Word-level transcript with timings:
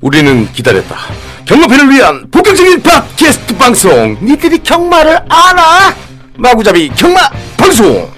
우리는 0.00 0.50
기다렸다. 0.52 0.96
경마팬을 1.44 1.90
위한 1.90 2.30
본격적인 2.30 2.82
팟캐스트 2.82 3.56
방송. 3.56 4.16
니들이 4.22 4.58
경마를 4.58 5.16
알아? 5.28 5.94
마구잡이 6.36 6.88
경마 6.90 7.20
방송. 7.58 8.10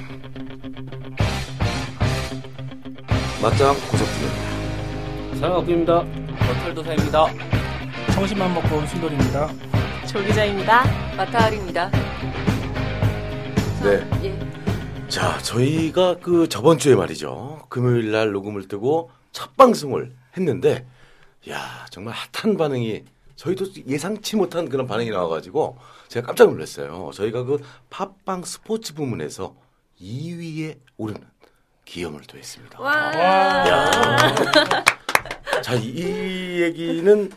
맞짱 3.42 3.74
고석준입니다. 3.90 5.40
사랑학교입니다. 5.40 6.04
버털도사입니다. 6.38 7.26
청심만 8.12 8.54
먹고 8.54 8.76
온 8.76 8.86
순돌입니다. 8.86 9.48
조기자입니다. 10.10 11.14
마타알입니다. 11.16 11.88
네. 13.80 14.10
예. 14.24 15.08
자, 15.08 15.38
저희가 15.38 16.16
그 16.20 16.48
저번 16.48 16.78
주에 16.78 16.96
말이죠. 16.96 17.64
금요일 17.68 18.10
날 18.10 18.32
녹음을 18.32 18.66
뜨고 18.66 19.10
첫 19.30 19.56
방송을 19.56 20.12
했는데, 20.36 20.84
야 21.48 21.86
정말 21.90 22.14
핫한 22.32 22.56
반응이 22.56 23.04
저희도 23.36 23.66
예상치 23.86 24.34
못한 24.34 24.68
그런 24.68 24.88
반응이 24.88 25.10
나와가지고 25.10 25.78
제가 26.08 26.26
깜짝 26.26 26.50
놀랐어요. 26.50 27.12
저희가 27.14 27.44
그 27.44 27.58
팟빵 27.88 28.42
스포츠 28.44 28.94
부문에서 28.94 29.54
2위에 30.02 30.76
오르는 30.96 31.22
기염을 31.84 32.22
토했습니다. 32.22 32.80
와. 32.80 33.62
자, 35.62 35.74
이, 35.74 35.86
이 35.86 36.62
얘기는 36.62 37.30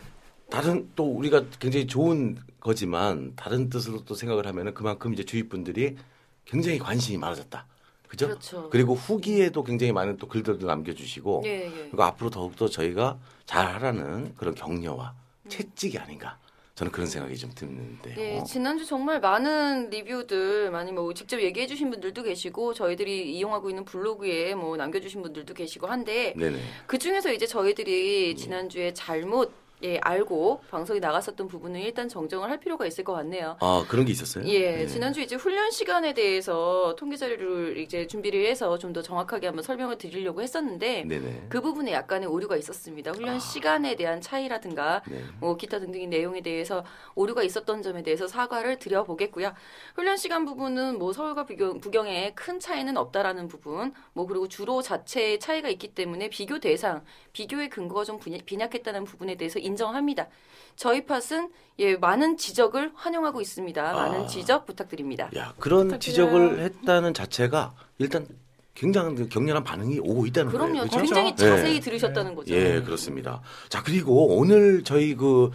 다른 0.50 0.90
또 0.96 1.04
우리가 1.04 1.44
굉장히 1.60 1.86
좋은 1.86 2.36
거지만 2.64 3.34
다른 3.36 3.68
뜻으로 3.68 4.04
또 4.04 4.14
생각을 4.14 4.46
하면은 4.48 4.74
그만큼 4.74 5.12
이제 5.12 5.22
주위 5.22 5.48
분들이 5.48 5.96
굉장히 6.44 6.78
관심이 6.78 7.18
많아졌다. 7.18 7.66
그죠? 8.08 8.28
그렇죠. 8.28 8.70
그리고 8.70 8.94
후기에도 8.94 9.62
굉장히 9.62 9.92
많은 9.92 10.16
또 10.16 10.26
글들도 10.26 10.66
남겨주시고 10.66 11.42
예, 11.46 11.66
예. 11.66 11.70
그리고 11.70 12.02
앞으로 12.02 12.30
더욱더 12.30 12.68
저희가 12.68 13.18
잘하라는 13.44 14.34
그런 14.36 14.54
격려와 14.54 15.14
음. 15.42 15.48
채찍이 15.48 15.98
아닌가 15.98 16.38
저는 16.74 16.90
그런 16.90 17.06
생각이 17.06 17.36
좀 17.36 17.50
드는데요. 17.54 18.14
네, 18.16 18.44
지난주 18.44 18.84
정말 18.84 19.20
많은 19.20 19.90
리뷰들 19.90 20.70
많이 20.70 20.90
뭐 20.90 21.12
직접 21.14 21.40
얘기해 21.40 21.66
주신 21.66 21.90
분들도 21.90 22.22
계시고 22.22 22.74
저희들이 22.74 23.32
이용하고 23.36 23.68
있는 23.70 23.84
블로그에 23.84 24.54
뭐 24.54 24.76
남겨 24.76 25.00
주신 25.00 25.22
분들도 25.22 25.54
계시고 25.54 25.86
한데 25.86 26.34
네네. 26.36 26.58
그 26.86 26.98
중에서 26.98 27.32
이제 27.32 27.46
저희들이 27.46 28.34
지난주에 28.36 28.92
잘못 28.92 29.52
예, 29.84 29.98
알고 30.00 30.62
방송이 30.70 30.98
나갔었던 30.98 31.46
부분은 31.46 31.78
일단 31.80 32.08
정정을 32.08 32.48
할 32.48 32.58
필요가 32.58 32.86
있을 32.86 33.04
것 33.04 33.12
같네요. 33.12 33.56
아 33.60 33.84
그런 33.86 34.06
게 34.06 34.12
있었어요? 34.12 34.46
예, 34.48 34.76
네. 34.78 34.86
지난주 34.86 35.20
이제 35.20 35.36
훈련 35.36 35.70
시간에 35.70 36.14
대해서 36.14 36.96
통계 36.96 37.16
자료를 37.16 37.76
이제 37.76 38.06
준비를 38.06 38.46
해서 38.46 38.78
좀 38.78 38.94
더 38.94 39.02
정확하게 39.02 39.48
한번 39.48 39.64
설명을 39.64 39.98
드리려고 39.98 40.40
했었는데 40.40 41.02
네네. 41.04 41.46
그 41.48 41.60
부분에 41.60 41.90
약간의 41.92 42.28
오류가 42.28 42.56
있었습니다. 42.56 43.10
훈련 43.10 43.40
시간에 43.40 43.96
대한 43.96 44.20
차이라든가 44.20 45.02
네. 45.10 45.20
뭐 45.40 45.56
기타 45.56 45.80
등등의 45.80 46.06
내용에 46.06 46.40
대해서 46.42 46.84
오류가 47.16 47.42
있었던 47.42 47.82
점에 47.82 48.04
대해서 48.04 48.28
사과를 48.28 48.78
드려보겠고요. 48.78 49.52
훈련 49.96 50.16
시간 50.16 50.44
부분은 50.44 50.98
뭐 51.00 51.12
서울과 51.12 51.44
부경, 51.44 51.80
부경에 51.80 52.32
큰 52.36 52.60
차이는 52.60 52.96
없다라는 52.96 53.48
부분, 53.48 53.92
뭐 54.12 54.26
그리고 54.28 54.46
주로 54.46 54.80
자체의 54.80 55.40
차이가 55.40 55.68
있기 55.68 55.88
때문에 55.88 56.28
비교 56.30 56.60
대상, 56.60 57.02
비교의 57.32 57.68
근거가 57.70 58.04
좀 58.04 58.20
빈- 58.20 58.40
빈약했다는 58.46 59.04
부분에 59.04 59.34
대해서 59.34 59.58
인 59.58 59.73
정합니다. 59.76 60.28
저희 60.76 61.06
팟은 61.06 61.50
예 61.78 61.96
많은 61.96 62.36
지적을 62.36 62.92
환영하고 62.94 63.40
있습니다. 63.40 63.92
많은 63.92 64.20
아. 64.22 64.26
지적 64.26 64.66
부탁드립니다. 64.66 65.30
야 65.36 65.54
그런 65.58 65.88
부탁드려요. 65.88 65.98
지적을 65.98 66.60
했다는 66.60 67.14
자체가 67.14 67.74
일단 67.98 68.26
굉장한 68.74 69.14
그 69.14 69.28
격렬한 69.28 69.62
반응이 69.64 70.00
오고 70.00 70.26
있다는 70.26 70.50
그럼요. 70.50 70.72
거예요. 70.72 70.84
그죠? 70.84 70.98
굉장히 70.98 71.34
네. 71.34 71.48
자세히 71.48 71.80
들으셨다는 71.80 72.34
거죠. 72.34 72.54
예, 72.54 72.82
그렇습니다. 72.82 73.40
자, 73.68 73.82
그리고 73.82 74.36
오늘 74.36 74.82
저희 74.82 75.14
그, 75.14 75.50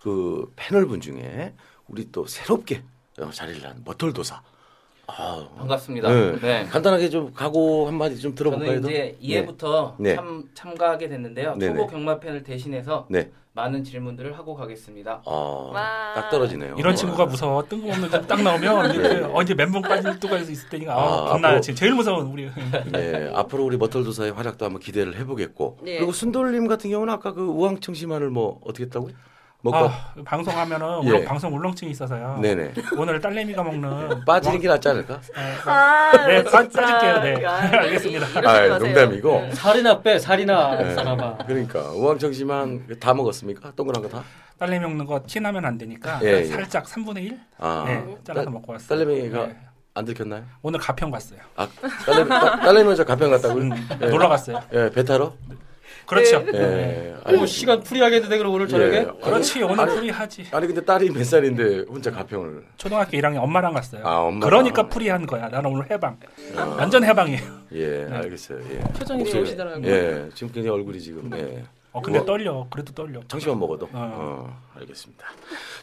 그 0.00 0.52
패널 0.56 0.86
분 0.86 1.00
중에 1.00 1.54
우리 1.86 2.10
또 2.10 2.26
새롭게 2.26 2.82
어, 3.20 3.30
자리를 3.30 3.64
한 3.64 3.80
머털도사. 3.84 4.42
아, 5.06 5.46
반갑습니다. 5.58 6.08
네. 6.08 6.40
네. 6.40 6.64
간단하게 6.70 7.10
좀 7.10 7.32
각오 7.34 7.86
한마디 7.86 8.18
좀 8.18 8.34
들어볼까요? 8.34 8.80
저는 8.80 8.88
이제 8.90 9.16
2회부터 9.22 9.94
네. 9.98 10.14
참, 10.14 10.44
참가하게 10.54 11.08
됐는데요. 11.08 11.56
네네. 11.56 11.74
초보 11.74 11.86
경마팬을 11.88 12.42
대신해서 12.42 13.06
네. 13.10 13.30
많은 13.52 13.84
질문들을 13.84 14.36
하고 14.36 14.54
가겠습니다. 14.56 15.22
어, 15.26 15.70
와. 15.72 16.12
딱 16.14 16.30
떨어지네요. 16.30 16.74
이런 16.78 16.96
친구가 16.96 17.26
무서워. 17.26 17.62
뜬금없는 17.68 18.08
거딱 18.10 18.42
나오면 18.42 18.90
이제 18.90 19.22
어, 19.32 19.42
이제 19.42 19.54
멘붕 19.54 19.82
빠질 19.82 20.18
때가 20.18 20.38
있을 20.38 20.68
때니까 20.70 20.92
아, 20.94 20.98
아, 20.98 21.24
겁나요. 21.28 21.58
앞으로- 21.58 21.62
지금 21.62 21.76
제일 21.76 21.94
무서운 21.94 22.26
우리. 22.26 22.50
네, 22.90 23.30
앞으로 23.34 23.64
우리 23.64 23.76
머털도사의 23.76 24.32
활약도 24.32 24.64
한번 24.64 24.80
기대를 24.80 25.16
해보겠고. 25.20 25.78
네. 25.82 25.98
그리고 25.98 26.10
순돌님 26.12 26.66
같은 26.66 26.90
경우는 26.90 27.12
아까 27.12 27.32
그 27.32 27.42
우황청심환을 27.42 28.30
뭐 28.30 28.60
어떻게 28.64 28.84
했다고요? 28.84 29.12
먹고. 29.64 29.76
아, 29.88 30.12
방송하면은 30.24 30.86
예. 31.04 31.08
울렁- 31.10 31.24
방송 31.24 31.54
울렁증이 31.54 31.90
있어서요. 31.90 32.38
네네. 32.40 32.74
오늘 32.98 33.18
딸내미가 33.20 33.62
먹는 33.62 34.24
빠지는 34.26 34.60
게 34.60 34.68
낫지 34.68 34.88
않을까? 34.88 35.20
아, 35.64 36.12
네, 36.26 36.44
빠- 36.44 36.62
진짜. 36.62 36.82
빠질게요. 36.82 37.22
네. 37.38 37.46
아, 37.46 37.52
알겠습니다. 37.82 38.26
아. 38.48 38.78
농담이고. 38.78 39.40
네. 39.40 39.52
살이나 39.52 40.00
빼, 40.02 40.18
살이나 40.18 40.76
네. 40.76 40.94
살아봐. 40.94 41.38
그러니까 41.46 41.80
우황청심환 41.92 42.86
다 43.00 43.14
먹었습니까? 43.14 43.72
동그란 43.74 44.02
거 44.02 44.08
다? 44.08 44.22
딸내미 44.58 44.84
먹는 44.86 45.06
거 45.06 45.20
티나면 45.26 45.64
안 45.64 45.76
되니까 45.78 46.20
예, 46.22 46.40
예. 46.40 46.44
살짝 46.44 46.84
3분의 46.84 47.24
1 47.24 47.40
아, 47.58 47.84
네, 47.86 48.04
잘라서 48.22 48.44
딸- 48.44 48.52
먹고 48.52 48.72
왔어요. 48.72 48.88
딸내미가 48.98 49.46
네. 49.46 49.56
안 49.94 50.04
들켰나요? 50.04 50.44
오늘 50.62 50.78
가평 50.78 51.10
갔어요. 51.10 51.40
아, 51.56 51.66
딸내미, 52.06 52.28
딸- 52.28 52.60
딸내미 52.60 52.84
먼저 52.84 53.04
가평 53.04 53.30
갔다고요? 53.30 53.62
음, 53.64 53.88
예. 54.02 54.06
놀러 54.06 54.28
갔어요. 54.28 54.60
예, 54.74 54.90
배 54.90 55.02
타러? 55.04 55.32
그렇죠. 56.06 56.44
예. 56.54 57.14
오, 57.26 57.32
뭐 57.36 57.46
시간 57.46 57.80
풀이하게 57.80 58.16
해도 58.16 58.28
돼, 58.28 58.36
그럼 58.38 58.52
오늘 58.54 58.68
저녁에? 58.68 58.96
예. 58.96 59.04
그렇지. 59.22 59.62
오늘 59.62 59.80
아니, 59.80 59.94
풀이하지. 59.94 60.46
아니, 60.52 60.66
근데 60.66 60.84
딸이 60.84 61.10
몇 61.10 61.24
살인데 61.24 61.86
혼자 61.88 62.10
가평을. 62.10 62.64
초등학교 62.76 63.16
1학년 63.16 63.42
엄마랑 63.42 63.72
갔어요. 63.72 64.02
아, 64.06 64.18
엄마랑. 64.18 64.40
그러니까 64.40 64.88
풀이한 64.88 65.26
거야. 65.26 65.48
나는 65.48 65.70
오늘 65.70 65.90
해방. 65.90 66.18
완전 66.76 67.02
해방이에요. 67.04 67.40
예, 67.72 68.06
알겠어요. 68.10 68.60
예. 68.70 68.78
표정이 68.98 69.24
좋으시더라고요. 69.24 69.86
예, 69.90 70.28
지금 70.34 70.52
굉장히 70.52 70.76
얼굴이 70.76 71.00
지금, 71.00 71.30
예. 71.34 71.64
어, 71.92 72.00
근데 72.02 72.18
우와. 72.18 72.26
떨려. 72.26 72.66
그래도 72.70 72.92
떨려. 72.92 73.20
청심환 73.28 73.58
먹어도. 73.58 73.86
어. 73.86 73.90
어, 73.92 74.60
알겠습니다. 74.80 75.24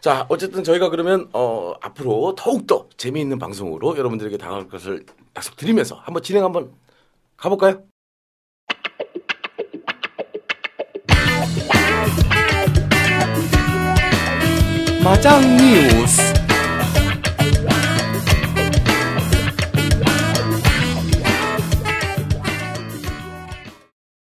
자, 0.02 0.26
어쨌든 0.30 0.64
저희가 0.64 0.90
그러면, 0.90 1.30
어, 1.34 1.74
앞으로 1.82 2.36
더욱 2.38 2.68
더 2.68 2.88
재미있는 2.98 3.40
방송으로 3.40 3.98
여러분들에게 3.98 4.38
다가올 4.38 4.68
것을 4.68 5.06
약속드리면서 5.38 5.96
한번 6.03 6.22
진행 6.22 6.44
한번 6.44 6.72
가 7.38 7.48
볼까요? 7.50 7.82
마장 15.03 15.41
뉴스. 15.57 16.22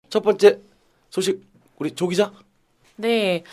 첫 0.09 0.21
번째 0.21 0.59
소식 1.09 1.41
우리 1.77 1.91
조 1.91 2.07
기자. 2.07 2.31
네. 2.95 3.43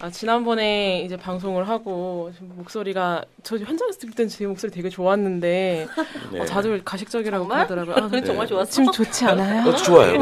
아, 0.00 0.10
지난번에 0.10 1.02
이제 1.02 1.16
방송을 1.16 1.68
하고 1.68 2.32
목소리가 2.40 3.24
저 3.42 3.56
현장에서 3.58 3.98
들을 3.98 4.14
땐제 4.14 4.46
목소리 4.46 4.70
되게 4.70 4.88
좋았는데 4.88 5.88
네. 6.32 6.40
어, 6.40 6.44
다들 6.44 6.84
가식적이라고 6.84 7.44
정말? 7.44 7.66
그러더라고요. 7.66 8.04
아, 8.04 8.08
저는 8.08 8.24
정말 8.24 8.46
네. 8.46 8.48
좋았어. 8.50 8.70
지금 8.70 8.92
좋지 8.92 9.24
않아요? 9.26 9.68
어, 9.68 9.74
좋아요. 9.74 10.18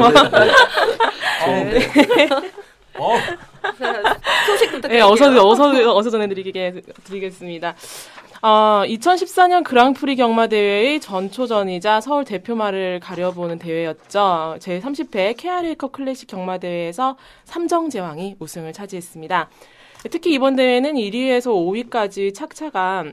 근데, 1.45 1.79
네. 1.79 2.29
어, 2.99 3.15
소식 4.47 4.65
네, 4.65 4.71
부탁드릴게요. 4.71 5.05
어서 5.05 5.47
어서 5.47 5.95
어서 5.95 6.09
전해드리게 6.09 6.81
드리겠습니다. 7.03 7.75
어, 8.41 8.83
2014년 8.85 9.63
그랑프리 9.63 10.15
경마 10.15 10.47
대회의 10.47 10.99
전초전이자 10.99 12.01
서울 12.01 12.23
대표마를 12.23 12.99
가려보는 12.99 13.57
대회였죠. 13.57 14.57
제 14.59 14.79
30회 14.79 15.35
KRA컵 15.37 15.91
클래식 15.91 16.27
경마 16.27 16.59
대회에서 16.59 17.17
삼정 17.45 17.89
제왕이 17.89 18.35
우승을 18.39 18.73
차지했습니다. 18.73 19.49
특히 20.11 20.33
이번 20.33 20.55
대회는 20.55 20.93
1위에서 20.93 21.47
5위까지 21.47 22.33
착차가 22.35 23.05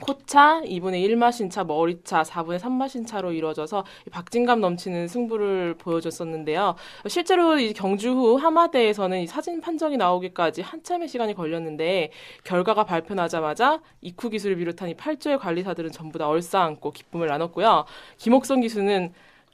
코차, 0.00 0.60
2분의 0.62 1.06
1마신 1.08 1.50
차, 1.50 1.62
머리차, 1.64 2.22
4분의 2.22 2.58
3마신 2.58 3.06
차로 3.06 3.32
이루어져서 3.32 3.84
박진감 4.10 4.60
넘치는 4.60 5.06
승부를 5.06 5.74
보여줬었는데요. 5.78 6.74
실제로 7.06 7.58
이 7.58 7.72
경주 7.72 8.10
후 8.10 8.36
하마대에서는 8.36 9.20
이 9.20 9.26
사진 9.26 9.60
판정이 9.60 9.96
나오기까지 9.96 10.62
한참의 10.62 11.08
시간이 11.08 11.34
걸렸는데 11.34 12.10
결과가 12.44 12.84
발표나자마자 12.84 13.80
이쿠 14.00 14.30
기수를 14.30 14.56
비롯한 14.56 14.88
이 14.88 14.94
8조의 14.94 15.38
관리사들은 15.38 15.92
전부 15.92 16.18
다 16.18 16.28
얼싸안고 16.28 16.90
기쁨을 16.90 17.28
나눴고요. 17.28 17.84
김옥성 18.16 18.60
기수는 18.60 19.12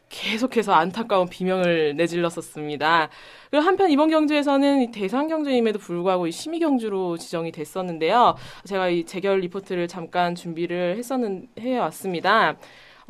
계속해서 0.08 0.72
안타까운 0.72 1.28
비명을 1.28 1.96
내질렀었습니다. 1.96 3.08
그리고 3.50 3.64
한편 3.64 3.90
이번 3.90 4.10
경주에서는 4.10 4.82
이 4.82 4.90
대상 4.90 5.28
경주임에도 5.28 5.78
불구하고 5.78 6.26
이 6.26 6.32
심의 6.32 6.60
경주로 6.60 7.16
지정이 7.16 7.52
됐었는데요. 7.52 8.36
제가 8.64 8.88
이 8.88 9.04
재결 9.04 9.40
리포트를 9.40 9.88
잠깐 9.88 10.34
준비를 10.34 10.96
했었는 10.96 11.48
해왔습니다. 11.58 12.56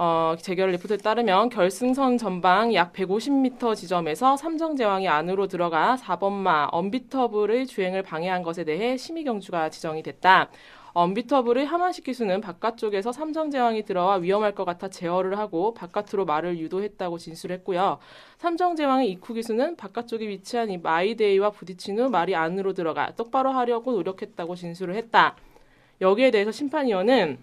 어, 0.01 0.37
재결 0.41 0.71
리포트에 0.71 0.99
따르면 0.99 1.49
결승선 1.49 2.19
전방 2.19 2.73
약 2.73 2.93
150m 2.93 3.75
지점에서 3.75 4.37
삼성제왕이 4.37 5.09
안으로 5.09 5.49
들어가 5.49 5.97
4번마 5.97 6.69
언비터블의 6.71 7.67
주행을 7.67 8.03
방해한 8.03 8.45
것에 8.45 8.63
대해 8.63 8.97
심의 8.97 9.25
경주가 9.25 9.71
지정이 9.71 10.05
됐다. 10.05 10.51
언비터블의 10.99 11.65
하만식 11.65 12.03
기수는 12.03 12.41
바깥쪽에서 12.41 13.13
삼성제왕이 13.13 13.85
들어와 13.85 14.17
위험할 14.17 14.57
것 14.57 14.65
같아 14.65 14.89
제어를 14.89 15.39
하고 15.39 15.73
바깥으로 15.73 16.25
말을 16.25 16.59
유도했다고 16.59 17.19
진술했고요. 17.19 17.99
삼성제왕의 18.39 19.09
이쿠 19.13 19.35
기수는 19.35 19.77
바깥쪽에 19.77 20.27
위치한 20.27 20.71
이 20.71 20.79
마이데이와 20.79 21.51
부딪힌 21.51 22.01
후 22.01 22.11
말이 22.11 22.35
안으로 22.35 22.73
들어가 22.73 23.13
똑바로 23.13 23.53
하려고 23.53 23.93
노력했다고 23.93 24.57
진술을 24.57 24.97
했다. 24.97 25.37
여기에 26.01 26.33
대해서 26.33 26.51
심판위원은 26.51 27.39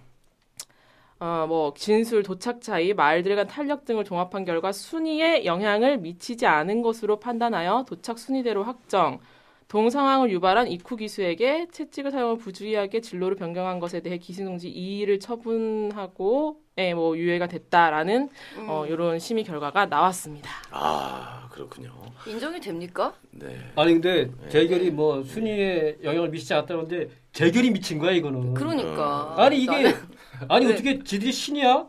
어, 1.21 1.45
뭐 1.47 1.73
진술, 1.77 2.23
도착 2.23 2.59
차이, 2.59 2.93
말들 2.93 3.37
간 3.37 3.47
탄력 3.47 3.85
등을 3.85 4.03
종합한 4.03 4.43
결과 4.43 4.73
순위에 4.73 5.45
영향을 5.45 5.97
미치지 5.99 6.45
않은 6.45 6.81
것으로 6.81 7.21
판단하여 7.21 7.85
도착 7.87 8.19
순위대로 8.19 8.63
확정. 8.63 9.21
동상황을 9.67 10.29
유발한 10.31 10.67
이쿠 10.67 10.95
기수에게 10.95 11.67
채찍을 11.71 12.11
사용을 12.11 12.37
부주의하게 12.37 13.01
진로를 13.01 13.35
변경한 13.35 13.79
것에 13.79 13.99
대해 14.01 14.17
기수농지 14.17 14.71
2위를 14.71 15.19
처분하고 15.19 16.59
예, 16.77 16.93
뭐 16.93 17.17
유예가 17.17 17.47
됐다라는 17.47 18.29
음. 18.57 18.65
어, 18.69 18.85
이런 18.85 19.17
심의 19.17 19.43
결과가 19.43 19.87
나왔습니다. 19.87 20.49
아 20.71 21.47
그렇군요. 21.51 21.91
인정이 22.27 22.59
됩니까? 22.59 23.13
네. 23.31 23.57
아니 23.75 23.93
근데 23.93 24.29
재결이 24.49 24.91
뭐 24.91 25.23
순위에 25.23 25.97
영향을 26.03 26.29
미치지 26.29 26.53
않았다는데 26.53 27.09
재결이 27.31 27.71
미친 27.71 27.97
거야 27.97 28.11
이거는. 28.11 28.53
그러니까. 28.53 29.33
아니 29.37 29.63
이게 29.63 29.71
나는- 29.71 29.95
아니 30.49 30.65
네. 30.67 30.73
어떻게 30.73 31.03
지들이 31.03 31.31
신이야? 31.31 31.87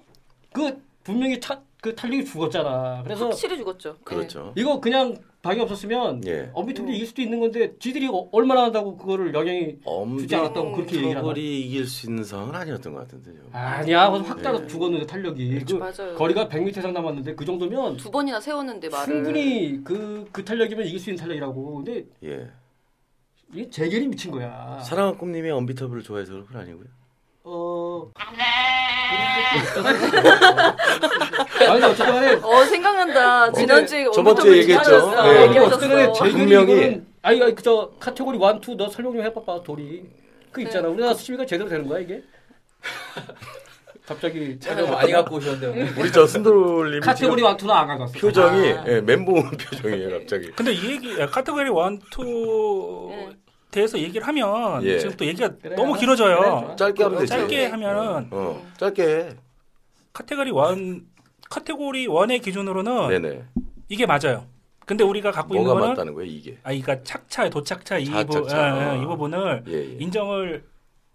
그 0.52 0.80
분명히 1.04 1.38
타, 1.40 1.60
그 1.82 1.94
탄력이 1.94 2.24
죽었잖아. 2.24 3.02
그래서 3.04 3.26
확실히 3.26 3.56
죽었죠. 3.58 3.96
그렇죠. 4.04 4.52
이거 4.56 4.80
그냥 4.80 5.16
방이 5.46 5.60
없었으면 5.60 6.26
예. 6.26 6.50
엄비터블이 6.52 6.96
이길 6.96 7.06
수도 7.06 7.22
있는 7.22 7.38
건데 7.38 7.74
지들이 7.78 8.08
어- 8.08 8.28
얼마나 8.32 8.64
한다고 8.64 8.96
그거를 8.96 9.32
영향이 9.32 9.76
주지 10.18 10.34
않았다고 10.34 10.72
그렇게 10.72 10.96
얘기를 10.96 11.16
하나? 11.16 11.32
이길 11.36 11.86
수 11.86 12.06
있는 12.06 12.24
상황은 12.24 12.54
아니었던 12.56 12.92
것 12.92 13.00
같은데요. 13.00 13.42
아니야, 13.52 14.10
그래서 14.10 14.24
확 14.24 14.42
따라 14.42 14.60
예. 14.62 14.66
죽었는데 14.66 15.06
탄력이 15.06 15.60
그 15.64 15.72
맞아요. 15.74 16.14
거리가 16.16 16.48
100m 16.48 16.78
이상 16.78 16.92
남았는데 16.92 17.34
그 17.36 17.44
정도면 17.44 17.96
두 17.96 18.10
번이나 18.10 18.40
세웠는데 18.40 18.88
말을. 18.88 19.06
충분히 19.14 19.84
그, 19.84 20.28
그 20.32 20.44
탄력이면 20.44 20.84
이길 20.86 20.98
수 20.98 21.10
있는 21.10 21.20
탄력이라고. 21.20 21.74
근데 21.76 22.04
예. 22.24 22.48
이게 23.54 23.70
재결이 23.70 24.08
미친 24.08 24.32
거야. 24.32 24.80
사랑한 24.80 25.16
꿈님이 25.16 25.50
엄비터블을 25.50 26.02
좋아해서 26.02 26.32
그런 26.32 26.46
건 26.46 26.60
아니고요. 26.62 26.86
어. 27.44 28.10
아니 31.68 31.84
어쨌든 31.84 32.06
간에 32.06 32.32
어 32.42 32.64
생각난다. 32.64 33.52
지난주에 33.52 34.04
저번 34.12 34.36
주에 34.36 34.42
언더터블 34.42 34.58
얘기했죠. 34.58 35.10
네. 35.22 35.46
간에 35.88 36.12
재결이 36.12 36.32
분명히- 36.32 37.02
아니 37.22 37.42
아니 37.42 37.54
그저 37.54 37.90
카테고리 37.98 38.38
1, 38.38 38.60
2 38.60 38.76
너 38.76 38.88
설명 38.88 39.12
좀 39.14 39.22
해봐봐 39.22 39.62
돌이. 39.62 40.02
그 40.52 40.62
있잖아. 40.62 40.86
네. 40.88 40.92
우리나라 40.94 41.14
수비가 41.14 41.44
제대로 41.44 41.68
되는 41.68 41.86
거야 41.88 42.00
이게? 42.00 42.22
갑자기 44.06 44.56
자료 44.60 44.86
많이 44.86 45.10
갖고 45.12 45.36
오셨는데. 45.36 45.94
우리 46.00 46.12
저 46.12 46.26
순돌님이 46.26 47.00
카테고리 47.00 47.42
지금 47.42 47.50
1, 47.50 47.56
2는 47.56 47.70
안 47.70 47.86
가져왔어. 47.88 48.12
표정이 48.18 48.72
아. 48.72 48.84
예, 48.86 49.00
멘붕 49.00 49.34
온 49.34 49.50
표정이에요 49.58 50.18
갑자기. 50.20 50.50
근데 50.52 50.72
이 50.72 50.90
얘기 50.92 51.16
카테고리 51.16 51.64
1, 51.64 51.72
2 51.72 53.08
네. 53.10 53.30
대해서 53.76 53.98
얘기를 53.98 54.26
하면 54.26 54.82
예. 54.84 54.98
지금 54.98 55.14
또 55.16 55.26
얘기가 55.26 55.50
그래, 55.60 55.76
너무 55.76 55.92
그래, 55.92 56.00
길어져요. 56.00 56.36
좋아. 56.38 56.76
짧게 56.76 57.02
하면 57.02 57.18
되지. 57.18 57.28
짧게 57.30 57.56
네. 57.56 57.66
하면은 57.66 58.28
어, 58.30 58.66
짧게 58.78 59.02
해. 59.02 59.28
카테고리 60.14 60.50
1 60.50 61.02
카테고리 61.50 62.08
1의 62.08 62.42
기준으로는 62.42 63.08
네네. 63.08 63.44
이게 63.90 64.06
맞아요. 64.06 64.46
근데 64.86 65.04
우리가 65.04 65.30
갖고 65.30 65.54
뭐가 65.54 65.60
있는 65.62 65.74
거는 65.74 65.88
맞다는 65.90 66.14
거예요 66.14 66.30
이게? 66.30 66.52
아, 66.62 66.70
그러니까 66.70 67.02
착차, 67.02 67.50
도착차 67.50 67.98
이, 67.98 68.06
차, 68.06 68.24
부, 68.24 68.46
예, 68.50 68.54
아. 68.54 68.94
이 68.94 69.04
부분을 69.04 69.64
예, 69.68 69.72
예. 69.72 69.96
인정을 69.98 70.64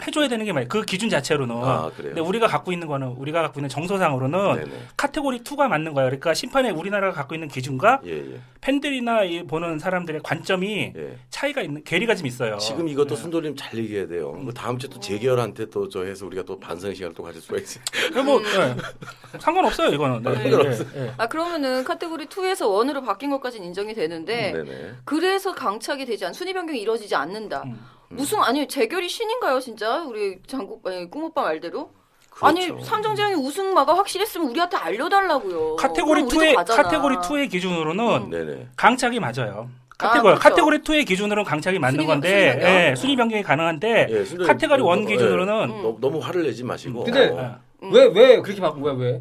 해줘야 0.06 0.27
되는 0.27 0.45
게 0.45 0.51
맞아요. 0.53 0.68
그 0.68 0.81
기준 0.83 1.09
자체로는. 1.09 1.56
아 1.56 1.92
그래요. 1.95 2.13
근데 2.15 2.21
우리가 2.21 2.48
갖고 2.48 2.71
있는 2.71 2.88
거는 2.88 3.07
우리가 3.09 3.42
갖고 3.42 3.59
있는 3.59 3.69
정서상으로는 3.69 4.56
네네. 4.56 4.71
카테고리 4.98 5.39
2가 5.42 5.68
맞는 5.68 5.94
거예요. 5.94 6.09
그러니까 6.09 6.33
심판에 6.33 6.69
우리나라가 6.71 7.13
갖고 7.13 7.36
있는 7.36 7.48
기준과 7.48 8.01
예, 8.06 8.33
예. 8.33 8.39
팬들이나 8.62 9.24
이 9.24 9.44
보는 9.44 9.80
사람들의 9.80 10.21
관점이 10.24 10.94
예. 10.95 11.18
차이가 11.30 11.62
있는 11.62 11.83
괴리가 11.83 12.15
좀 12.15 12.27
있어요. 12.27 12.57
지금 12.57 12.88
이것도 12.88 13.15
네. 13.15 13.21
순돌님 13.21 13.56
잘 13.56 13.77
얘기해야 13.80 14.07
돼요. 14.07 14.31
그 14.45 14.53
다음 14.53 14.77
주에 14.77 14.89
또 14.89 15.00
재결한테 15.00 15.69
또 15.69 15.88
저 15.92 16.03
해서 16.06 16.25
우리가 16.25 16.44
또 16.44 16.57
반성 16.59 16.94
시간을 16.94 17.13
또 17.15 17.21
가질 17.24 17.42
수가 17.42 17.57
있어요. 17.59 17.83
그래 18.12 18.24
뭐 18.24 18.42
예. 18.42 18.75
상관없어요 19.39 19.89
이거는. 19.94 20.21
네, 20.24 20.33
상관없어요. 20.50 20.88
예, 20.95 21.01
예. 21.07 21.13
아 21.18 21.27
그러면은 21.27 21.83
카테고리 21.83 22.27
2에서 22.27 22.62
1으로 22.62 23.06
바뀐 23.06 23.30
것까지는 23.30 23.68
인정이 23.68 23.94
되는데 23.94 24.51
네네. 24.53 24.92
그래서 25.06 25.53
강착이 25.53 26.06
되지 26.06 26.25
않, 26.25 26.33
순위 26.33 26.53
변경이 26.53 26.80
이루어지지 26.80 27.13
않는다. 27.15 27.63
음. 27.65 27.80
무슨 28.12 28.40
아니 28.40 28.68
재결이 28.68 29.08
신인가요 29.10 29.60
진짜 29.60 30.02
우리 30.04 30.40
장국 30.48 30.86
아니, 30.86 31.10
꿈오빠 31.10 31.42
말대로? 31.44 31.92
그렇죠. 32.30 32.46
아니 32.74 32.84
삼성제왕이 32.86 33.36
우승마가 33.36 33.96
확실했으면 33.98 34.48
우리한테 34.50 34.78
알려달라고. 34.78 35.75
카테고리 35.75 36.24
그럼 36.24 36.28
우리도 36.28 36.42
2의 36.42 36.56
가잖아. 36.56 36.84
카테고리 36.84 37.16
2의 37.18 37.50
기준으로는 37.52 38.34
음. 38.34 38.72
강착이 38.78 39.19
맞아요. 39.19 39.69
아, 39.98 40.08
카테고리 40.08 40.34
그렇죠. 40.36 40.40
카테고리 40.50 40.78
2의 40.80 41.06
기준으로는 41.06 41.44
강착이 41.44 41.78
맞는 41.78 41.96
순위- 41.98 42.08
건데 42.08 42.30
순위 42.30 42.46
변경? 42.62 42.69
예, 42.72 42.96
순위 42.96 43.16
변경이 43.16 43.44
가능한데 43.44 44.08
예, 44.10 44.24
순돌님 44.25 44.48
카테고리 44.48 44.81
뭐, 44.81 44.96
1 44.96 45.06
기준으로는 45.06 45.69
음. 45.69 45.98
너무, 46.00 46.19
화를 46.19 46.44
내지 46.44 46.63
마시고. 46.63 47.04
근데- 47.04 47.30
어. 47.30 47.60
음. 47.84 47.94
왜왜 47.94 48.42
그렇게 48.42 48.62
바꾼 48.62 48.81
거야 48.81 48.94
왜? 48.94 49.19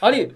아니 0.00 0.28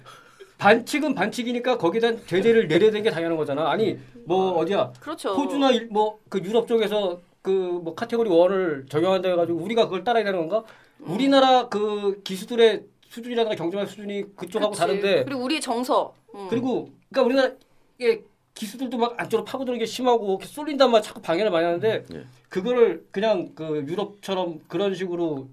반칙은 0.59 1.15
반칙이니까 1.15 1.79
거기에 1.79 2.01
대한 2.01 2.21
제재를 2.27 2.67
내려야 2.67 2.91
되는 2.91 3.03
게 3.05 3.11
당연한 3.11 3.37
거잖아. 3.37 3.71
아니 3.71 3.97
뭐 4.27 4.59
어디야 4.59 4.91
그렇죠. 5.01 5.35
호주나 5.35 5.71
뭐그 5.91 6.41
유럽 6.45 6.67
쪽에서 6.67 7.21
그 7.49 7.81
뭐 7.83 7.95
카테고리 7.95 8.29
1을 8.29 8.91
적용한다 8.91 9.31
해가지고 9.31 9.59
우리가 9.61 9.85
그걸 9.85 10.05
따라야 10.05 10.23
되는 10.25 10.39
건가? 10.39 10.65
음. 11.01 11.13
우리나라 11.13 11.69
그 11.69 12.21
기수들의 12.23 12.85
수준이라든가 13.09 13.57
경쟁할 13.57 13.87
수준이 13.87 14.37
그쪽하고 14.37 14.73
그치. 14.73 14.81
다른데 14.81 15.25
그리고 15.25 15.43
우리의 15.45 15.61
정서. 15.63 16.13
음. 16.35 16.47
그리고 16.51 16.91
그러니까 17.11 17.23
우리나라 17.27 17.55
이게 17.99 18.23
기수들도 18.53 18.99
막 18.99 19.15
안쪽으로 19.19 19.45
파고드는 19.45 19.79
게 19.79 19.87
심하고 19.87 20.41
쏠린단 20.43 20.91
말 20.91 21.01
자꾸 21.01 21.23
방해를 21.23 21.51
많이 21.51 21.65
하는데 21.65 22.05
예. 22.13 22.25
그거를 22.49 23.07
그냥 23.13 23.51
그 23.55 23.85
유럽처럼 23.89 24.61
그런 24.69 24.95
식으로 24.95 25.49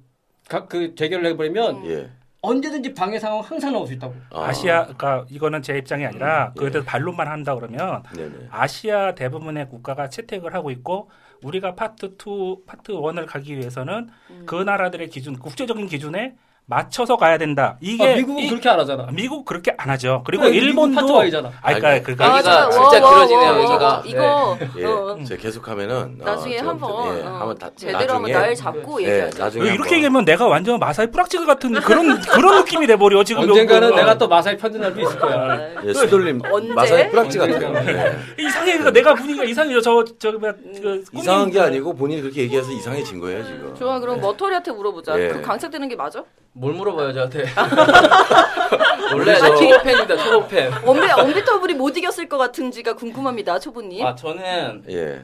각그 0.50 0.96
재결을 0.96 1.26
해버리면 1.28 1.76
음. 1.78 1.86
예. 1.86 2.10
언제든지 2.42 2.94
방해 2.94 3.20
상황 3.20 3.40
항상 3.42 3.74
나올 3.74 3.88
수 3.88 3.94
있다고. 3.94 4.14
아. 4.32 4.46
아시아 4.48 4.82
그러니까 4.84 5.26
이거는 5.30 5.62
제 5.62 5.78
입장이 5.78 6.06
아니라 6.06 6.48
음, 6.50 6.54
그에 6.60 6.68
예. 6.68 6.72
대해서 6.72 6.86
반론만 6.86 7.28
한다 7.28 7.56
그러면 7.56 8.04
네네. 8.16 8.48
아시아 8.52 9.16
대부분의 9.16 9.70
국가가 9.70 10.10
채택을 10.10 10.54
하고 10.54 10.72
있고 10.72 11.10
우리가 11.46 11.76
파트 11.76 12.16
2, 12.18 12.66
파트 12.66 12.92
1을 12.92 13.26
가기 13.28 13.56
위해서는 13.58 14.10
음. 14.32 14.44
그 14.46 14.56
나라들의 14.56 15.10
기준, 15.10 15.38
국제적인 15.38 15.88
기준에 15.88 16.36
맞춰서 16.76 17.16
가야 17.16 17.38
된다. 17.38 17.78
이게 17.80 18.14
아, 18.14 18.16
미국은 18.16 18.44
이- 18.44 18.50
그렇게 18.50 18.70
안 18.70 18.80
하잖아. 18.80 19.08
미국 19.14 19.46
그렇게 19.46 19.72
안 19.78 19.88
하죠. 19.92 20.24
그리고 20.26 20.44
그래, 20.46 20.54
미국은 20.54 20.68
일본도 20.70 20.96
파트 21.02 21.12
1이잖아. 21.12 21.52
아 21.62 21.74
그러니까 21.76 22.02
그러니까 22.02 22.26
아. 22.26 22.42
진짜 22.42 22.52
와, 22.52 22.66
와, 22.66 22.90
길어지네요, 23.28 23.52
와, 23.52 23.58
얘기가. 23.60 23.78
와. 23.86 24.04
이거 24.04 24.58
예. 24.80 24.86
어, 24.86 25.18
제가 25.28 25.42
계속하면은 25.44 26.18
나중에 26.24 26.56
어, 26.56 26.60
좀, 26.60 26.68
한번 26.70 27.18
예, 27.18 27.22
어, 27.22 27.26
한번 27.38 27.58
다, 27.60 27.70
제대로 27.76 27.98
나중에, 28.00 28.14
한번 28.14 28.32
날 28.32 28.56
잡고 28.56 29.02
예, 29.04 29.06
얘기하자. 29.12 29.44
나중에 29.44 29.64
이렇게 29.66 29.78
한번. 29.82 29.94
얘기하면 29.94 30.26
내가 30.26 30.48
완전 30.48 30.80
마사회 30.80 31.12
뿌락지그 31.12 31.46
같은 31.46 31.72
그런 31.74 32.20
그런 32.26 32.58
느낌이 32.64 32.88
돼 32.88 32.96
버려 32.96 33.24
지금 33.24 33.44
언젠가는 33.44 33.88
여기. 33.90 33.98
내가 33.98 34.18
또 34.18 34.28
마사회 34.28 34.58
편든 34.58 34.82
날도 34.82 35.02
있을 35.02 35.20
거야. 35.20 35.36
아, 35.36 35.70
예, 35.86 35.94
순돌님 35.94 36.42
언제? 36.52 36.74
마사회 36.74 37.10
뿌락지 37.12 37.38
같아요. 37.38 37.76
예. 37.76 38.44
이상해 38.44 38.72
그러니까 38.72 38.92
내가 38.92 39.14
분위기가 39.14 39.44
이상해요 39.46 39.82
저저 39.82 40.32
뭐, 40.32 40.52
그, 40.82 41.04
이상한 41.14 41.52
게 41.52 41.60
아니고 41.60 41.94
본인이 41.96 42.22
그렇게 42.24 42.42
얘기해서 42.42 42.72
이상해진 42.72 43.20
거예요 43.20 43.46
지금. 43.46 43.76
좋아 43.78 44.00
그럼 44.00 44.20
머털이한테 44.20 44.72
물어보자. 44.72 45.22
예. 45.22 45.28
그 45.28 45.42
강착되는 45.44 45.88
게 45.90 45.96
맞아? 45.96 46.24
뭘 46.58 46.74
물어봐요 46.74 47.12
저한테? 47.14 47.46
원래 49.14 49.36
저 49.36 49.56
초보 49.56 49.78
팬입니다 49.84 50.18
초보 50.18 50.48
팬. 50.48 50.72
언비 50.86 51.12
언비터블이 51.12 51.74
못 51.74 51.96
이겼을 51.98 52.30
것 52.30 52.38
같은지가 52.38 52.94
궁금합니다, 52.94 53.60
초보님. 53.60 54.06
아 54.06 54.16
저는 54.16 54.84
예. 54.90 55.22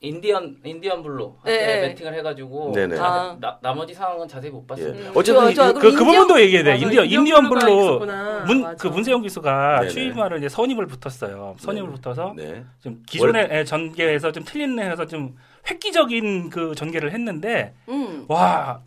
인디언 0.00 0.58
인디언 0.62 1.02
블루 1.02 1.34
네, 1.44 1.58
네, 1.58 1.66
네. 1.66 1.80
배팅을 1.88 2.14
해가지고 2.14 2.72
네네. 2.74 2.96
아. 2.98 3.36
나, 3.40 3.58
나머지 3.60 3.92
상황은 3.92 4.28
자세히 4.28 4.52
못 4.52 4.62
예. 4.62 4.66
봤습니다. 4.68 5.10
어쨌든 5.14 5.54
좋아. 5.54 5.72
그, 5.72 5.92
그 5.92 6.04
부분도 6.04 6.40
얘기해야 6.40 6.62
돼. 6.62 6.72
맞아, 6.74 6.84
인디언, 6.84 7.06
인디언 7.06 7.48
블루. 7.48 8.06
문. 8.46 8.76
그 8.76 8.86
문세영 8.86 9.22
기수가 9.22 9.80
네네. 9.80 9.88
추입마를 9.92 10.36
이제 10.38 10.48
선입을 10.48 10.86
붙었어요. 10.86 11.56
선입을 11.58 11.88
네. 11.88 11.94
붙어서 11.96 12.34
네. 12.36 12.64
좀 12.80 13.02
기존의 13.08 13.48
예, 13.50 13.64
전개에서 13.64 14.30
좀 14.30 14.44
틀린 14.44 14.78
해서 14.78 15.06
좀 15.06 15.34
획기적인 15.68 16.50
그 16.50 16.74
전개를 16.76 17.12
했는데 17.12 17.74
음. 17.88 18.26
와 18.28 18.80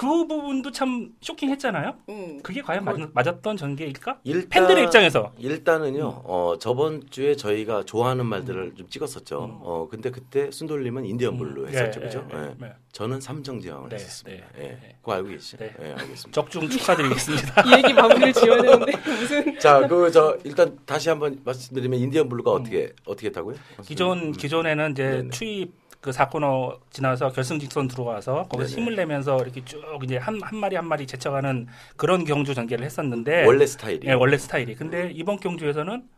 그 0.00 0.26
부분도 0.26 0.70
참 0.72 1.10
쇼킹했잖아요. 1.20 1.94
음. 2.08 2.40
그게 2.42 2.62
과연 2.62 2.86
맞, 2.86 2.96
맞았던 3.12 3.58
전개일까? 3.58 4.20
일단 4.24 4.48
팬들의 4.48 4.84
입장에서 4.84 5.30
일단은요. 5.36 6.22
어, 6.24 6.54
저번 6.58 7.02
주에 7.10 7.36
저희가 7.36 7.84
좋아하는 7.84 8.24
말들을 8.24 8.76
좀 8.76 8.88
찍었었죠. 8.88 9.44
음. 9.44 9.58
어, 9.60 9.88
근데 9.90 10.10
그때 10.10 10.50
순돌님은 10.50 11.04
인디언 11.04 11.36
블루 11.36 11.68
했었죠. 11.68 12.00
예, 12.00 12.04
그죠? 12.06 12.26
예, 12.32 12.38
예. 12.38 12.54
네. 12.58 12.72
저는 12.92 13.20
삼성제왕을 13.20 13.90
네, 13.90 13.96
했었습니다. 13.96 14.46
네, 14.56 14.64
예. 14.64 14.68
네. 14.68 14.96
그거 15.02 15.12
알고 15.12 15.28
계시죠? 15.28 15.58
네. 15.58 15.74
예, 15.82 15.90
알겠습니다. 15.90 16.30
적중 16.30 16.70
축하드리겠습니다. 16.70 17.62
이 17.68 17.72
얘기 17.76 17.92
마무리를 17.92 18.32
지어야 18.32 18.62
되는데 18.62 18.92
무슨 19.04 19.58
자, 19.58 19.86
그 19.86 20.10
저 20.10 20.38
일단 20.44 20.78
다시 20.86 21.10
한번 21.10 21.38
말씀드리면 21.44 22.00
인디언 22.00 22.30
블루가 22.30 22.50
어떻게 22.52 22.94
어떻게 23.04 23.26
했다고요? 23.26 23.54
기존 23.84 24.32
기존에는 24.32 24.92
이제 24.92 25.02
네네. 25.10 25.30
추입 25.30 25.72
그 26.00 26.12
사코너 26.12 26.78
지나서 26.90 27.30
결승 27.32 27.58
직선 27.58 27.86
들어와서 27.86 28.46
거기서 28.48 28.70
네네. 28.70 28.80
힘을 28.80 28.96
내면서 28.96 29.36
이렇게 29.38 29.64
쭉 29.64 29.82
이제 30.02 30.16
한, 30.16 30.40
한 30.42 30.58
마리 30.58 30.76
한 30.76 30.86
마리 30.86 31.06
제쳐가는 31.06 31.66
그런 31.96 32.24
경주 32.24 32.54
전개를 32.54 32.84
했었는데 32.84 33.44
원래 33.44 33.66
스타일이. 33.66 34.08
예, 34.08 34.12
원래 34.12 34.38
스타일이. 34.38 34.74
근데 34.74 35.10
이번 35.12 35.38
경주에서는 35.38 36.08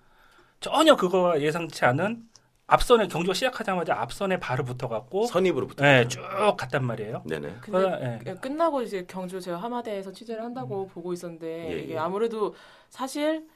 전혀 0.60 0.94
그거와 0.94 1.40
예상치 1.40 1.84
않은 1.84 2.22
앞선에 2.68 3.08
경주가 3.08 3.34
시작하자마자 3.34 4.00
앞선에 4.00 4.38
바로 4.38 4.64
붙어갖고 4.64 5.26
선입으로 5.26 5.66
붙어. 5.66 5.84
예, 5.84 6.06
쭉 6.06 6.22
갔단 6.56 6.84
말이에요. 6.84 7.22
네네. 7.26 7.56
근데 7.60 8.20
예. 8.24 8.34
끝나고 8.34 8.82
이제 8.82 9.04
경주 9.08 9.40
제가 9.40 9.58
하마대에서 9.58 10.12
취재를 10.12 10.44
한다고 10.44 10.86
보고 10.86 11.12
있었는데 11.12 11.72
예, 11.72 11.78
이게 11.80 11.94
예. 11.94 11.98
아무래도 11.98 12.54
사실 12.88 13.48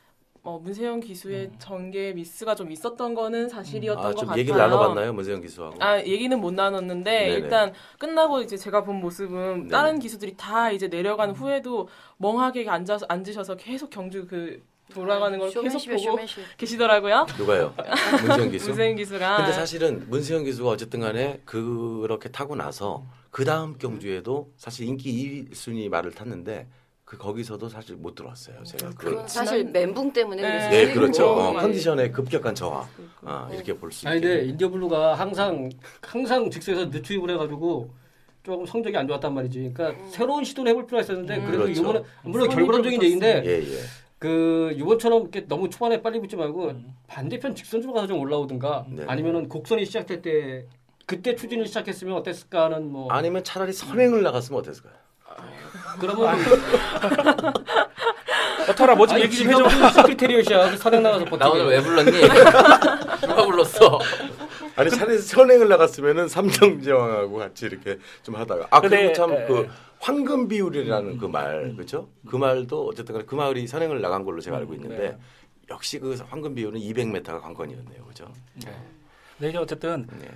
어, 0.46 0.60
문세영 0.62 1.00
기수의 1.00 1.50
전개 1.58 2.12
미스가 2.12 2.54
좀 2.54 2.70
있었던 2.70 3.14
거는 3.16 3.48
사실이었던 3.48 4.04
아, 4.04 4.08
것좀 4.10 4.28
같아요. 4.28 4.40
얘기를 4.40 4.56
나눠봤나요, 4.56 5.12
문세영 5.12 5.40
기수하고? 5.40 5.74
아 5.80 5.98
얘기는 5.98 6.40
못 6.40 6.54
나눴는데 6.54 7.10
네네. 7.10 7.34
일단 7.34 7.72
끝나고 7.98 8.42
이제 8.42 8.56
제가 8.56 8.84
본 8.84 9.00
모습은 9.00 9.56
네네. 9.62 9.68
다른 9.68 9.98
기수들이 9.98 10.36
다 10.36 10.70
이제 10.70 10.86
내려간 10.86 11.32
후에도 11.32 11.88
멍하게 12.18 12.68
앉아서 12.68 13.06
앉으셔서 13.08 13.56
계속 13.56 13.90
경주 13.90 14.24
그 14.28 14.62
돌아가는 14.94 15.36
걸 15.36 15.50
계속 15.50 15.84
보고 15.84 15.98
쇼맨십. 15.98 16.38
계시더라고요. 16.56 17.26
누가요? 17.36 17.74
문세영 18.24 18.50
기수? 18.52 18.68
문세영 18.68 18.94
기수가. 18.94 19.36
근데 19.38 19.52
사실은 19.52 20.06
문세영 20.08 20.44
기수가 20.44 20.70
어쨌든 20.70 21.00
간에 21.00 21.40
그렇게 21.44 22.28
타고 22.30 22.54
나서 22.54 23.04
그 23.32 23.44
다음 23.44 23.76
경주에도 23.78 24.52
사실 24.56 24.86
인기 24.86 25.48
1순위 25.50 25.88
말을 25.88 26.12
탔는데 26.12 26.68
그 27.06 27.16
거기서도 27.16 27.68
사실 27.68 27.94
못 27.94 28.16
들어왔어요. 28.16 28.64
제가 28.64 28.90
그 28.98 29.10
그건 29.10 29.28
사실 29.28 29.64
멘붕 29.64 30.12
때문에 30.12 30.42
네. 30.42 30.48
그랬을 30.48 30.70
네, 30.70 30.92
그렇죠. 30.92 31.30
어, 31.34 31.52
네. 31.52 31.60
컨디션의 31.60 32.10
급격한 32.10 32.52
저하. 32.56 32.84
아, 33.22 33.48
이렇게 33.52 33.72
볼수 33.74 34.08
아니 34.08 34.16
있게. 34.16 34.28
근데 34.28 34.44
인디언 34.46 34.68
블루가 34.68 35.14
항상 35.14 35.70
항상 36.02 36.50
직수에서 36.50 36.86
늦추입을 36.86 37.30
해가지고 37.30 37.90
조금 38.42 38.66
성적이 38.66 38.96
안 38.96 39.06
좋았단 39.06 39.32
말이지. 39.32 39.70
그러니까 39.72 40.04
새로운 40.10 40.42
시도를 40.42 40.70
해볼 40.70 40.86
필요가 40.86 41.02
있었는데 41.02 41.42
그래도 41.42 41.62
그렇죠. 41.62 41.80
이번에 41.80 42.02
물론 42.24 42.48
결과론적인. 42.48 43.00
얘기인데 43.00 43.42
예, 43.46 43.50
예. 43.62 43.78
그 44.18 44.74
이번처럼 44.76 45.22
이렇게 45.22 45.46
너무 45.46 45.70
초반에 45.70 46.02
빨리 46.02 46.18
붙지 46.18 46.34
말고 46.34 46.72
반대편 47.06 47.54
직선으로 47.54 47.92
가서 47.92 48.08
좀 48.08 48.18
올라오든가 48.18 48.84
네. 48.88 49.04
아니면은 49.06 49.48
곡선이 49.48 49.84
시작될 49.86 50.22
때 50.22 50.66
그때 51.06 51.36
추진을 51.36 51.66
시작했으면 51.66 52.16
어땠을까 52.16 52.64
하는 52.64 52.90
뭐 52.90 53.12
아니면 53.12 53.44
차라리 53.44 53.72
선행을 53.72 54.24
나갔으면 54.24 54.58
어땠을까요? 54.60 54.94
그러면 55.98 56.36
어터라 58.68 58.94
뭐좀 58.94 59.14
아니, 59.16 59.24
얘기 59.24 59.36
좀 59.36 59.48
해줘. 59.48 59.64
그 60.70 60.76
선행 60.76 61.02
나가서 61.02 61.24
버티기 61.24 61.38
나 61.38 61.50
오늘 61.50 61.66
왜 61.66 61.80
불렀니? 61.80 62.10
누가 63.20 63.44
불렀어? 63.44 63.98
아니 64.76 64.90
차라리 64.90 65.18
선행을 65.18 65.68
나갔으면은 65.68 66.28
삼성제왕하고 66.28 67.36
같이 67.38 67.66
이렇게 67.66 67.98
좀 68.22 68.36
하다가 68.36 68.66
아 68.70 68.80
근데, 68.80 68.96
그리고 68.98 69.12
참 69.14 69.32
에, 69.32 69.46
그 69.46 69.68
황금 70.00 70.48
비율이라는 70.48 71.18
그말 71.18 71.74
그죠? 71.76 72.08
그 72.28 72.36
말도 72.36 72.86
어쨌든 72.88 73.24
그 73.24 73.34
마을이 73.34 73.66
선행을 73.66 74.00
나간 74.00 74.24
걸로 74.24 74.40
제가 74.40 74.58
알고 74.58 74.74
있는데 74.74 74.96
네. 74.98 75.18
역시 75.70 75.98
그 75.98 76.16
황금 76.28 76.54
비율은 76.54 76.78
200m가 76.80 77.40
관건이었네요, 77.40 78.04
그죠? 78.04 78.26
네, 78.64 78.72
이게 79.40 79.58
어쨌든 79.58 80.06
네, 80.18 80.28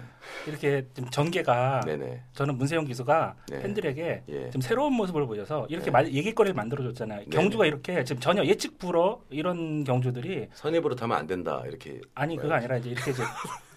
이렇게 0.46 0.86
좀 0.92 1.08
전개가 1.08 1.80
네네. 1.86 2.22
저는 2.34 2.58
문세영 2.58 2.84
기수가 2.84 3.34
네. 3.48 3.60
팬들에게 3.60 4.22
예. 4.28 4.50
좀 4.50 4.60
새로운 4.60 4.92
모습을 4.92 5.26
보여서 5.26 5.66
이렇게 5.70 5.86
네. 5.86 5.90
말, 5.90 6.12
얘기거리를 6.12 6.54
만들어줬잖아요. 6.54 7.26
경주가 7.30 7.64
이렇게 7.64 8.04
지금 8.04 8.20
전혀 8.20 8.44
예측 8.44 8.78
불허 8.78 9.22
이런 9.30 9.84
경주들이 9.84 10.48
선입으로 10.52 10.96
타면 10.96 11.16
안 11.16 11.26
된다 11.26 11.62
이렇게. 11.66 12.00
아니 12.14 12.36
그거 12.36 12.52
아니라 12.52 12.76
이제 12.76 12.90
이렇게 12.90 13.10
이제 13.12 13.22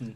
음, 0.02 0.14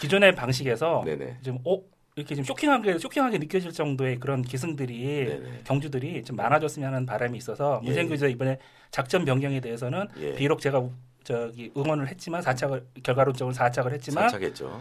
기존의 0.00 0.34
방식에서 0.34 1.02
네네. 1.06 1.38
좀 1.42 1.58
어? 1.64 1.80
이렇게 2.16 2.34
좀 2.34 2.44
쇼킹하게 2.44 2.98
쇼킹하게 2.98 3.38
느껴질 3.38 3.72
정도의 3.72 4.18
그런 4.18 4.42
기승들이 4.42 5.24
네네. 5.26 5.60
경주들이 5.64 6.22
좀 6.24 6.36
많아졌으면 6.36 6.92
하는 6.92 7.06
바람이 7.06 7.38
있어서 7.38 7.80
예, 7.82 7.86
문세영 7.86 8.06
예. 8.06 8.10
기수가 8.10 8.28
이번에 8.28 8.58
작전 8.90 9.24
변경에 9.24 9.60
대해서는 9.60 10.08
예. 10.18 10.34
비록 10.34 10.60
제가 10.60 10.80
우- 10.80 10.92
저기 11.24 11.72
응원을 11.76 12.08
했지만 12.08 12.42
사착을 12.42 12.86
결과론적으로 13.02 13.52
사착을 13.52 13.92
했지만 13.92 14.24
사차겠죠. 14.28 14.80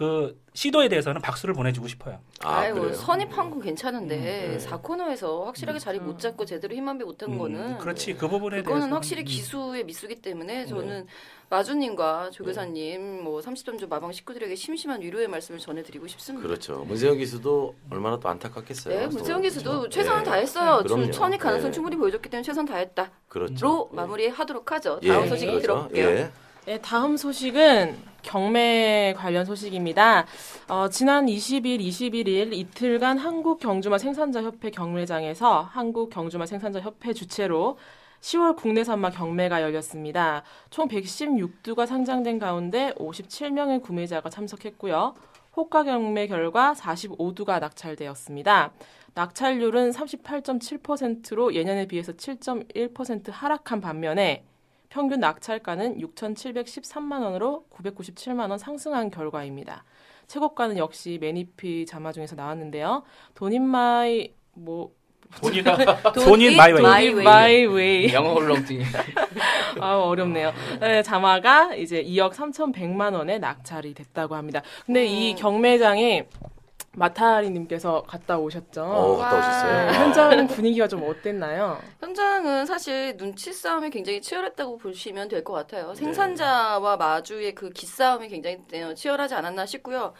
그 0.00 0.40
시도에 0.54 0.88
대해서는 0.88 1.20
박수를 1.20 1.52
보내주고 1.52 1.86
싶어요. 1.86 2.20
아, 2.42 2.60
아이고 2.60 2.80
그래요? 2.80 2.94
선입한 2.94 3.50
건 3.50 3.60
괜찮은데 3.60 4.16
음, 4.16 4.52
네. 4.52 4.58
사 4.58 4.80
4코너에서 4.80 5.44
확실하게 5.44 5.78
자리 5.78 5.98
못 5.98 6.18
잡고 6.18 6.46
제대로 6.46 6.74
힘만배 6.74 7.04
못한 7.04 7.30
음, 7.30 7.38
거는 7.38 7.76
그렇지 7.76 8.14
그 8.14 8.26
부분에 8.26 8.62
그거는 8.62 8.80
대해서 8.80 8.94
확실히 8.94 9.24
기수의 9.24 9.84
미수기 9.84 10.22
때문에 10.22 10.64
저는 10.64 11.06
마주님과 11.50 12.30
조교사님 12.30 13.24
뭐 13.24 13.42
30점조 13.42 13.90
마방 13.90 14.10
식구들에게 14.10 14.54
심심한 14.54 15.02
위로의 15.02 15.28
말씀을 15.28 15.60
전해드리고 15.60 16.06
싶습니다. 16.06 16.48
그렇죠. 16.48 16.78
문세영 16.86 17.18
기수도 17.18 17.74
얼마나 17.90 18.18
또 18.18 18.30
안타깝겠어요. 18.30 18.94
네, 19.00 19.04
또. 19.04 19.16
문세영 19.16 19.42
기수도 19.42 19.80
그렇죠? 19.80 19.90
최선을 19.90 20.22
네. 20.22 20.30
다했어요. 20.30 20.82
그럼요. 20.82 21.10
천이 21.10 21.36
가능성 21.36 21.72
네. 21.72 21.74
충분히 21.74 21.96
보여줬기 21.96 22.30
때문에 22.30 22.42
최선 22.42 22.64
다했다로 22.64 23.10
그렇죠. 23.28 23.90
마무리하도록 23.92 24.72
하죠. 24.72 24.98
예, 25.02 25.08
다음 25.08 25.28
소식 25.28 25.44
그렇죠. 25.44 25.60
들어볼게요. 25.60 26.08
예. 26.08 26.30
네, 26.64 26.80
다음 26.80 27.18
소식은 27.18 28.09
경매 28.22 29.14
관련 29.16 29.44
소식입니다. 29.44 30.26
어, 30.68 30.88
지난 30.88 31.26
20일, 31.26 31.80
21일 31.80 32.52
이틀간 32.52 33.18
한국 33.18 33.60
경주마 33.60 33.98
생산자 33.98 34.42
협회 34.42 34.70
경매장에서 34.70 35.62
한국 35.62 36.10
경주마 36.10 36.46
생산자 36.46 36.80
협회 36.80 37.12
주최로 37.12 37.78
10월 38.20 38.56
국내 38.56 38.84
산마 38.84 39.10
경매가 39.10 39.62
열렸습니다. 39.62 40.42
총 40.68 40.88
116두가 40.88 41.86
상장된 41.86 42.38
가운데 42.38 42.92
57명의 42.98 43.82
구매자가 43.82 44.28
참석했고요. 44.28 45.14
호가 45.56 45.84
경매 45.84 46.26
결과 46.26 46.74
45두가 46.74 47.60
낙찰되었습니다. 47.60 48.72
낙찰률은 49.14 49.90
38.7%로 49.90 51.54
예년에 51.54 51.86
비해서 51.86 52.12
7.1% 52.12 53.30
하락한 53.32 53.80
반면에 53.80 54.44
평균 54.90 55.20
낙찰가는 55.20 55.98
6,713만 55.98 57.22
원으로 57.22 57.64
997만 57.72 58.50
원 58.50 58.58
상승한 58.58 59.10
결과입니다. 59.10 59.84
최고가는 60.26 60.76
역시 60.78 61.18
메니피 61.20 61.86
자마 61.86 62.12
중에서 62.12 62.34
나왔는데요. 62.36 63.04
돈인마이 63.34 64.34
뭐 64.54 64.92
돈이가 65.40 66.12
돈 66.12 66.24
돈인 66.26 66.56
마이 66.56 66.72
웨이. 66.72 66.82
마이 66.82 67.10
돈인 67.10 67.24
마이 67.24 67.64
웨이 67.66 68.12
영어 68.12 68.32
울렁증이. 68.32 68.82
아 69.80 69.94
어렵네요. 69.96 70.52
네, 70.80 71.02
자마가 71.04 71.76
이제 71.76 72.02
2억 72.02 72.32
3,100만 72.32 73.14
원에 73.14 73.38
낙찰이 73.38 73.94
됐다고 73.94 74.34
합니다. 74.34 74.60
근데 74.86 75.06
이 75.06 75.36
경매장에 75.36 76.26
마타리님께서 76.92 78.02
갔다 78.06 78.38
오셨죠? 78.38 78.82
어, 78.82 79.16
갔다 79.16 79.38
오셨어요. 79.38 79.72
네, 79.72 79.88
아. 79.88 79.92
현장 79.92 80.46
분위기가 80.48 80.88
좀 80.88 81.02
어땠나요? 81.08 81.78
현장은 82.00 82.66
사실 82.66 83.16
눈치 83.16 83.52
싸움이 83.52 83.90
굉장히 83.90 84.20
치열했다고 84.20 84.78
보시면 84.78 85.28
될 85.28 85.44
것 85.44 85.52
같아요. 85.52 85.94
생산자와 85.94 86.96
마주의 86.96 87.54
그 87.54 87.70
기싸움이 87.70 88.28
굉장히 88.28 88.58
어, 88.82 88.94
치열하지 88.94 89.34
않았나 89.34 89.66
싶고요. 89.66 90.14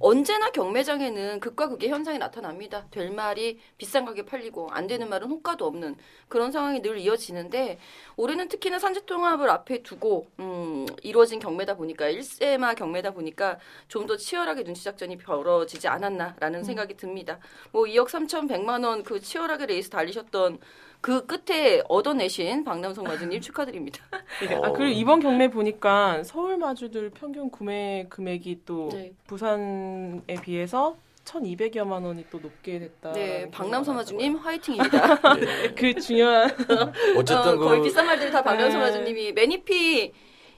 언제나 0.00 0.50
경매장에는 0.50 1.40
극과 1.40 1.68
극의 1.68 1.90
현상이 1.90 2.18
나타납니다. 2.18 2.86
될 2.90 3.10
말이 3.10 3.60
비싼 3.76 4.04
가격에 4.04 4.24
팔리고 4.26 4.70
안 4.70 4.86
되는 4.86 5.08
말은 5.08 5.28
호가도 5.28 5.66
없는 5.66 5.96
그런 6.28 6.50
상황이 6.52 6.80
늘 6.80 6.98
이어지는데 6.98 7.78
올해는 8.16 8.48
특히나 8.48 8.78
산지통합을 8.78 9.50
앞에 9.50 9.82
두고 9.82 10.26
음, 10.40 10.86
이루어진 11.02 11.38
경매다 11.38 11.74
보니까 11.76 12.08
일세마 12.08 12.74
경매다 12.74 13.10
보니까 13.12 13.58
좀 13.88 14.04
더 14.04 14.18
치열하게 14.18 14.64
눈치 14.64 14.84
작전이 14.84 15.16
벌어지지 15.16 15.88
않았나 15.88 16.13
라는 16.40 16.64
생각이 16.64 16.96
듭니다. 16.96 17.38
뭐 17.72 17.84
2억 17.84 18.08
3,100만 18.08 18.84
원 18.84 19.02
그 19.04 19.20
치열하게 19.20 19.66
레이스 19.66 19.90
달리셨던 19.90 20.58
그 21.00 21.26
끝에 21.26 21.82
얻어내신 21.88 22.64
박남성 22.64 23.04
마주님 23.04 23.40
축하드립니다. 23.42 24.02
아, 24.10 24.72
그리고 24.72 24.84
이번 24.84 25.20
경매 25.20 25.48
보니까 25.50 26.22
서울 26.24 26.56
마주들 26.56 27.10
평균 27.10 27.50
구매 27.50 28.06
금액이 28.08 28.60
또 28.64 28.88
네. 28.92 29.12
부산에 29.26 30.22
비해서 30.42 30.96
1,200여만 31.26 32.04
원이 32.04 32.26
또 32.30 32.38
높게 32.38 32.78
됐다. 32.78 33.12
네, 33.12 33.50
박남성 33.50 33.96
마주님 33.96 34.36
화이팅입니다. 34.36 35.34
네. 35.40 35.74
그 35.74 35.94
중요한 36.00 36.50
어쨌든 37.16 37.52
어, 37.52 37.56
거의 37.58 37.78
그 37.80 37.84
비싼 37.84 38.06
말들 38.06 38.30
다 38.30 38.42
박남성 38.42 38.80
네. 38.80 38.86
마주님이 38.86 39.32
메니피 39.32 40.12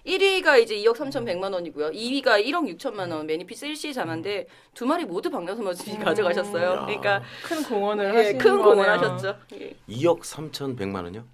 1위가 0.06 0.60
이제 0.62 0.76
2억 0.76 0.94
3,100만 0.96 1.52
원이고요. 1.52 1.90
2위가 1.90 2.44
1억 2.44 2.76
6천만 2.78 3.10
원 3.12 3.26
매니피스 3.26 3.66
일시자만데 3.66 4.46
두 4.72 4.86
마리 4.86 5.04
모두 5.04 5.28
박명수 5.30 5.62
선수님이 5.62 6.04
가져가셨어요. 6.04 6.70
야. 6.70 6.84
그러니까 6.86 7.22
큰 7.44 7.62
공헌을 7.64 8.04
예, 8.14 8.16
하신 8.18 8.38
큰. 8.38 8.56
공헌하셨죠. 8.62 9.36
예. 9.60 9.74
2억 9.88 10.20
3,100만 10.20 11.02
원요? 11.04 11.24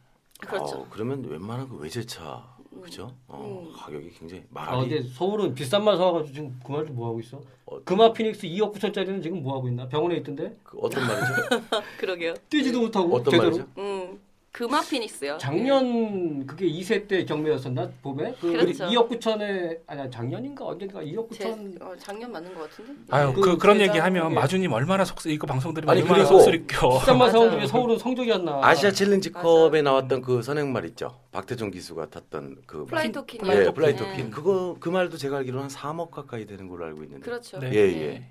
그렇죠. 0.40 0.78
어, 0.78 0.86
그러면 0.90 1.24
웬만한 1.28 1.68
그 1.68 1.76
외제차 1.76 2.50
그죠? 2.82 3.14
어, 3.28 3.68
음. 3.70 3.72
가격이 3.78 4.10
굉장히 4.18 4.42
아 4.54 4.74
말이 4.76 4.88
근데 4.88 5.08
서울은 5.08 5.54
비싼 5.54 5.84
말 5.84 5.96
사와가지고 5.96 6.34
지금 6.34 6.60
그 6.66 6.72
말도 6.72 6.92
뭐 6.94 7.08
하고 7.08 7.20
있어? 7.20 7.40
어, 7.66 7.78
금화 7.84 8.12
피닉스 8.12 8.46
2억 8.46 8.74
9천짜리는 8.74 9.22
지금 9.22 9.42
뭐 9.42 9.54
하고 9.56 9.68
있나? 9.68 9.86
병원에 9.86 10.16
있던데 10.16 10.56
그 10.64 10.78
어떤 10.80 11.06
말이죠? 11.06 11.32
그러게요. 12.00 12.34
뛰지도 12.48 12.80
못하고 12.80 13.14
어떤 13.14 13.30
제대로. 13.30 13.50
말이죠? 13.50 13.66
음. 13.78 14.20
금아 14.52 14.82
피닉스요. 14.82 15.38
작년 15.38 16.46
그게 16.46 16.66
2세 16.68 17.08
때 17.08 17.24
경매였었나 17.24 17.88
봄에? 18.02 18.34
그 18.38 18.52
그렇죠. 18.52 18.84
2억 18.84 19.08
9천에 19.08 19.78
아니 19.86 20.10
작년인가 20.10 20.66
언젠가 20.66 21.00
2억 21.00 21.32
제, 21.32 21.46
9천 21.50 21.80
어, 21.82 21.94
작년 21.98 22.30
맞는 22.30 22.54
것 22.54 22.68
같은데. 22.68 22.92
아유 23.08 23.32
그 23.32 23.40
그, 23.40 23.56
그런 23.56 23.78
세상 23.78 23.94
얘기 23.94 23.98
하면 23.98 24.24
그게- 24.24 24.34
마주님 24.34 24.70
얼마나 24.72 25.06
속쓰 25.06 25.28
이거 25.30 25.46
방송 25.46 25.72
들으면 25.72 25.90
아니, 25.90 26.02
얼마나 26.02 26.18
그리고 26.24 26.38
속쓰리 26.38 26.66
껴. 26.66 26.90
비싼 26.98 27.16
맞아요. 27.16 27.50
중에 27.50 27.66
서울은 27.66 27.98
성적이 27.98 28.34
안 28.34 28.44
나. 28.44 28.60
아시아 28.62 28.90
챌린지컵에 28.90 29.80
나왔던 29.80 30.20
그 30.20 30.42
선행말 30.42 30.84
있죠. 30.90 31.18
박태종 31.32 31.70
기수가 31.70 32.10
탔던 32.10 32.58
그 32.66 32.84
플라이토킨. 32.84 33.40
예, 33.46 33.54
네. 33.54 33.72
플라이토킨. 33.72 34.30
그거 34.30 34.76
그 34.78 34.90
말도 34.90 35.16
제가 35.16 35.38
알기로는 35.38 35.70
한 35.70 35.70
3억 35.70 36.10
가까이 36.10 36.44
되는 36.44 36.68
걸로 36.68 36.84
알고 36.84 37.02
있는데. 37.04 37.24
그렇죠. 37.24 37.58
네. 37.58 37.70
예, 37.72 37.78
예. 37.78 38.22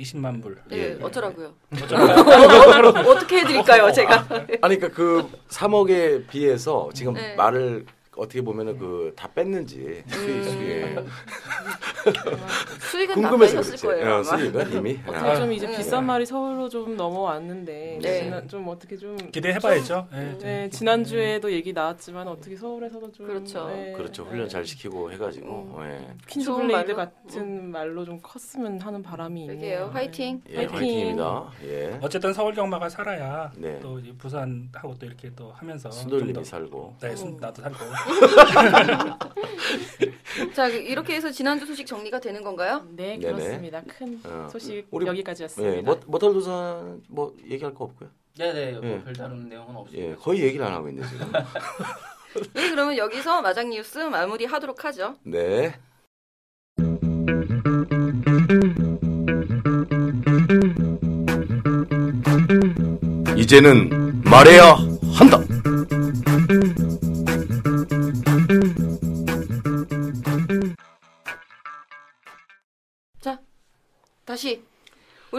20만 0.00 0.42
불. 0.42 0.56
네, 0.68 0.76
예, 0.76 0.82
예. 0.90 0.98
어쩌라고요? 1.00 1.54
어쩌라고요? 1.72 3.02
어떻게 3.10 3.40
해드릴까요, 3.40 3.92
제가? 3.92 4.26
아니 4.62 4.76
그러니까 4.78 4.88
그 4.88 5.28
3억에 5.48 6.28
비해서 6.28 6.90
지금 6.94 7.14
네. 7.14 7.34
말을 7.34 7.84
어떻게 8.20 8.42
보면은 8.42 8.78
그 8.78 9.12
다 9.16 9.28
뺐는지 9.32 10.02
수익 10.08 10.44
수익 10.44 10.96
수익은 12.90 13.14
다 13.22 13.28
궁금해서 13.30 13.56
빼셨을 13.58 13.70
그렇지. 13.76 13.86
거예요. 13.86 14.06
어, 14.06 14.14
아마. 14.16 14.22
수익은 14.24 14.72
이미 14.72 14.98
어떻게 15.06 15.36
좀 15.36 15.52
이제 15.52 15.66
네. 15.66 15.76
비싼 15.76 16.06
말이 16.06 16.24
서울로 16.26 16.68
좀 16.68 16.96
넘어왔는데 16.96 17.98
네. 18.02 18.22
지난- 18.24 18.48
좀 18.48 18.68
어떻게 18.68 18.96
좀 18.96 19.16
기대해봐야죠. 19.16 20.08
예, 20.12 20.16
음. 20.16 20.38
네, 20.40 20.70
지난주에도 20.70 21.50
얘기 21.52 21.72
나왔지만 21.72 22.28
어떻게 22.28 22.56
서울에서도 22.56 23.12
좀 23.12 23.26
그렇죠. 23.26 23.68
네, 23.68 23.92
그렇죠. 23.92 24.24
훈련 24.24 24.48
잘 24.48 24.64
시키고 24.64 25.12
해가지고 25.12 25.74
음. 25.78 25.84
예. 25.84 26.06
퀸즈 26.26 26.46
좋은 26.46 26.66
블레이드 26.68 26.92
말로? 26.92 26.96
같은 27.26 27.70
말로 27.70 28.04
좀 28.04 28.18
컸으면 28.22 28.80
하는 28.80 29.02
바람이 29.02 29.46
있네요. 29.46 29.90
화이팅. 29.92 30.42
예, 30.50 30.56
화이팅. 30.56 30.76
화이팅입니다. 30.76 31.50
예. 31.64 31.98
어쨌든 32.02 32.32
서울 32.32 32.54
경마가 32.54 32.88
살아야 32.88 33.50
네. 33.56 33.78
또 33.80 34.00
부산하고 34.18 34.94
또 34.98 35.06
이렇게 35.06 35.30
또 35.34 35.52
하면서 35.52 35.90
순돌님이 35.90 36.32
좀 36.34 36.42
더- 36.42 36.48
살고. 36.48 36.96
네, 37.00 37.16
순, 37.16 37.28
음. 37.28 37.36
나도 37.40 37.62
살고. 37.62 37.78
자, 40.54 40.68
이렇게 40.68 41.14
해서 41.14 41.30
지난주 41.30 41.66
소식 41.66 41.86
정리가 41.86 42.20
되는 42.20 42.42
건가요? 42.42 42.86
네. 42.96 43.18
그렇습니다. 43.18 43.82
큰 43.86 44.20
어, 44.24 44.48
소식 44.50 44.86
우리- 44.90 45.06
여기까지였습니다. 45.06 45.76
예, 45.76 45.80
모- 45.82 45.98
머털도사 46.06 47.02
뭐 47.08 47.34
얘기할 47.48 47.74
거 47.74 47.84
없고요. 47.84 48.08
네네 48.38 48.68
예. 48.68 48.72
뭐 48.80 49.02
별다른 49.04 49.48
내용은 49.48 49.76
없습니다. 49.76 50.10
예, 50.10 50.14
거의 50.14 50.40
얘기를 50.42 50.64
안 50.64 50.72
하고 50.74 50.88
있네 50.88 51.02
지금. 51.08 51.32
네, 52.54 52.70
그러면 52.70 52.96
여기서 52.96 53.42
마장 53.42 53.70
뉴스 53.70 53.98
마무리하도록 53.98 54.84
하죠. 54.84 55.16
네. 55.24 55.74
이제는 63.36 64.22
말해야 64.24 64.76
한다. 65.14 65.40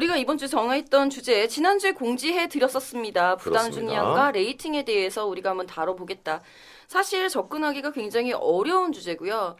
우리가 0.01 0.17
이번 0.17 0.39
주 0.39 0.47
정했던 0.47 1.11
주제 1.11 1.47
지난주에 1.47 1.91
공지해 1.91 2.47
드렸었습니다. 2.49 3.35
부담. 3.35 3.71
중량과 3.71 4.31
레이팅에 4.31 4.83
대해서 4.83 5.27
우리가 5.27 5.51
한번 5.51 5.67
다뤄보겠다. 5.67 6.41
사실 6.87 7.29
접근하기가 7.29 7.91
굉장히 7.91 8.33
어려운 8.33 8.91
주제고요. 8.91 9.55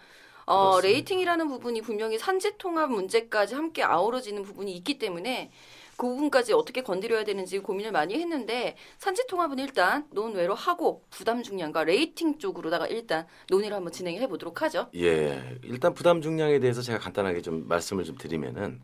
어, 0.47 0.69
그렇습니다. 0.71 0.87
rating이라는 0.87 1.47
부분이 1.47 1.81
분명히 1.81 2.17
산지 2.17 2.57
통합 2.57 2.89
문제까지 2.89 3.53
함께 3.53 3.83
아우러지는 3.83 4.41
부분이 4.41 4.73
있기 4.77 4.97
때문에 4.97 5.51
그 5.95 6.07
부분까지 6.07 6.53
어떻게 6.53 6.81
건드려야 6.81 7.23
되는지 7.23 7.59
고민을 7.59 7.91
많이 7.91 8.15
했는데 8.15 8.75
산지 8.97 9.27
통합은 9.27 9.59
일단 9.59 10.07
논외로 10.09 10.55
하고 10.55 11.03
부담 11.11 11.43
중량과 11.43 11.83
rating 11.83 12.39
쪽으로다가 12.39 12.87
일단 12.87 13.27
논의를 13.49 13.77
한번 13.77 13.93
진행해 13.93 14.27
보도록 14.27 14.63
하죠. 14.63 14.87
예, 14.95 15.59
일단 15.63 15.93
부담 15.93 16.19
중량에 16.19 16.59
대해서 16.59 16.81
제가 16.81 16.97
간단하게 16.97 17.43
좀 17.43 17.67
말씀을 17.67 18.03
좀 18.03 18.17
드리면은 18.17 18.81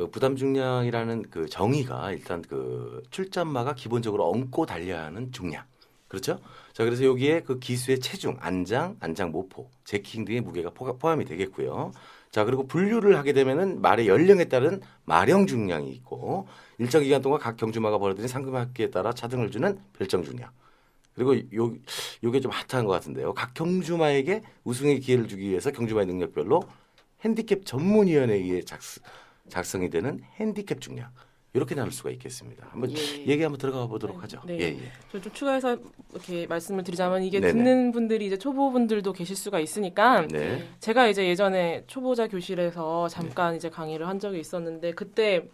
그 0.00 0.10
부담 0.10 0.34
중량이라는 0.34 1.26
그 1.30 1.46
정의가 1.46 2.12
일단 2.12 2.40
그 2.40 3.02
출전마가 3.10 3.74
기본적으로 3.74 4.30
얹고 4.30 4.64
달려야 4.64 5.04
하는 5.04 5.30
중량. 5.30 5.62
그렇죠? 6.08 6.40
자, 6.72 6.84
그래서 6.84 7.04
여기에 7.04 7.42
그 7.42 7.58
기수의 7.58 8.00
체중, 8.00 8.38
안장, 8.40 8.96
안장 8.98 9.30
모포, 9.30 9.68
제킹 9.84 10.24
등의 10.24 10.40
무게가 10.40 10.70
포함이 10.70 11.26
되겠고요. 11.26 11.92
자, 12.30 12.46
그리고 12.46 12.66
분류를 12.66 13.18
하게 13.18 13.34
되면은 13.34 13.82
말의 13.82 14.08
연령에 14.08 14.46
따른 14.46 14.80
마령 15.04 15.46
중량이 15.46 15.90
있고 15.90 16.48
일정 16.78 17.02
기간 17.02 17.20
동안 17.20 17.38
각 17.38 17.58
경주마가 17.58 17.98
벌어들인 17.98 18.26
상금합계에 18.26 18.88
따라 18.88 19.12
차등을 19.12 19.50
주는 19.50 19.78
별정 19.98 20.24
중량. 20.24 20.50
그리고 21.14 21.36
요 21.54 21.74
요게 22.24 22.40
좀 22.40 22.50
핫한 22.50 22.86
것 22.86 22.92
같은데요. 22.92 23.34
각 23.34 23.52
경주마에게 23.52 24.40
우승의 24.64 25.00
기회를 25.00 25.28
주기 25.28 25.50
위해서 25.50 25.70
경주마의 25.70 26.06
능력별로 26.06 26.62
핸디캡 27.22 27.64
전문위원회에 27.64 28.38
의해 28.38 28.62
작스, 28.62 29.02
작성이 29.50 29.90
되는 29.90 30.22
핸디캡 30.36 30.76
중량 30.80 31.10
이렇게 31.52 31.74
나눌 31.74 31.90
수가 31.90 32.10
있겠습니다. 32.10 32.68
한번 32.70 32.92
예. 32.92 33.26
얘기 33.26 33.42
한번 33.42 33.58
들어가 33.58 33.86
보도록 33.86 34.22
하죠. 34.22 34.40
네. 34.46 34.58
예, 34.60 34.64
예. 34.66 34.92
저좀 35.10 35.32
추가해서 35.32 35.76
이렇게 36.12 36.46
말씀을 36.46 36.84
드리자면 36.84 37.24
이게 37.24 37.40
네네. 37.40 37.52
듣는 37.52 37.92
분들이 37.92 38.26
이제 38.26 38.38
초보분들도 38.38 39.12
계실 39.12 39.34
수가 39.34 39.58
있으니까 39.58 40.26
네. 40.28 40.68
제가 40.78 41.08
이제 41.08 41.26
예전에 41.26 41.82
초보자 41.88 42.28
교실에서 42.28 43.08
잠깐 43.08 43.56
이제 43.56 43.68
강의를 43.68 44.06
한 44.06 44.20
적이 44.20 44.38
있었는데 44.38 44.92
그때 44.92 45.48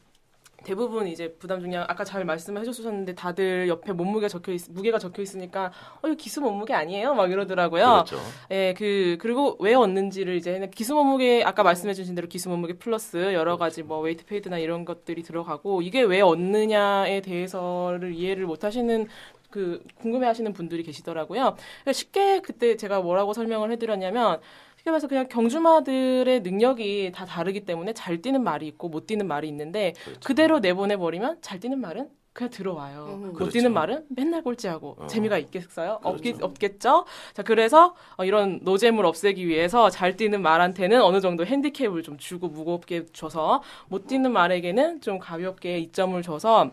대부분 0.66 1.06
이제 1.06 1.32
부담 1.38 1.60
중량 1.60 1.84
아까 1.86 2.02
잘 2.02 2.24
말씀해 2.24 2.64
주셨는데 2.64 3.14
다들 3.14 3.68
옆에 3.68 3.92
몸무게 3.92 4.26
적혀 4.26 4.52
있 4.52 4.62
무게가 4.68 4.98
적혀 4.98 5.22
있으니까 5.22 5.70
어 6.02 6.08
이거 6.08 6.16
기수 6.16 6.40
몸무게 6.40 6.74
아니에요 6.74 7.14
막 7.14 7.30
이러더라고요. 7.30 7.84
그렇죠. 7.84 8.18
예, 8.50 8.74
그 8.76 9.16
그리고 9.20 9.56
왜 9.60 9.74
얹는지를 9.74 10.34
이제 10.34 10.68
기수 10.74 10.94
몸무게 10.94 11.44
아까 11.44 11.62
말씀해 11.62 11.94
주신 11.94 12.16
대로 12.16 12.26
기수 12.26 12.48
몸무게 12.48 12.72
플러스 12.74 13.16
여러 13.32 13.56
가지 13.56 13.84
뭐 13.84 14.00
weight 14.00 14.24
pad나 14.24 14.58
이런 14.58 14.84
것들이 14.84 15.22
들어가고 15.22 15.82
이게 15.82 16.02
왜 16.02 16.20
얹느냐에 16.20 17.20
대해서를 17.20 18.12
이해를 18.12 18.46
못 18.46 18.64
하시는 18.64 19.06
그 19.50 19.80
궁금해 20.00 20.26
하시는 20.26 20.52
분들이 20.52 20.82
계시더라고요. 20.82 21.54
그러니까 21.54 21.92
쉽게 21.92 22.40
그때 22.40 22.76
제가 22.76 23.00
뭐라고 23.00 23.32
설명을 23.32 23.70
해 23.70 23.76
드렸냐면 23.76 24.40
쉽게 24.86 24.90
말해서 24.90 25.08
그냥 25.08 25.26
경주마들의 25.28 26.40
능력이 26.40 27.10
다 27.12 27.24
다르기 27.24 27.60
때문에 27.60 27.92
잘 27.92 28.22
뛰는 28.22 28.42
말이 28.42 28.66
있고 28.68 28.88
못 28.88 29.06
뛰는 29.06 29.26
말이 29.26 29.48
있는데 29.48 29.92
그렇죠. 30.04 30.20
그대로 30.24 30.60
내보내 30.60 30.96
버리면 30.96 31.38
잘 31.40 31.58
뛰는 31.58 31.80
말은 31.80 32.08
그냥 32.32 32.50
들어와요. 32.50 33.06
음, 33.08 33.26
못 33.28 33.32
그렇죠. 33.32 33.52
뛰는 33.52 33.72
말은 33.72 34.06
맨날 34.10 34.42
꼴찌하고 34.42 34.96
어. 35.00 35.06
재미가 35.06 35.38
있겠어요? 35.38 35.98
그렇죠. 35.98 36.08
없겠, 36.08 36.42
없겠죠? 36.42 37.04
자, 37.34 37.42
그래서 37.42 37.94
어, 38.16 38.24
이런 38.24 38.60
노잼을 38.62 39.04
없애기 39.04 39.46
위해서 39.46 39.90
잘 39.90 40.16
뛰는 40.16 40.40
말한테는 40.42 41.02
어느 41.02 41.20
정도 41.20 41.44
핸디캡을 41.44 42.02
좀 42.02 42.16
주고 42.18 42.48
무겁게 42.48 43.06
줘서 43.12 43.62
못 43.88 44.06
뛰는 44.06 44.32
말에게는 44.32 45.00
좀 45.00 45.18
가볍게 45.18 45.78
이점을 45.78 46.20
줘서 46.22 46.70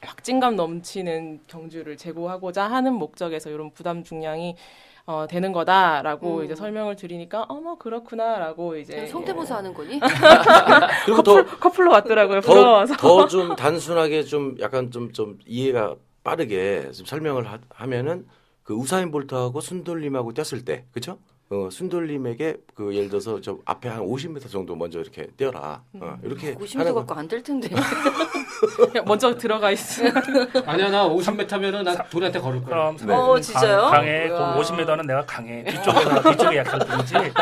확진감 0.00 0.56
넘치는 0.56 1.40
경주를 1.46 1.96
제고하고자 1.96 2.64
하는 2.64 2.94
목적에서 2.94 3.50
이런 3.50 3.70
부담 3.70 4.02
중량이 4.02 4.56
어, 5.06 5.26
되는 5.28 5.52
거다라고 5.52 6.38
음. 6.38 6.44
이제 6.44 6.54
설명을 6.54 6.96
드리니까 6.96 7.44
어머 7.48 7.76
그렇구나라고 7.76 8.76
이제 8.76 9.06
성대모사 9.06 9.56
하는 9.56 9.74
거니? 9.74 10.00
그리고 11.04 11.22
더 11.22 11.44
커플로 11.44 11.90
왔더라고요. 11.90 12.40
부러워서. 12.40 12.96
더 12.96 13.26
좀 13.28 13.54
단순하게 13.54 14.22
좀 14.22 14.56
약간 14.60 14.90
좀좀 14.90 15.38
이해가 15.46 15.96
빠르게 16.22 16.90
좀 16.92 17.04
설명을 17.04 17.46
하, 17.46 17.58
하면은 17.68 18.26
그 18.62 18.72
우사인 18.72 19.10
볼트하고 19.10 19.60
순돌림하고 19.60 20.32
뛰었을 20.32 20.64
때 20.64 20.86
그죠? 20.92 21.18
어, 21.54 21.70
순돌림에게 21.70 22.56
그 22.74 22.94
예를 22.94 23.08
들어서 23.08 23.40
저 23.40 23.58
앞에 23.64 23.88
한 23.88 24.00
50m 24.00 24.50
정도 24.50 24.74
먼저 24.74 24.98
이렇게 25.00 25.28
뛰어라. 25.36 25.82
어, 26.00 26.18
이렇게 26.24 26.54
50m 26.56 26.78
하는 26.78 26.92
거. 26.94 27.00
갖고 27.04 27.14
안 27.20 27.28
될 27.28 27.42
텐데. 27.42 27.68
먼저 29.06 29.36
들어가 29.36 29.70
있으면 29.70 30.12
아니야 30.66 30.90
나 30.90 31.08
50m면은 31.08 31.82
나 31.84 31.94
돈한테 32.08 32.40
걸을 32.40 32.60
거야. 32.62 32.92
그럼 32.92 32.96
네. 33.06 33.14
어, 33.14 33.38
진짜요? 33.40 33.80
강, 33.82 33.90
강해. 33.92 34.28
우와. 34.28 34.56
50m는 34.60 35.06
내가 35.06 35.24
강해. 35.24 35.64
뒤쪽에 35.64 36.00
뒤쪽에 36.30 36.56
약할 36.58 36.78
뿐이지. 36.80 37.14
네. 37.14 37.32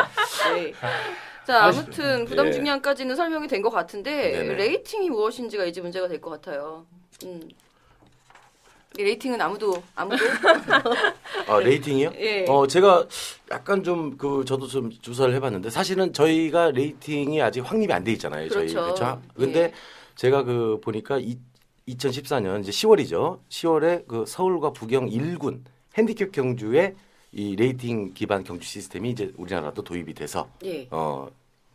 자, 1.47 1.65
아, 1.65 1.67
아무튼 1.69 2.25
부담 2.27 2.47
예. 2.49 2.53
중량까지는 2.53 3.17
설명이 3.17 3.49
된 3.49 3.63
것 3.63 3.71
같은데 3.71 4.33
네네. 4.33 4.55
rating이 4.55 5.09
무엇인지가 5.11 5.65
이제 5.65 5.81
문제가 5.81 6.07
될 6.09 6.21
것 6.21 6.31
같아요. 6.31 6.85
음. 7.25 7.41
이 8.99 9.03
rating은 9.03 9.41
아무도 9.41 9.83
아무도 9.95 10.23
아, 11.49 11.59
rating이요? 11.61 12.13
예. 12.19 12.45
어, 12.49 12.67
제가 12.67 13.07
약간 13.51 13.83
좀 13.83 14.17
그 14.19 14.45
저도 14.45 14.67
좀 14.67 14.91
조사를 14.91 15.35
해봤는데 15.35 15.71
사실은 15.71 16.13
저희가 16.13 16.71
rating이 16.73 17.41
아직 17.41 17.61
확립이 17.61 17.93
안 17.93 18.05
돼 18.05 18.13
있잖아요. 18.13 18.49
저희 18.51 18.73
그렇죠. 18.73 18.95
그렇죠. 18.95 19.23
근데 19.35 19.61
예. 19.61 19.73
제가 20.17 20.43
그 20.45 20.79
보니까 20.83 21.19
이, 21.19 21.39
2014년 21.89 22.61
이제 22.61 22.71
10월이죠. 22.71 23.41
10월에 23.49 24.07
그 24.07 24.25
서울과 24.27 24.73
부경 24.73 25.09
1군 25.09 25.63
핸디캡 25.97 26.31
경주에 26.31 26.95
이 27.33 27.57
rating 27.57 28.13
기반 28.13 28.45
경주 28.45 28.67
시스템이 28.69 29.11
이제 29.11 29.33
우리나라도 29.37 29.83
도입이 29.83 30.13
돼서 30.15 30.49
예. 30.65 30.87
어 30.91 31.29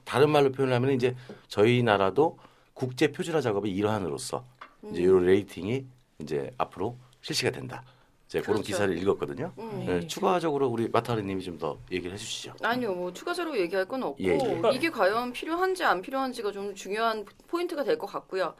다른 0.05 0.29
말로 0.29 0.51
표현하면 0.51 0.91
이제 0.91 1.15
저희 1.47 1.81
나라도 1.83 2.37
국제 2.73 3.11
표준화 3.11 3.41
작업의 3.41 3.71
일환으로서 3.71 4.43
이제 4.91 5.03
음. 5.05 5.23
이 5.23 5.25
rating이 5.25 5.85
이제 6.21 6.51
앞으로 6.57 6.95
실시가 7.27 7.51
된다. 7.51 7.83
그런 8.29 8.43
그렇죠. 8.43 8.63
기사를 8.63 8.97
읽었거든요. 8.97 9.53
음. 9.57 9.83
네, 9.85 10.07
추가적으로 10.07 10.67
우리 10.67 10.89
마타리님이 10.89 11.41
좀 11.43 11.57
더 11.57 11.77
얘기를 11.91 12.13
해주시죠. 12.13 12.53
아니요, 12.61 12.93
뭐 12.93 13.11
추가적으로 13.13 13.57
얘기할 13.57 13.85
건 13.85 14.03
없고 14.03 14.21
예, 14.23 14.33
예. 14.37 14.61
이게 14.75 14.89
과연 14.89 15.31
필요한지 15.33 15.83
안 15.83 16.01
필요한지가 16.01 16.51
좀 16.51 16.75
중요한 16.75 17.25
포인트가 17.47 17.83
될 17.83 17.97
것 17.97 18.05
같고요. 18.07 18.53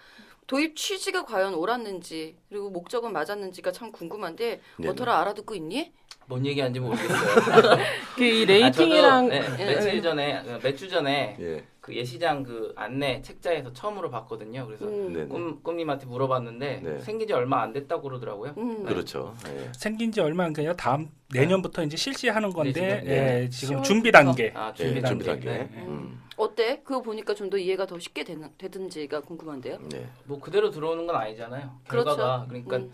도입 0.47 0.75
취지가 0.77 1.25
과연 1.25 1.53
옳았는지 1.53 2.38
그리고 2.49 2.69
목적은 2.69 3.12
맞았는지가 3.13 3.71
참 3.73 3.91
궁금한데 3.91 4.62
네네. 4.77 4.88
머터라 4.88 5.19
알아듣고 5.19 5.53
있니? 5.56 5.91
뭔 6.27 6.45
얘기하는지 6.45 6.80
모르겠어요. 6.80 7.77
그이 8.15 8.43
아, 8.43 8.45
rating이랑 8.47 9.29
저도, 9.30 9.56
네, 9.58 9.62
예, 9.63 9.65
며칠 9.75 9.95
예. 9.95 10.01
전에 10.01 10.43
몇 10.63 10.75
주 10.77 10.89
전에 10.89 11.38
예, 11.39 11.63
그 11.88 11.95
예시장 11.95 12.43
그 12.43 12.73
안내 12.76 13.21
책자에서 13.21 13.71
처음으로 13.71 14.12
봤거든요. 14.12 14.65
그래서 14.67 14.84
음. 14.86 15.13
네, 15.13 15.21
네. 15.21 15.28
꿈 15.30 15.63
꿈님한테 15.63 16.06
물어봤는데 16.06 16.82
네. 16.84 17.00
생긴 17.00 17.30
지 17.30 17.34
얼마 17.34 17.62
안 17.62 17.71
됐다고 17.71 18.02
그러더라고요. 18.02 18.56
음. 18.58 18.84
그렇죠. 18.84 19.34
예. 19.47 19.71
생긴 19.73 20.12
지 20.12 20.19
얼마 20.19 20.43
안 20.43 20.52
돼요. 20.52 20.73
다음 20.76 21.10
내년부터 21.34 21.84
이제 21.84 21.95
실시하는 21.95 22.50
건데 22.52 22.73
네, 22.73 23.00
지금, 23.00 23.08
예, 23.13 23.50
지금 23.50 23.78
10월 23.78 23.84
준비 23.86 24.12
단계. 24.12 24.52
아 24.54 24.73
예, 24.78 24.84
준비 24.84 25.02
단계. 25.02 25.08
준비 25.08 25.26
단계. 25.26 25.50
네. 25.50 25.69
음, 25.88 26.21
어때? 26.36 26.82
그거 26.84 27.02
보니까 27.02 27.34
좀 27.34 27.47
더 27.50 27.58
이해가 27.58 27.86
더 27.86 27.97
쉽게 27.97 28.26
되는, 28.26 28.50
되든지가 28.58 29.21
궁금한데요. 29.21 29.78
네. 29.89 30.10
뭐 30.26 30.41
그대로 30.41 30.69
들어오는 30.69 31.08
건 31.08 31.15
아니잖아요. 31.15 31.71
그렇죠. 31.88 32.10
결과가 32.17 32.45
그러니까 32.50 32.76
음. 32.76 32.91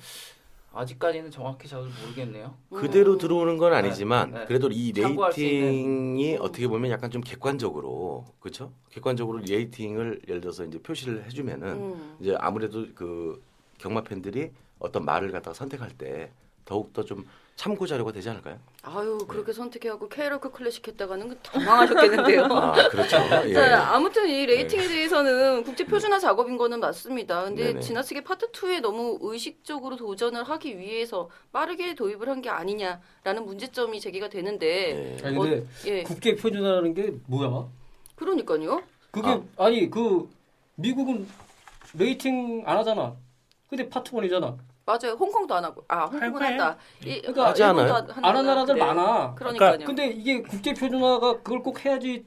아직까지는 0.74 1.30
정확히 1.30 1.68
잘 1.68 1.82
모르겠네요. 1.82 2.56
그대로 2.74 3.14
음. 3.14 3.18
들어오는 3.20 3.58
건 3.58 3.74
아니지만 3.74 4.32
네, 4.32 4.40
네. 4.40 4.46
그래도 4.46 4.70
이 4.72 4.92
rating이 4.92 6.36
음. 6.36 6.42
어떻게 6.42 6.68
보면 6.68 6.90
약간 6.92 7.12
좀 7.12 7.22
객관적으로 7.22 8.26
그렇죠? 8.40 8.74
객관적으로 8.90 9.40
rating을 9.40 10.22
예를 10.28 10.42
들어서 10.42 10.66
이제 10.66 10.80
표시를 10.80 11.26
해주면은 11.26 11.68
음. 11.68 12.18
이제 12.20 12.36
아무래도 12.40 12.88
그 12.96 13.42
경마 13.78 14.04
팬들이 14.04 14.52
어떤 14.80 15.06
말을 15.06 15.32
갖다가 15.32 15.54
선택할 15.54 15.92
때 15.92 16.32
더욱 16.66 16.92
더 16.94 17.04
좀 17.04 17.26
참고 17.56 17.86
자료가 17.86 18.12
되지 18.12 18.30
않을까요? 18.30 18.58
아유 18.82 19.18
그렇게 19.28 19.54
선택해갖고 19.54 20.10
KRA컵 20.10 20.52
클래식 20.52 20.88
했다가는 20.88 21.38
더 21.44 21.60
망하셨겠는데요. 21.60 22.46
아 22.46 22.90
그렇죠. 22.90 23.18
예. 23.48 23.54
자, 23.54 23.94
아무튼 23.96 24.28
이 24.28 24.46
rating에 24.46 24.88
대해서는 24.88 25.64
국제 25.64 25.86
표준화 25.86 26.18
작업인 26.20 26.58
거는 26.58 26.80
맞습니다. 26.80 27.44
근데 27.46 27.66
네네. 27.66 27.80
지나치게 27.80 28.24
파트 28.24 28.52
2에 28.52 28.82
너무 28.82 29.18
의식적으로 29.22 29.96
도전을 29.96 30.44
하기 30.46 30.78
위해서 30.80 31.30
빠르게 31.52 31.96
도입을 31.96 32.28
한 32.30 32.42
게 32.44 32.50
아니냐라는 32.50 33.46
문제점이 33.46 34.02
제기가 34.02 34.28
되는데 34.28 35.18
예. 35.22 35.26
아니 35.26 35.38
근데 35.38 35.66
예, 35.86 36.04
국제 36.04 36.36
표준화라는 36.36 36.94
게 36.94 37.14
뭐야? 37.28 37.68
그러니까요. 38.16 38.82
그게 39.12 39.30
아. 39.30 39.42
아. 39.58 39.70
니그 39.70 40.28
미국은 40.76 41.28
rating 41.94 42.64
안 42.66 42.78
하잖아. 42.80 43.16
근데 43.70 43.88
파트 43.88 44.12
1이잖아. 44.12 44.58
맞아요. 44.86 45.14
홍콩도 45.18 45.56
안 45.56 45.64
하고 45.64 45.84
아 45.88 46.06
홍콩은. 46.06 46.42
한다. 46.42 46.78
이, 47.06 47.22
그러니까 47.22 47.50
하지 47.50 47.64
일본도 47.64 47.96
않아요? 47.96 48.08
안 48.18 48.26
하는 48.26 48.46
나라들 48.46 48.76
네. 48.76 48.80
많아. 48.82 49.36
그러니까요. 49.36 49.86
근데 49.86 50.08
이게 50.08 50.42
국제 50.42 50.74
표준화가 50.74 51.38
그걸 51.38 51.64
꼭 51.64 51.84
해야지 51.86 52.26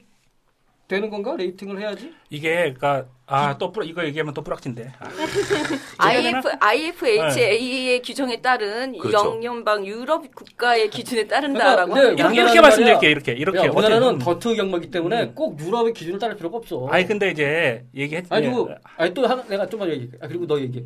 되는 0.87 1.09
건가? 1.09 1.35
레이팅을 1.35 1.79
해야지? 1.79 2.15
이게 2.29 2.73
그러니까 2.73 3.05
아또 3.29 3.73
이거 3.83 4.05
얘기하면 4.05 4.33
또 4.33 4.41
뿌락진데. 4.41 4.93
아, 4.99 5.07
IF, 5.99 6.49
IFHA의 6.61 8.01
규정에 8.01 8.41
따른 8.41 8.93
네. 8.93 8.97
그렇죠. 8.97 9.17
영연방 9.35 9.85
유럽 9.85 10.23
국가의 10.33 10.89
기준에 10.89 11.25
그러니까 11.25 11.35
따른다라고 11.35 11.93
합니다. 11.95 12.23
이렇게, 12.23 12.41
이렇게 12.41 12.61
말씀드릴게요. 12.61 13.11
이렇게 13.11 13.31
이렇게 13.33 13.57
야, 13.59 13.63
우리나라는 13.69 14.07
어쨌든- 14.15 14.19
더트 14.25 14.55
경마기 14.55 14.89
때문에 14.89 15.23
음. 15.23 15.35
꼭 15.35 15.59
유럽의 15.59 15.93
기준을 15.93 16.19
따를 16.19 16.37
필요가 16.37 16.57
없어. 16.57 16.87
아니 16.87 17.05
근데 17.05 17.29
이제 17.31 17.83
얘기했 17.93 18.25
아니고 18.31 18.69
아니 18.95 19.13
또 19.13 19.27
하나 19.27 19.43
내가 19.43 19.67
좀만 19.67 19.89
얘기. 19.89 20.09
아 20.21 20.27
그리고 20.27 20.47
너 20.47 20.57
얘기. 20.59 20.85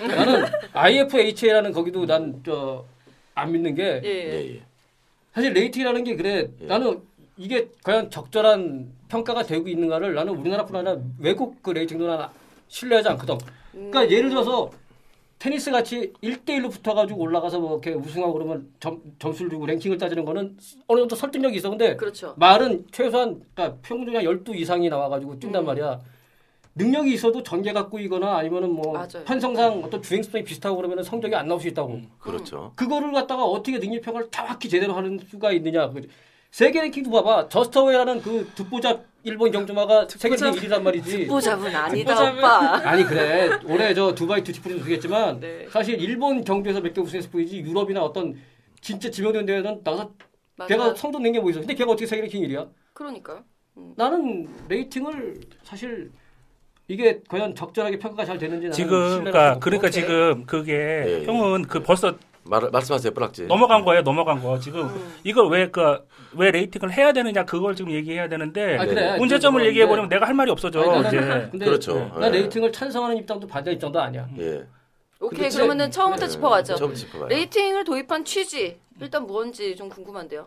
나는 0.00 0.44
IFHA라는 0.72 1.72
거기도 1.72 2.04
난 2.04 2.42
저 2.44 2.84
안 3.38 3.52
믿는 3.52 3.74
게 3.74 4.00
예. 4.02 4.08
예, 4.08 4.54
예. 4.54 4.62
사실 5.34 5.52
rating이라는 5.52 6.02
게 6.04 6.16
그래. 6.16 6.48
예. 6.62 6.66
나는 6.66 7.00
이게 7.36 7.68
과연 7.84 8.10
적절한 8.10 8.90
평가가 9.08 9.42
되고 9.44 9.68
있는가를 9.68 10.14
나는 10.14 10.34
우리나라뿐 10.34 10.76
아니라 10.76 10.96
외국 11.18 11.62
그 11.62 11.70
rating도 11.70 12.06
난 12.06 12.28
신뢰하지 12.68 13.08
않거든. 13.10 13.34
음. 13.74 13.90
그러니까 13.90 14.10
예를 14.10 14.30
들어서 14.30 14.70
테니스 15.38 15.70
같이 15.70 16.12
1대1로 16.22 16.70
붙어가지고 16.70 17.20
올라가서 17.20 17.60
뭐 17.60 17.72
이렇게 17.72 17.92
우승하고 17.92 18.32
그러면 18.32 18.68
점, 18.80 19.00
점수를 19.18 19.50
주고 19.50 19.66
랭킹을 19.66 19.98
따지는 19.98 20.24
거는 20.24 20.56
어느 20.86 21.00
정도 21.00 21.14
설득력이 21.14 21.56
있어. 21.58 21.68
근데 21.68 21.94
그렇죠. 21.96 22.34
말은 22.38 22.86
최소한 22.90 23.42
그러니까 23.54 23.78
평균이 23.82 24.16
한12 24.16 24.54
이상이 24.56 24.88
나와가지고 24.88 25.38
뛴단 25.38 25.62
음. 25.62 25.66
말이야. 25.66 26.00
능력이 26.78 27.12
있어도 27.14 27.42
전개가 27.42 27.88
꾸이거나 27.88 28.36
아니면은 28.36 28.70
뭐 28.70 28.92
맞아요. 28.92 29.24
편성상 29.24 29.82
어떤 29.84 30.02
주행성이 30.02 30.44
비슷하고 30.44 30.76
그러면 30.76 31.02
성적이 31.02 31.34
안 31.34 31.48
나올 31.48 31.60
수 31.60 31.68
있다고. 31.68 32.00
그렇죠. 32.18 32.72
그거를 32.74 33.12
갖다가 33.12 33.44
어떻게 33.44 33.78
능력 33.78 34.02
평가를 34.02 34.28
정확히 34.30 34.68
제대로 34.68 34.94
하는 34.94 35.18
수가 35.18 35.52
있느냐. 35.52 35.90
그 36.56 36.64
세계 36.64 36.80
랭킹도 36.80 37.10
봐봐. 37.10 37.48
저스터웨라는 37.50 38.22
그 38.22 38.48
듣보잡 38.54 39.04
일본 39.24 39.50
경주마가 39.52 40.06
세계 40.08 40.36
랭킹 40.36 40.62
1위란 40.62 40.80
말이지. 40.82 41.26
보잡은 41.26 41.74
아니다 41.74 42.14
듣보잡은- 42.14 42.38
오빠. 42.38 42.76
아니 42.88 43.04
그래 43.04 43.50
올해 43.66 43.92
저 43.92 44.14
두바이 44.14 44.42
듀티프리도 44.42 44.80
우승했지만 44.80 45.40
네. 45.40 45.66
사실 45.70 46.00
일본 46.00 46.42
경주에서 46.44 46.80
몇개 46.80 46.98
우승했을 47.02 47.30
뿐이지 47.30 47.58
유럽이나 47.60 48.02
어떤 48.02 48.34
진짜 48.80 49.10
지명된 49.10 49.44
대회는 49.44 49.80
나가서 49.84 50.12
맞아. 50.56 50.68
걔가 50.74 50.94
성도 50.94 51.18
낸 51.18 51.32
게 51.32 51.40
뭐 51.40 51.50
있어 51.50 51.60
근데 51.60 51.74
걔가 51.74 51.92
어떻게 51.92 52.06
세계 52.06 52.22
랭킹 52.22 52.42
1위야 52.48 52.68
그러니까요. 52.94 53.44
나는 53.96 54.48
rating을 54.68 55.38
사실 55.62 56.10
이게 56.88 57.20
과연 57.28 57.54
적절하게 57.54 57.98
평가가 57.98 58.24
잘 58.24 58.38
되는지 58.38 58.68
나는 58.68 58.72
지금 58.72 59.24
그러니까 59.24 59.58
그러니까 59.58 59.90
지금 59.90 60.46
그게 60.46 60.72
예, 60.72 61.20
예. 61.20 61.24
형은 61.26 61.62
그 61.66 61.82
벌써 61.82 62.16
말 62.48 62.70
말씀하세요, 62.70 63.12
뿌락지. 63.12 63.46
넘어간 63.46 63.84
거예요. 63.84 64.02
넘어간 64.02 64.40
거. 64.42 64.58
지금 64.58 64.82
음. 64.88 65.14
이걸 65.24 65.48
왜 65.50 65.70
그 65.70 66.04
왜 66.38 66.50
rating을 66.50 66.92
해야 66.92 67.12
되느냐 67.14 67.44
그걸 67.46 67.74
지금 67.74 67.90
얘기해야 67.92 68.28
되는데 68.28 68.76
아, 68.76 68.84
그래. 68.84 69.16
문제점을 69.16 69.58
그거 69.58 69.68
얘기해 69.68 69.86
버리면 69.86 70.04
근데- 70.08 70.16
내가 70.16 70.26
할 70.26 70.34
말이 70.34 70.50
없어져. 70.50 70.80
아니, 70.82 70.90
나는- 70.90 71.06
이제 71.08 71.48
근데 71.50 71.64
그렇죠. 71.64 71.94
난 72.18 72.24
예. 72.34 72.38
rating을 72.40 72.72
찬성하는 72.72 73.16
입장도 73.18 73.46
반대 73.46 73.72
입장도 73.72 73.98
아니야 73.98 74.28
예. 74.38 74.66
오케이 75.18 75.40
근데 75.44 75.48
그러면은 75.48 75.90
처음부터 75.90 76.24
예. 76.26 76.28
짚어가죠. 76.28 76.74
처음 76.76 76.94
짚어봐요. 76.94 77.28
rating을 77.28 77.84
도입한 77.84 78.24
취지 78.26 78.78
일단 79.00 79.26
뭔지 79.26 79.74
좀 79.76 79.88
궁금한데요. 79.88 80.46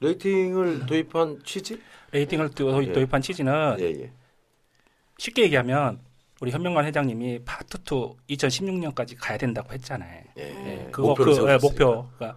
rating을 0.00 0.86
도입한 0.86 1.40
취지? 1.44 1.80
rating을 2.12 2.50
도- 2.50 2.84
예. 2.84 2.92
도입한 2.92 3.22
취지는 3.22 3.76
예, 3.80 3.84
예. 3.86 4.10
쉽게 5.18 5.42
얘기하면 5.44 5.98
우리 6.42 6.50
현명관 6.50 6.84
회장님이 6.86 7.44
파트 7.44 7.78
2 8.26 8.36
2016년까지 8.36 9.16
가야 9.16 9.38
된다고 9.38 9.72
했잖아요. 9.72 10.24
예. 10.38 10.50
음. 10.50 10.88
그거 10.90 11.14
그 11.14 11.30
예. 11.48 11.56
목표가 11.56 12.36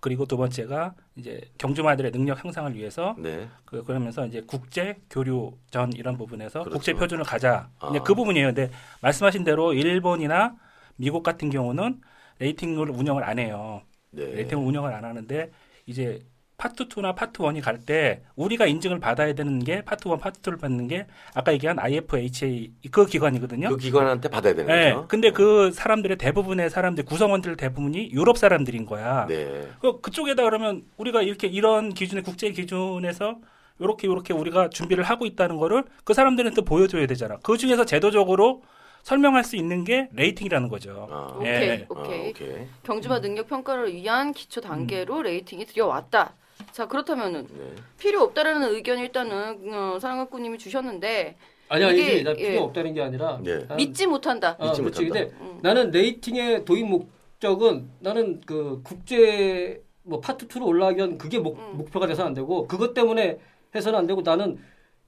그리고 0.00 0.24
두 0.24 0.38
번째가 0.38 0.94
이제 1.16 1.42
경주마들의 1.58 2.10
능력 2.10 2.42
향상을 2.42 2.74
위해서 2.74 3.14
네. 3.18 3.46
그 3.66 3.84
그러면서 3.84 4.24
이제 4.24 4.42
국제 4.46 4.96
교류 5.10 5.58
전 5.70 5.92
이런 5.92 6.16
부분에서 6.16 6.60
그렇죠. 6.60 6.70
국제 6.70 6.94
표준을 6.94 7.24
가자. 7.24 7.68
이제 7.90 7.98
아. 7.98 8.02
그 8.02 8.14
부분이에요. 8.14 8.46
근데 8.46 8.70
말씀하신 9.02 9.44
대로 9.44 9.74
일본이나 9.74 10.56
미국 10.96 11.22
같은 11.22 11.50
경우는 11.50 12.00
rating을 12.38 12.88
운영을 12.88 13.24
안 13.24 13.38
해요. 13.38 13.82
네. 14.10 14.24
rating을 14.24 14.64
운영을 14.64 14.90
안 14.94 15.04
하는데 15.04 15.50
이제 15.84 16.24
파트 16.56 16.88
2나 16.88 17.14
파트 17.14 17.38
1이 17.42 17.60
갈 17.62 17.78
때 17.84 18.22
우리가 18.36 18.66
인증을 18.66 19.00
받아야 19.00 19.34
되는 19.34 19.58
게 19.58 19.82
파트 19.84 20.08
1, 20.08 20.16
파트 20.18 20.40
2를 20.40 20.60
받는 20.60 20.88
게 20.88 21.06
아까 21.34 21.52
얘기한 21.52 21.78
IFHA 21.78 22.72
그 22.90 23.06
기관이거든요. 23.06 23.68
그 23.68 23.76
기관한테 23.76 24.28
받아야 24.30 24.54
되는 24.54 24.72
네. 24.74 24.92
거죠. 24.94 25.08
근데 25.08 25.30
그 25.32 25.70
사람들의 25.72 26.16
대부분의 26.16 26.70
사람들 26.70 27.04
구성원들 27.04 27.56
대부분이 27.56 28.10
유럽 28.12 28.38
사람들인 28.38 28.86
거야. 28.86 29.26
네. 29.26 29.68
그 29.80 30.00
그쪽에다 30.00 30.44
그러면 30.44 30.84
우리가 30.96 31.22
이렇게 31.22 31.48
이런 31.48 31.92
기준의 31.92 32.22
국제 32.22 32.50
기준에서 32.52 33.36
요렇게 33.80 34.06
요렇게 34.06 34.32
우리가 34.32 34.70
준비를 34.70 35.02
하고 35.04 35.26
있다는 35.26 35.56
거를 35.56 35.84
그 36.04 36.14
사람들한테 36.14 36.62
보여줘야 36.62 37.06
되잖아. 37.06 37.38
그 37.42 37.58
중에서 37.58 37.84
제도적으로 37.84 38.62
설명할 39.02 39.44
수 39.44 39.56
있는 39.56 39.84
게 39.84 40.08
rating이라는 40.12 40.68
거죠. 40.68 41.08
아, 41.10 41.34
오케이 41.36 41.52
예. 41.68 41.86
오케이. 41.90 42.26
아, 42.26 42.30
오케이. 42.30 42.66
경주마 42.84 43.20
능력 43.20 43.48
평가를 43.48 43.92
위한 43.92 44.32
기초 44.32 44.60
단계로 44.62 45.22
rating이 45.22 45.66
들여왔다. 45.66 46.34
자 46.72 46.86
그렇다면은 46.86 47.46
네. 47.46 47.74
필요 47.98 48.22
없다라는 48.22 48.74
의견 48.74 48.98
일단은 48.98 49.72
어, 49.72 49.98
사랑학구님이 49.98 50.58
주셨는데 50.58 51.36
아니 51.68 51.84
아니지. 51.84 52.02
이게, 52.02 52.22
나 52.22 52.30
예. 52.32 52.34
필요 52.50 52.62
없다는 52.64 52.94
게 52.94 53.02
아니라 53.02 53.40
예. 53.44 53.58
나는- 53.66 53.76
믿지 53.76 54.06
못한다. 54.06 54.56
어, 54.58 54.68
믿지 54.68 54.80
그렇지. 54.82 55.04
못한다. 55.06 55.30
근데 55.30 55.44
음. 55.44 55.58
나는 55.62 55.90
rating의 55.90 56.64
도입 56.64 56.86
목적은 56.86 57.88
나는 58.00 58.40
그 58.46 58.80
국제 58.84 59.82
뭐 60.02 60.20
파트 60.20 60.46
2로 60.48 60.66
올라가기 60.66 60.96
위한 60.98 61.18
그게 61.18 61.38
목, 61.38 61.58
음. 61.58 61.78
목표가 61.78 62.06
돼서는 62.06 62.28
안 62.28 62.34
되고 62.34 62.66
그것 62.66 62.92
때문에 62.94 63.38
해서는 63.74 63.98
안 63.98 64.06
되고 64.06 64.20
나는 64.22 64.58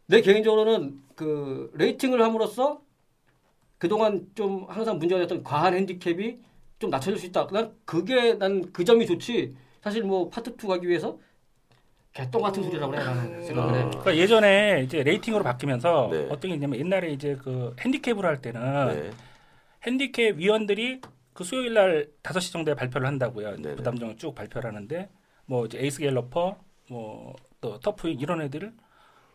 내 0.07 0.21
개인적으로는 0.21 1.01
그 1.15 1.71
rating을 1.75 2.23
함으로써 2.23 2.81
그동안 3.79 4.27
좀 4.35 4.65
항상 4.69 4.99
문제가 4.99 5.21
됐던 5.23 5.43
과한 5.45 5.75
핸디캡이 5.75 6.39
좀 6.79 6.91
낮춰질 6.91 7.19
수 7.19 7.27
있다. 7.27 7.47
난 7.53 7.73
그게 7.85 8.35
난 8.35 8.63
그 8.73 8.85
점이 8.85 9.07
좋지. 9.07 9.55
사실 9.83 10.03
뭐 10.03 10.29
파트 10.31 10.51
2 10.51 10.67
가기 10.67 10.89
위해서 10.89 11.19
개똥 12.17 12.41
같은 12.41 12.63
소리라고 12.63 12.95
해 12.95 12.99
나는 12.99 13.45
생각을 13.45 13.75
해. 13.75 13.79
아. 13.83 13.91
그러니까 13.91 14.17
예전에 14.17 14.83
이제 14.85 15.03
rating으로 15.03 15.45
바뀌면서 15.45 16.09
네. 16.11 16.27
어떤 16.31 16.49
게 16.49 16.55
있냐면 16.55 16.81
옛날에 16.81 17.11
이제 17.11 17.37
그 17.37 17.77
핸디캡으로 17.79 18.27
할 18.27 18.41
때는 18.41 18.87
네. 18.89 19.11
핸디캡 19.87 20.33
위원들이 20.37 21.03
그 21.35 21.45
수요일 21.45 21.75
날 21.75 22.09
5시 22.23 22.53
정도에 22.53 22.75
발표를 22.75 23.07
한다고요. 23.07 23.57
네네. 23.57 23.77
부담중량을 23.77 24.17
쭉 24.17 24.35
발표를 24.35 24.71
하는데 24.71 25.11
뭐 25.45 25.67
이제 25.67 25.79
에이스 25.79 26.01
갤러퍼 26.01 26.57
뭐또 26.89 27.81
터프윙 27.83 28.19
이런 28.19 28.41
애들을 28.41 28.73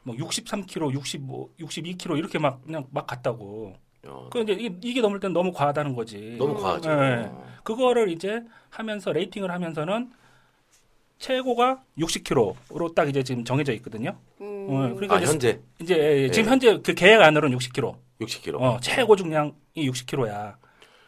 뭐 0.02 0.16
63km, 0.16 0.92
65, 0.92 1.52
62km 1.60 2.18
이렇게 2.18 2.40
막 2.40 2.64
그냥 2.66 2.88
막 2.90 3.06
갔다고. 3.06 3.76
어, 4.08 4.30
그 4.32 4.40
이제 4.40 4.54
이게, 4.54 4.76
이게 4.82 5.02
넘을 5.02 5.20
땐 5.20 5.32
너무 5.32 5.54
과하다는 5.54 5.94
거지. 5.94 6.36
너무 6.40 6.60
과하죠. 6.60 6.90
네. 6.90 7.30
어. 7.32 7.46
그거를 7.64 8.10
이제 8.10 8.44
하면서 8.72 9.12
레이팅을 9.12 9.52
하면서는 9.52 10.10
최고가 11.22 11.84
60km로 12.00 12.96
딱 12.96 13.08
이제 13.08 13.24
지금 13.24 13.46
정해져 13.46 13.72
있거든요. 13.74 14.18
음. 14.42 14.68
어, 14.70 14.94
그러니까 14.96 15.16
아 15.16 15.20
이제 15.20 15.28
현재 15.28 15.62
이제 15.80 15.96
예, 15.96 16.32
지금 16.32 16.46
네. 16.46 16.52
현재 16.52 16.80
그 16.84 16.94
계획 16.94 17.22
안으로는 17.22 17.58
60km. 17.58 17.96
60kg. 18.20 18.62
어, 18.62 18.80
최고 18.82 19.16
중량이 19.16 19.54
60km야. 19.76 20.56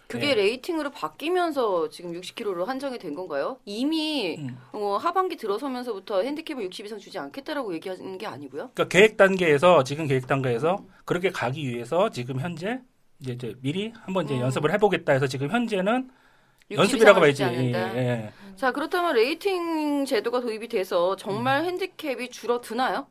그게 0.08 0.28
네. 0.28 0.36
rating으로 0.36 0.92
바뀌면서 0.92 1.90
지금 1.90 2.14
60kg로 2.14 2.66
한정이 2.66 3.00
된 3.00 3.16
건가요? 3.16 3.58
이미 3.66 4.36
음. 4.38 4.56
어, 4.72 4.98
하반기 4.98 5.36
들어서면서부터 5.36 6.22
핸디캡을 6.22 6.64
60 6.66 6.86
이상 6.86 7.00
주지 7.00 7.18
않겠다라고 7.18 7.74
얘기하는 7.74 8.20
게 8.20 8.28
아니고요. 8.28 8.70
그러니까 8.74 8.88
계획 8.90 9.18
단계에서 9.18 9.84
지금 9.84 10.06
계획 10.06 10.28
단계에서 10.28 10.86
그렇게 11.06 11.32
가기 11.32 11.68
위해서 11.68 12.10
지금 12.10 12.40
현재 12.40 12.80
이제, 13.20 13.34
이제 13.34 13.56
미리 13.62 13.92
한번 14.06 14.26
이제 14.26 14.36
음. 14.36 14.42
연습을 14.42 14.72
해보겠다 14.74 15.14
해서 15.14 15.26
지금 15.26 15.50
현재는 15.50 16.02
60 16.02 16.23
연습이라고 16.72 17.20
봐야지. 17.20 17.44
예. 17.44 17.74
예. 17.74 18.32
자 18.56 18.72
그렇다면 18.72 19.16
rating 19.16 20.06
제도가 20.06 20.42
도입이 20.42 20.68
돼서 20.68 21.16
정말 21.16 21.62
음. 21.62 21.66
핸디캡이 21.66 22.30
줄어드나요? 22.30 23.08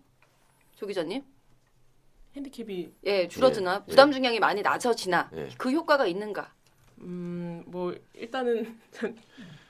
조 0.77 0.87
기자님? 0.87 1.23
핸디캡이 2.37 2.89
예, 3.05 3.29
줄어드나? 3.29 3.83
예. 3.87 3.91
부담 3.91 4.11
중량이 4.13 4.41
많이 4.41 4.63
낮아지나? 4.63 5.31
예. 5.37 5.49
그 5.59 5.71
효과가 5.71 6.07
있는가? 6.07 6.53
음, 7.01 7.65
뭐 7.67 7.95
일단은 8.15 8.79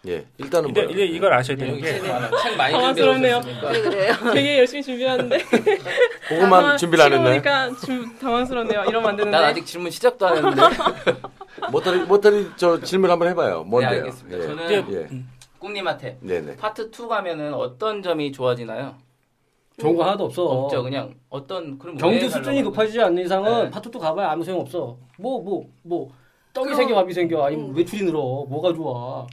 예. 0.07 0.27
일단은 0.37 0.73
뭐예요? 0.73 0.90
이제 0.90 1.05
이걸 1.05 1.33
아셔야 1.33 1.57
되는 1.57 1.75
여기 1.75 1.83
게책 1.83 2.57
많이 2.57 2.73
당황스럽네요. 2.73 3.40
그래요? 3.40 4.14
되게 4.35 4.59
열심히 4.59 4.83
준비하는데 4.83 5.38
그것만 6.29 6.77
준비를 6.77 7.05
안 7.05 7.12
했나요? 7.12 7.40
그러니까 7.40 7.81
좀 7.87 8.18
당황스럽네요. 8.18 8.85
이러면 8.88 9.11
안 9.11 9.16
되는데. 9.16 9.37
난 9.38 9.45
아직 9.49 9.64
질문 9.64 9.90
시작도 9.90 10.27
안 10.27 10.37
했는데. 10.37 10.62
못다리 11.72 12.00
못다리 12.04 12.46
저 12.56 12.78
질문 12.80 13.11
한번 13.11 13.28
해봐요. 13.28 13.62
네, 13.64 13.70
뭔데요? 13.70 14.00
알겠습니다. 14.02 14.38
예. 14.38 14.42
저는 14.42 14.70
예. 14.92 14.96
음, 15.11 15.28
꿍님한테 15.58 16.18
네네. 16.20 16.56
파트 16.56 16.90
2 16.90 17.08
가면은 17.08 17.54
어떤 17.54 18.02
점이 18.02 18.30
좋아지나요? 18.30 18.94
좋은 19.80 19.96
거 19.96 20.04
하나도 20.04 20.26
없어. 20.26 20.44
없죠. 20.44 20.82
그냥 20.82 21.14
어떤 21.30 21.78
경주 21.78 21.98
가려고 22.04 22.28
수준이 22.28 22.62
높아지지 22.62 23.00
않는 23.00 23.24
이상은 23.24 23.64
네. 23.64 23.70
파트 23.70 23.88
2 23.88 23.98
가봐야 23.98 24.30
아무 24.30 24.44
소용 24.44 24.61
없어. 24.61 24.98
뭐 25.18 25.40
뭐뭐 25.42 26.11
떡이 26.52 26.66
그럼- 26.66 26.76
생겨 26.76 26.94
밥이 26.94 27.12
생겨 27.14 27.42
아니면 27.46 27.70
음. 27.70 27.76
외출이 27.76 28.04
늘어 28.04 28.20
뭐가 28.48 28.72
좋아? 28.74 29.26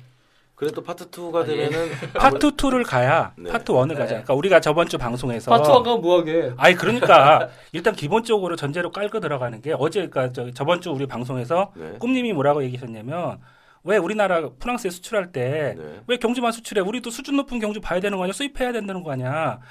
그래도 0.60 0.84
파트 0.84 1.10
2가 1.10 1.38
아, 1.38 1.48
예. 1.48 1.56
되면은 1.69 1.89
파트 2.19 2.52
2를 2.52 2.86
가야 2.86 3.32
네. 3.38 3.50
파트 3.50 3.72
1을 3.72 3.93
가자. 3.93 4.08
그러니까 4.08 4.34
우리가 4.34 4.60
저번 4.60 4.89
주 4.89 4.98
방송에서 4.98 5.52
파트 5.52 5.69
1 5.69 5.84
가면 5.84 6.02
뭐하게? 6.02 6.52
아니 6.58 6.76
그러니까 6.76 7.48
일단 7.72 7.95
기본적으로 7.95 8.58
전제로 8.58 8.91
깔고 8.91 9.22
들어가는 9.22 9.62
게 9.62 9.74
어제 9.74 10.10
그러니까 10.10 10.34
저, 10.34 10.52
저번 10.52 10.82
주 10.82 10.91
우리 10.91 11.08
방송에서 11.08 11.72
네. 11.78 11.93
꿈님이 12.00 12.34
뭐라고 12.34 12.62
얘기하셨냐면 12.65 13.39
왜 13.86 13.95
우리나라 13.95 14.50
프랑스에 14.60 14.89
수출할 14.91 15.32
때 15.32 15.76
네. 15.78 16.02
왜 16.08 16.17
경주만 16.17 16.52
수출해? 16.52 16.82
우리도 16.82 17.10
수준 17.10 17.38
높은 17.38 17.60
경주 17.60 17.80
봐야 17.80 18.02
되는 18.02 18.17
거 18.17 18.26
아니야? 18.26 18.34
수입해야 18.34 18.74
된다는 18.74 19.02
거 19.02 19.13
아니야? 19.13 19.62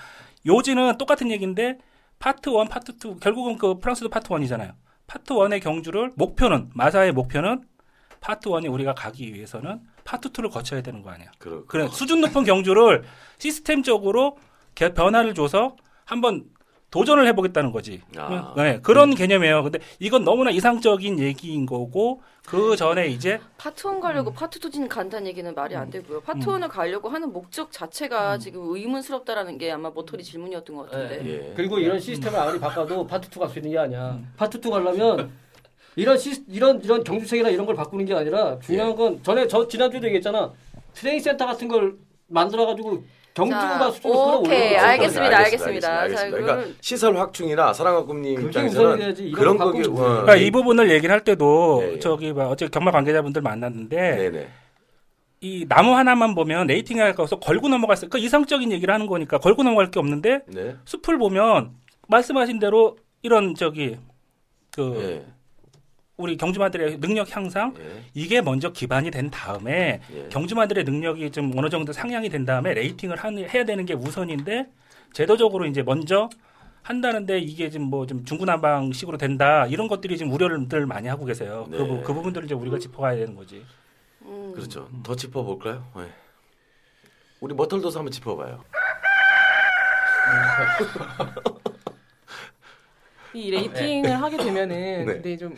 요지는 0.47 0.97
똑같은 0.97 1.31
얘기인데 1.31 1.77
파트 2.19 2.49
1, 2.49 2.67
파트 2.71 2.93
2 2.93 3.21
결국은 3.21 3.59
그 3.59 3.79
프랑스도 3.79 4.09
파트 4.09 4.31
1이잖아요. 4.31 4.73
파트 5.07 5.35
1의 5.35 5.61
경주를 5.63 6.13
목표는 6.17 6.71
마사회 6.73 7.13
목표는 7.13 7.65
파트 8.21 8.49
1이 8.49 8.73
우리가 8.73 8.95
가기 8.95 9.35
위해서는 9.35 9.81
파트 10.09 10.31
2를 10.31 10.51
거쳐야 10.51 10.81
되는 10.81 11.03
거 11.03 11.11
아니야? 11.11 11.31
그러, 11.39 11.67
그래 11.67 11.87
수준 11.93 12.23
높은 12.23 12.43
경주를 12.45 13.05
시스템적으로 13.37 14.39
개- 14.75 14.95
변화를 14.95 15.35
줘서 15.35 15.77
한번 16.07 16.45
도전을 16.91 17.27
해보겠다는 17.27 17.71
거지. 17.73 18.01
아. 18.17 18.55
네, 18.57 18.81
그런 18.81 19.15
개념이에요. 19.15 19.63
근데 19.63 19.79
이건 19.99 20.25
너무나 20.25 20.51
이상적인 20.51 21.19
얘기인 21.19 21.67
거고 21.67 22.23
그 22.47 22.75
전에 22.77 23.09
이제 23.09 23.39
파트 23.59 23.87
1 23.87 24.01
가려고 24.01 24.33
파트 24.33 24.59
2진 24.59 24.89
간다는 24.89 25.27
얘기는 25.27 25.55
말이 25.55 25.77
안 25.77 25.91
되고요. 25.91 26.23
파트 26.23 26.39
음. 26.49 26.61
1을 26.61 26.69
가려고 26.71 27.11
하는 27.11 27.31
목적 27.31 27.71
자체가 27.71 28.39
지금 28.39 28.75
의문스럽다라는 28.75 29.59
게 29.59 29.71
아마 29.71 29.91
머털이 29.91 30.25
질문이었던 30.25 30.75
것 30.75 30.91
같은데. 30.91 31.29
예. 31.51 31.53
그리고 31.55 31.79
이런 31.79 32.01
시스템을 32.01 32.39
아무리 32.39 32.59
바꿔도 32.59 33.07
파트 33.07 33.29
2 33.29 33.39
갈 33.39 33.51
수 33.51 33.59
있는 33.59 33.73
게 33.73 33.79
아니야. 33.79 34.13
음. 34.13 34.33
파트 34.39 34.57
2 34.57 34.71
가려면 34.71 35.31
이런 35.99 36.17
시 36.17 36.45
이런 36.49 36.81
이런 36.85 37.03
경주책이나 37.03 37.49
이런 37.49 37.67
걸 37.67 37.75
바꾸는 37.75 38.05
게 38.05 38.15
아니라 38.15 38.57
중요한 38.61 38.95
건 38.95 39.21
전에 39.25 39.49
저 39.49 39.67
지난주에도 39.67 40.07
얘기했잖아. 40.07 40.53
트레이닝 40.95 41.21
센터 41.21 41.45
같은 41.45 41.67
걸 41.67 41.97
만들어 42.29 42.67
가지고 42.67 43.03
경주가 43.35 43.79
자, 43.79 43.91
수준을 43.91 44.15
끌어올려. 44.15 44.39
오케이, 44.39 44.77
알겠습니다, 44.77 45.39
알겠습니다. 45.39 46.01
알겠습니다. 46.01 46.17
자, 46.17 46.31
그러니까 46.31 46.77
시설 46.81 47.17
확충이나 47.17 47.73
그게 47.73 48.33
입장에서는 48.35 49.33
그런 49.33 49.59
거 49.59 49.73
거기 49.73 49.89
어, 49.89 49.93
그러니까 49.93 50.37
이 50.37 50.53
부분을 50.53 50.89
얘기를 50.93 51.13
할 51.13 51.25
때도 51.25 51.81
네, 51.81 51.93
예. 51.95 51.99
저기 51.99 52.33
막 52.33 52.49
어제 52.49 52.69
경마 52.69 52.93
관계자분들 52.93 53.43
만났는데 53.43 54.17
네네. 54.17 54.49
이 55.41 55.67
나무 55.69 55.97
하나만 55.97 56.37
보면 56.37 56.69
레이팅에 56.69 57.13
가서 57.13 57.41
걸고 57.41 57.69
넘어갈 57.69 57.97
수, 57.97 58.09
그 58.09 58.19
이상적인 58.19 58.71
얘기를 58.71 58.95
하는 58.95 59.07
거니까 59.09 59.39
걸고 59.39 59.65
넘어갈 59.65 59.91
게 59.91 59.99
없는데 59.99 60.43
네. 60.47 60.77
숲을 60.85 61.19
보면 61.19 61.73
말씀하신 62.07 62.61
대로 62.61 62.97
이런 63.23 63.57
저기 63.57 63.97
그 64.71 65.25
예. 65.27 65.38
우리 66.21 66.37
경주마들의 66.37 66.99
능력 66.99 67.35
향상 67.35 67.73
예. 67.79 68.03
이게 68.13 68.41
먼저 68.41 68.73
기반이 68.73 69.09
된 69.13 69.31
다음에 69.31 70.01
예. 70.13 70.29
경주마들의 70.31 70.83
능력이 70.83 71.31
좀 71.31 71.57
어느 71.57 71.69
정도 71.71 71.93
상향이 71.93 72.29
된 72.29 72.45
다음에 72.45 72.75
레이팅을 72.75 73.17
한- 73.17 73.39
해야 73.39 73.65
되는 73.65 73.87
게 73.87 73.95
우선인데 73.95 74.67
제도적으로 75.13 75.65
이제 75.67 75.85
먼저 75.85 76.29
한다는데 76.83 77.39
이게 77.39 77.71
지금 77.71 77.87
뭐 77.87 78.05
좀 78.05 78.25
중구난방식으로 78.25 79.17
된다 79.17 79.67
이런 79.67 79.87
것들이 79.87 80.19
지금 80.19 80.33
우려를 80.33 80.87
많이 80.87 81.07
하고 81.07 81.25
계세요. 81.25 81.69
그, 81.71 81.77
네. 81.77 81.87
부- 81.87 82.03
그 82.03 82.13
부분들을 82.13 82.47
이제 82.47 82.55
우리가 82.55 82.81
짚어가야 82.81 83.15
되는 83.15 83.37
거지. 83.37 83.65
음. 84.23 84.53
그렇죠. 84.57 84.89
더 85.05 85.15
짚어볼까요? 85.15 85.87
예. 85.99 86.09
우리 87.39 87.55
머털도사 87.55 88.01
한번 88.01 88.11
짚어봐요. 88.11 88.65
이 93.35 93.51
레이팅을 93.53 94.21
하게 94.21 94.37
되면은 94.37 94.69
네. 94.69 95.05
근데 95.05 95.37
좀 95.37 95.55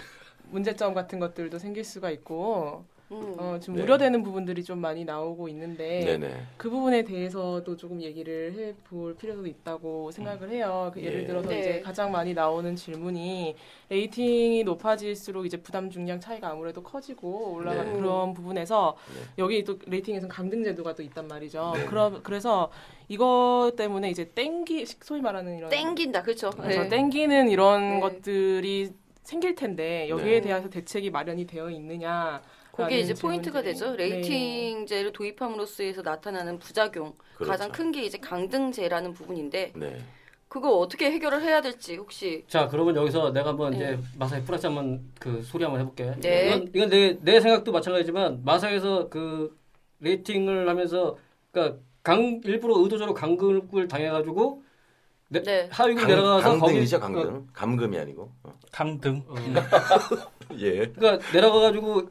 문제점 0.50 0.94
같은 0.94 1.18
것들도 1.18 1.58
생길 1.58 1.84
수가 1.84 2.10
있고 2.10 2.84
음. 3.12 3.34
어, 3.38 3.58
좀 3.60 3.74
네. 3.74 3.82
우려되는 3.82 4.22
부분들이 4.22 4.62
좀 4.62 4.78
많이 4.78 5.04
나오고 5.04 5.48
있는데 5.48 6.04
네네. 6.04 6.46
그 6.56 6.70
부분에 6.70 7.02
대해서도 7.02 7.76
조금 7.76 8.00
얘기를 8.00 8.52
해볼 8.52 9.16
필요도 9.16 9.46
있다고 9.46 10.12
생각을 10.12 10.50
해요. 10.50 10.92
그 10.94 11.02
예를 11.02 11.22
예. 11.22 11.26
들어서 11.26 11.48
네. 11.48 11.58
이제 11.58 11.80
가장 11.80 12.12
많이 12.12 12.34
나오는 12.34 12.76
질문이 12.76 13.56
레이팅이 13.88 14.62
높아질수록 14.62 15.44
이제 15.44 15.56
부담 15.56 15.90
중량 15.90 16.20
차이가 16.20 16.50
아무래도 16.50 16.82
커지고 16.82 17.54
올라가는 17.54 17.92
네. 17.92 17.98
그런 17.98 18.32
부분에서 18.32 18.96
네. 19.12 19.20
여기 19.38 19.64
또 19.64 19.76
레이팅에서는 19.86 20.28
강등 20.28 20.62
제도가 20.62 20.94
또 20.94 21.02
있단 21.02 21.26
말이죠. 21.26 21.72
네. 21.74 21.84
그러, 21.86 22.20
그래서 22.22 22.70
이것 23.08 23.72
때문에 23.76 24.08
이제 24.08 24.30
땡기 24.36 24.86
소위 24.86 25.20
말하는 25.20 25.58
이런 25.58 25.68
땡긴다, 25.68 26.22
그렇죠? 26.22 26.50
그래서 26.50 26.84
네. 26.84 26.88
땡기는 26.88 27.48
이런 27.48 27.94
네. 27.94 28.00
것들이 28.00 28.92
생길 29.30 29.54
텐데 29.54 30.08
여기에 30.08 30.40
네. 30.40 30.40
대해서 30.40 30.68
대책이 30.68 31.10
마련이 31.10 31.46
되어 31.46 31.70
있느냐 31.70 32.42
그게 32.72 32.98
이제 32.98 33.14
포인트가. 33.14 33.62
되죠. 33.62 33.92
네. 33.94 34.08
레이팅제를 34.08 35.12
도입함으로써에서 35.12 36.02
나타나는 36.02 36.58
부작용 36.58 37.12
그렇죠. 37.36 37.50
가장 37.52 37.70
큰 37.70 37.92
게 37.92 38.02
이제 38.02 38.18
강등제라는 38.18 39.12
부분인데 39.14 39.72
네. 39.76 39.98
그거 40.48 40.78
어떻게 40.78 41.12
해결을 41.12 41.42
해야 41.42 41.60
될지 41.60 41.94
혹시 41.96 42.44
자, 42.48 42.66
그러면 42.66 42.96
여기서 42.96 43.32
내가 43.32 43.50
한번 43.50 43.70
네. 43.70 43.76
이제 43.76 43.98
마사회 44.18 44.42
플러스 44.44 44.66
한번 44.66 45.00
그 45.20 45.42
소리 45.42 45.62
한번 45.62 45.80
해볼게. 45.80 46.12
네. 46.20 46.48
이건, 46.48 46.70
이건 46.74 46.88
내, 46.88 47.18
내 47.20 47.40
생각도 47.40 47.70
마찬가지지만 47.70 48.42
마사회에서 48.44 49.08
그 49.10 49.56
레이팅을 50.00 50.68
하면서 50.68 51.16
그러니까 51.52 51.78
강 52.02 52.40
일부러 52.44 52.78
의도적으로 52.78 53.14
강급을 53.14 53.86
당해가지고 53.86 54.64
네, 55.32 55.42
네. 55.42 55.68
하위군 55.70 56.02
강, 56.02 56.10
내려가서 56.10 56.58
강등이죠, 56.58 56.98
거기 57.00 57.14
강등. 57.14 57.46
감금이 57.52 57.98
아니고. 57.98 58.30
어. 58.42 58.52
강등. 58.72 59.22
어, 59.28 59.34
예. 60.58 60.86
그러니까 60.88 61.18
내려가 61.32 61.60
가지고 61.60 62.08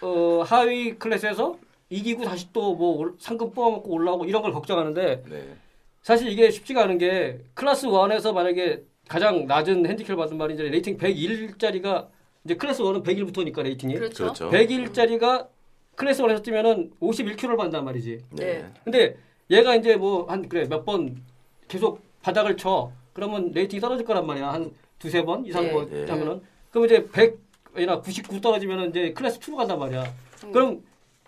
어, 0.00 0.42
하위 0.42 0.94
클래스에서 0.98 1.56
이기고 1.90 2.24
다시 2.24 2.50
또 2.52 2.74
뭐 2.74 3.14
상금 3.18 3.50
뽑아먹고 3.52 3.90
올라오고 3.92 4.24
이런 4.24 4.40
걸 4.42 4.52
걱정하는데 4.52 5.22
네. 5.28 5.56
사실 6.02 6.28
이게 6.28 6.50
쉽지가 6.50 6.84
않은 6.84 6.96
게 6.98 7.40
클래스 7.54 7.86
1에서 7.86 8.32
만약에 8.32 8.82
가장 9.06 9.46
낮은 9.46 9.84
핸디캡을 9.86 10.16
받은 10.16 10.38
말이 10.38 10.54
이제 10.54 10.62
레이팅 10.64 10.96
101짜리가 10.96 12.08
이제 12.44 12.56
클래스 12.56 12.82
1은 12.82 13.04
101부터니까 13.04 13.62
레이팅이 13.62 13.94
그렇죠. 13.94 14.24
그렇죠. 14.32 14.50
101짜리가 14.50 15.48
클래스 15.96 16.22
1에서 16.22 16.42
뛰면은 16.42 16.90
51kg를 17.02 17.56
받는단 17.58 17.84
말이지. 17.84 18.18
네. 18.30 18.64
근데 18.82 19.16
얘가 19.50 19.74
이제 19.76 19.96
뭐 19.96 20.24
한 20.26 20.48
그래 20.48 20.64
몇 20.66 20.86
번 20.86 21.22
계속 21.68 22.00
바닥을 22.22 22.56
쳐 22.56 22.92
그러면 23.12 23.52
레이팅이 23.52 23.80
떨어질 23.80 24.06
거란 24.06 24.26
말이야 24.26 24.52
한 24.52 24.72
두세 24.98 25.22
번 25.24 25.44
이상 25.44 25.64
네. 25.64 25.72
뭐 25.72 25.86
네. 25.86 26.06
하면은 26.08 26.40
그럼 26.70 26.86
이제 26.86 27.04
100이나 27.06 28.02
99 28.02 28.40
떨어지면은 28.40 28.90
이제 28.90 29.12
클래스 29.12 29.40
2로 29.40 29.56
간단 29.56 29.78
말이야. 29.78 30.04
음. 30.44 30.52
그럼 30.52 30.82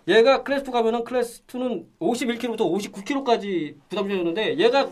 얘가 0.07 0.43
클래스 0.43 0.65
2 0.69 0.71
가면은 0.71 1.03
클래스 1.03 1.45
2는 1.45 1.85
51kg부터 1.99 2.59
59kg까지 2.59 3.75
부담 3.89 4.07
중량인데 4.09 4.57
얘가 4.57 4.89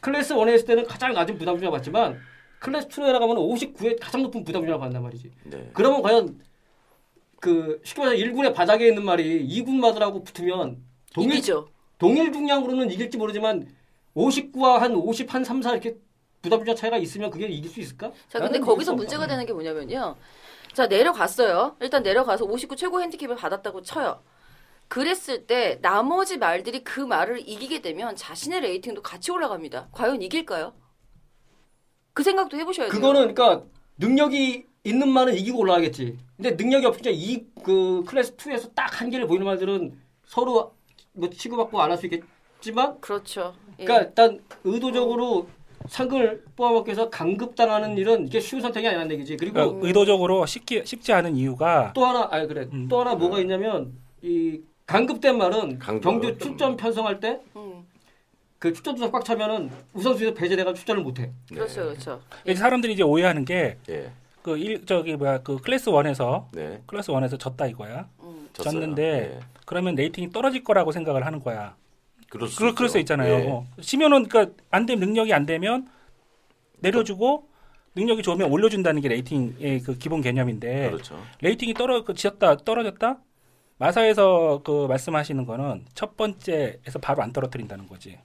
클래스 0.00 0.34
1에 0.34 0.54
있을 0.54 0.66
때는 0.66 0.84
가장 0.86 1.12
낮은 1.12 1.38
부담 1.38 1.58
중량 1.58 1.70
받지만 1.70 2.18
클래스 2.58 2.88
2로 2.88 3.04
내려가면 3.04 3.36
59에 3.36 3.98
가장 4.00 4.22
높은 4.22 4.42
부담 4.44 4.64
주가 4.64 4.78
받는단 4.78 5.02
말이지. 5.02 5.30
네. 5.44 5.70
그러면 5.74 6.02
과연 6.02 6.40
그 7.40 7.80
쉽게 7.84 8.02
말해서 8.02 8.24
1군의 8.24 8.54
바닥에 8.54 8.88
있는 8.88 9.04
말이 9.04 9.46
2군 9.46 9.76
마들하고 9.76 10.24
붙으면 10.24 10.78
동일 11.12 11.34
이기죠. 11.34 11.68
동일 11.98 12.32
중량으로는 12.32 12.90
이길지 12.90 13.18
모르지만 13.18 13.68
59와 14.16 14.78
한 14.78 14.94
50, 14.94 15.32
한 15.34 15.44
3, 15.44 15.62
4 15.62 15.72
이렇게 15.72 15.96
부담주자 16.42 16.74
차이가 16.74 16.96
있으면 16.98 17.30
그게 17.30 17.46
이길 17.46 17.70
수 17.70 17.80
있을까? 17.80 18.12
자, 18.28 18.38
근데 18.38 18.58
거기서 18.60 18.94
문제가. 18.94 19.26
되는 19.26 19.44
게 19.46 19.52
뭐냐면요. 19.52 20.16
자, 20.72 20.86
내려갔어요. 20.86 21.76
일단 21.80 22.02
내려가서 22.02 22.44
59 22.44 22.76
최고 22.76 23.00
핸디캡을 23.00 23.36
받았다고 23.36 23.82
쳐요. 23.82 24.22
그랬을 24.88 25.46
때 25.46 25.78
나머지 25.80 26.36
말들이 26.36 26.84
그 26.84 27.00
말을 27.00 27.48
이기게 27.48 27.80
되면 27.80 28.14
자신의 28.14 28.60
레이팅도 28.60 29.02
같이 29.02 29.32
올라갑니다. 29.32 29.88
과연 29.92 30.20
이길까요? 30.22 30.74
그 32.12 32.22
생각도 32.22 32.56
해보셔야 32.58 32.88
돼요. 32.88 32.92
그거는 33.00 33.34
그러니까 33.34 33.66
능력이 33.98 34.66
있는 34.84 35.08
말은 35.08 35.34
이기고 35.36 35.58
올라가겠지. 35.60 36.18
근데 36.36 36.50
능력이 36.52 36.84
없으니까 36.86 37.10
이 37.12 37.46
그 37.64 38.04
클래스 38.06 38.36
2에서 38.36 38.74
딱 38.74 39.00
한계를 39.00 39.26
보이는 39.26 39.46
말들은 39.46 39.98
서로 40.26 40.74
뭐 41.12 41.30
치고받고 41.30 41.80
안 41.80 41.90
할 41.90 41.96
수 41.96 42.06
있겠지만 42.06 43.00
그렇죠. 43.00 43.54
예. 43.80 43.84
그러니까 43.84 44.08
일단 44.08 44.40
의도적으로 44.64 45.48
상금을 45.88 46.42
뽑아먹기 46.56 46.88
위해서 46.88 47.10
강급당하는 47.10 47.96
일은 47.98 48.26
이게 48.26 48.40
쉬운 48.40 48.62
선택이 48.62 48.86
아니라는 48.86 49.10
얘기지. 49.12 49.36
그리고 49.36 49.54
그러니까 49.54 49.86
의도적으로 49.86 50.46
쉽게 50.46 50.84
쉽지 50.84 51.12
않은 51.12 51.36
이유가 51.36 51.92
또 51.94 52.06
하나 52.06 52.28
아니 52.30 52.48
그래 52.48 52.66
음. 52.72 52.88
또 52.88 53.00
하나 53.00 53.14
뭐가 53.14 53.38
있냐면 53.40 53.92
이 54.22 54.60
강급된 54.86 55.36
말은. 55.38 55.78
경주 56.02 56.36
출전 56.38 56.76
편성할 56.76 57.20
때그 57.20 57.40
음, 57.56 57.84
출전 58.60 58.96
두수 58.96 59.10
꽉 59.10 59.24
차면은 59.24 59.70
우선순위에서 59.92 60.34
배제돼가 60.34 60.72
출전을 60.72 61.02
못해. 61.02 61.30
그렇죠, 61.52 61.80
네. 61.82 61.86
그렇죠. 61.90 62.20
이제 62.44 62.54
사람들이 62.54 62.92
이제 62.94 63.02
오해하는 63.02 63.44
게 63.44 63.76
예. 63.90 64.10
그 64.42 64.56
일 64.58 64.84
저기 64.86 65.16
뭐야 65.16 65.38
그 65.42 65.56
클래스 65.58 65.90
1에서 65.90 66.46
네. 66.52 66.82
클래스 66.86 67.12
1에서 67.12 67.38
졌다 67.38 67.66
이거야. 67.66 68.08
음. 68.22 68.48
졌는데 68.54 69.02
예. 69.36 69.40
그러면 69.66 69.94
레이팅이 69.94 70.30
떨어질 70.30 70.62
거라고 70.64 70.92
생각을 70.92 71.24
하는 71.26 71.40
거야. 71.40 71.74
그럴 72.34 72.48
수, 72.48 72.58
그럴, 72.58 72.74
그럴 72.74 72.88
수. 72.88 72.98
있잖아요. 72.98 73.32
예. 73.32 73.48
어. 73.48 73.64
치면은 73.80 74.26
그러니까 74.28 74.52
안 74.72 74.86
되면 74.86 75.06
능력이 75.06 75.32
안 75.32 75.46
되면 75.46 75.88
내려주고 76.80 77.48
능력이 77.94 78.22
좋으면 78.22 78.50
올려준다는 78.50 79.00
게 79.02 79.08
레이팅의 79.08 79.80
그 79.82 79.96
기본 79.96 80.20
개념인데 80.20 80.90
그렇죠. 80.90 81.16
레이팅이 81.40 81.74
떨어 81.74 82.02
그 82.02 82.12
졌다 82.14 82.56
떨어졌다 82.56 83.18
마사에서 83.78 84.62
그 84.64 84.86
말씀하시는 84.88 85.46
거는 85.46 85.84
첫 85.94 86.16
번째에서 86.16 86.98
바로 87.00 87.22
안 87.22 87.32
떨어뜨린다는 87.32 87.86
거지. 87.86 88.18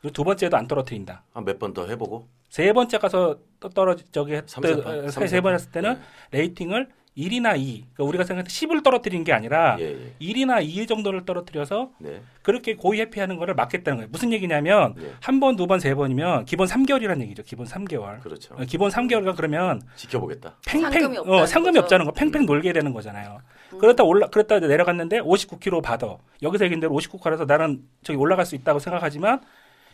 그리고 0.00 0.12
두 0.12 0.24
번째도 0.24 0.56
안 0.56 0.66
떨어뜨린다. 0.66 1.22
한 1.32 1.44
몇 1.44 1.58
번 1.60 1.72
더 1.72 1.86
해보고. 1.86 2.26
세 2.48 2.72
번째 2.72 2.98
가서 2.98 3.38
또 3.60 3.68
떨어지 3.68 4.04
저기 4.12 4.34
했- 4.34 4.48
삼세판? 4.48 5.10
세번 5.10 5.54
했을 5.54 5.70
때는 5.70 5.98
레이팅을 6.32 6.88
1이나 7.16 7.56
2. 7.58 7.84
그러니까 7.94 8.04
우리가 8.04 8.24
생각할 8.24 8.44
때 8.44 8.50
10을 8.50 8.82
떨어뜨린 8.82 9.22
게 9.24 9.32
아니라 9.32 9.76
예, 9.78 9.84
예. 9.84 10.12
1이나 10.20 10.62
2 10.64 10.86
정도를 10.86 11.24
떨어뜨려서 11.24 11.90
네. 11.98 12.20
그렇게 12.42 12.74
고의 12.74 13.00
회피하는 13.02 13.36
거를 13.38 13.54
막겠다는 13.54 13.98
거예요. 13.98 14.08
무슨 14.10 14.32
얘기냐면 14.32 14.94
예. 15.00 15.12
한 15.20 15.40
번, 15.40 15.56
두 15.56 15.66
번, 15.66 15.78
세 15.78 15.94
번이면 15.94 16.44
기본 16.44 16.66
3개월이라는 16.66 17.20
얘기죠. 17.22 17.42
기본 17.44 17.66
3개월. 17.66 18.20
그렇죠. 18.20 18.54
어, 18.54 18.64
기본 18.66 18.90
3개월가 18.90 19.36
그러면 19.36 19.80
지켜보겠다. 19.96 20.56
팽팽 20.66 20.90
상금이 20.90 21.18
어, 21.18 21.20
없다는 21.20 21.46
상금이 21.46 21.72
거죠. 21.74 21.84
없다는 21.84 22.04
거 22.06 22.12
팽팽 22.12 22.46
놀게 22.46 22.72
되는 22.72 22.92
거잖아요. 22.92 23.40
음. 23.72 23.78
그렇다 23.78 24.02
올라 24.02 24.26
그렇다 24.28 24.58
내려갔는데 24.58 25.20
59kg 25.20 25.82
받아. 25.82 26.16
여기서 26.42 26.64
얘기한 26.64 26.80
대로 26.80 26.92
59kg라서 26.94 27.46
나는 27.46 27.82
저기 28.02 28.18
올라갈 28.18 28.44
수 28.44 28.54
있다고 28.56 28.80
생각하지만 28.80 29.40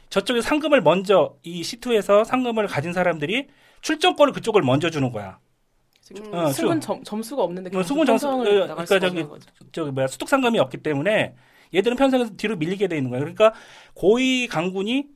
저쪽에 0.09 0.41
상금을 0.41 0.81
먼저 0.81 1.37
이 1.43 1.63
C2에서 1.63 2.25
상금을 2.25 2.67
가진 2.67 2.93
사람들이 2.93 3.49
출전권을 3.83 4.33
그쪽을 4.33 4.63
먼저 4.63 4.91
주는 4.91 5.13
거야. 5.13 5.39
음. 6.17 6.35
어, 6.35 6.53
승은 6.53 6.81
점, 6.81 7.03
점수가 7.05 7.43
없는데 7.43 7.77
어, 7.77 7.83
승은 7.83 8.05
점수- 8.05 8.29
을 8.41 8.45
그, 8.45 8.67
나갈 8.67 8.85
그러니까 8.87 9.09
저기-. 9.09 9.71
저기 9.73 9.91
뭐야 9.93 10.07
수득 10.09 10.29
상금이 10.29 10.59
없기 10.59 10.79
때문에 10.79 11.35
얘들은 11.75 11.97
편성에서 11.97 12.37
뒤로 12.37 12.57
밀리게 12.57 12.89
돼 12.89 12.97
있는 12.97 13.11
거야. 13.11 13.21
그러니까 13.21 13.55
고위 13.95 14.47
강군이 14.49 15.07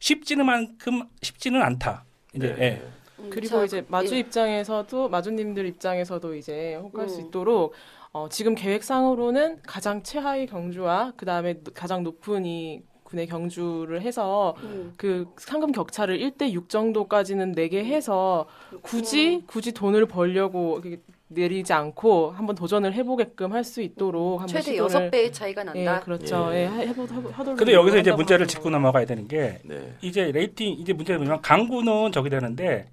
쉽지는 0.00 0.44
만큼 0.44 1.02
쉽지는 1.22 1.62
않다. 1.62 2.04
이제 2.34 2.54
네. 2.54 2.62
예. 2.62 2.82
음, 3.20 3.30
그리고 3.30 3.58
자, 3.58 3.64
이제 3.64 3.84
마주 3.88 4.14
예. 4.14 4.18
입장에서도 4.18 5.08
마주님들 5.08 5.64
입장에서도 5.66 6.34
이제 6.34 6.74
혹할 6.74 7.08
수 7.08 7.20
음. 7.20 7.26
있도록 7.26 7.72
어, 8.12 8.28
지금 8.28 8.54
계획상으로는 8.54 9.62
가장 9.62 10.02
최하위 10.02 10.46
경주와 10.46 11.14
그 11.16 11.24
다음에 11.24 11.60
가장 11.72 12.02
높은 12.02 12.44
이 12.44 12.82
군의 13.14 13.26
경주를 13.28 14.02
해서 14.02 14.56
음. 14.64 14.92
그 14.96 15.26
상금 15.36 15.70
격차를 15.70 16.18
1대 16.18 16.50
6 16.50 16.68
정도까지는 16.68 17.52
내게 17.52 17.84
해서 17.84 18.46
굳이 18.82 19.44
굳이 19.46 19.72
돈을 19.72 20.06
벌려고 20.06 20.82
내리지 21.28 21.72
않고 21.72 22.32
한번 22.32 22.56
도전을 22.56 22.92
해보게끔 22.92 23.52
할 23.52 23.62
수 23.64 23.80
있도록 23.82 24.40
한번 24.40 24.48
최대 24.48 24.72
시도를 24.72 24.78
여섯 24.78 25.10
배의 25.10 25.32
차이가 25.32 25.62
예, 25.74 25.84
난다. 25.84 26.00
그렇죠. 26.04 26.50
예. 26.52 26.64
예, 26.64 26.66
해보 26.88 27.02
해보 27.04 27.30
하도록. 27.30 27.56
근데 27.56 27.72
여기서 27.72 27.98
이제 27.98 28.12
문제를 28.12 28.46
짚고. 28.48 28.68
넘어가야 28.70 29.04
되는 29.06 29.28
게 29.28 29.58
네. 29.64 29.94
이제 30.02 30.32
레이팅 30.32 30.72
이제 30.80 30.92
문제가 30.92 31.18
뭐냐면 31.18 31.40
강구는 31.40 32.10
저기 32.12 32.28
되는데 32.30 32.86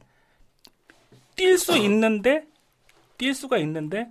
뛸 1.36 1.58
수 1.58 1.78
있는데 1.80 2.44
뛸 3.18 3.34
수가 3.34 3.58
있는데 3.58 4.08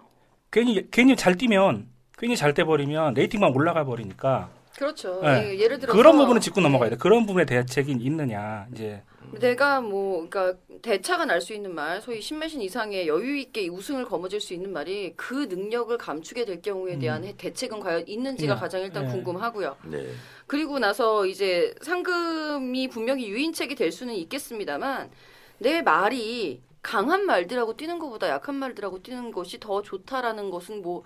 괜히 0.51 0.85
괜히 0.91 1.15
잘 1.17 1.37
뛰면 1.37 1.87
괜히 2.19 2.37
잘돼 2.37 2.65
버리면 2.65 3.15
레이팅만 3.15 3.55
올라가 3.55 3.85
버리니까 3.85 4.51
그렇죠. 4.81 5.21
네. 5.23 5.51
예, 5.51 5.59
예를 5.59 5.79
들어서 5.79 5.95
그런 5.97 6.17
부분은 6.17 6.41
짚고 6.41 6.61
예. 6.61 6.63
넘어가야 6.63 6.89
돼. 6.91 6.97
그런 6.97 7.27
부분에 7.27 7.45
대책이 7.45 7.93
있느냐 7.93 8.67
이제 8.73 9.03
내가 9.39 9.83
뭐 9.83 10.27
그러니까 10.29 10.59
대차가 10.83 11.27
날 11.27 11.41
수 11.43 11.53
있는 11.53 11.75
말, 11.75 12.01
소위 12.01 12.21
십 12.23 12.38
마신 12.38 12.63
이상의 12.63 13.07
여유 13.07 13.37
있게 13.37 13.69
우승을 13.69 14.07
거머쥘 14.07 14.41
수 14.41 14.55
있는 14.55 14.73
말이 14.73 15.13
그 15.17 15.35
능력을 15.51 15.97
감추게 15.99 16.47
될 16.47 16.63
경우에 16.63 16.99
대한 16.99 17.25
해- 17.25 17.37
대책은 17.37 17.79
과연 17.81 18.09
있는지가 18.09 18.55
음. 18.55 18.59
가장 18.59 18.81
일단 18.81 19.05
네. 19.05 19.13
궁금하고요. 19.13 19.77
네. 19.85 20.09
그리고 20.47 20.79
나서 20.79 21.27
이제 21.27 21.75
상금이 21.83 22.89
분명히 22.89 23.29
유인책이 23.29 23.75
될 23.75 23.93
수는 23.93 24.15
있겠습니다만 24.15 25.11
내 25.59 25.83
말이 25.83 26.63
강한 26.83 27.27
말들하고 27.27 27.77
뛰는 27.77 27.99
것보다 27.99 28.31
약한 28.31 28.55
말들하고 28.55 29.03
뛰는 29.03 29.31
것이 29.31 29.61
더 29.61 29.83
좋다라는 29.83 30.51
것은 30.51 30.81
뭐 30.81 31.05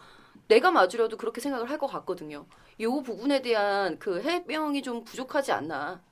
내가 0.48 0.70
맞으려도 0.70 1.16
그렇게 1.16 1.40
생각을 1.40 1.70
할 1.70 1.78
것 1.78 1.86
같거든요. 1.88 2.46
이 2.78 2.86
부분에 2.86 3.42
대한 3.42 3.98
그 3.98 4.20
해명이 4.22 4.82
좀 4.82 5.04
부족하지 5.04 5.52
않나. 5.52 6.02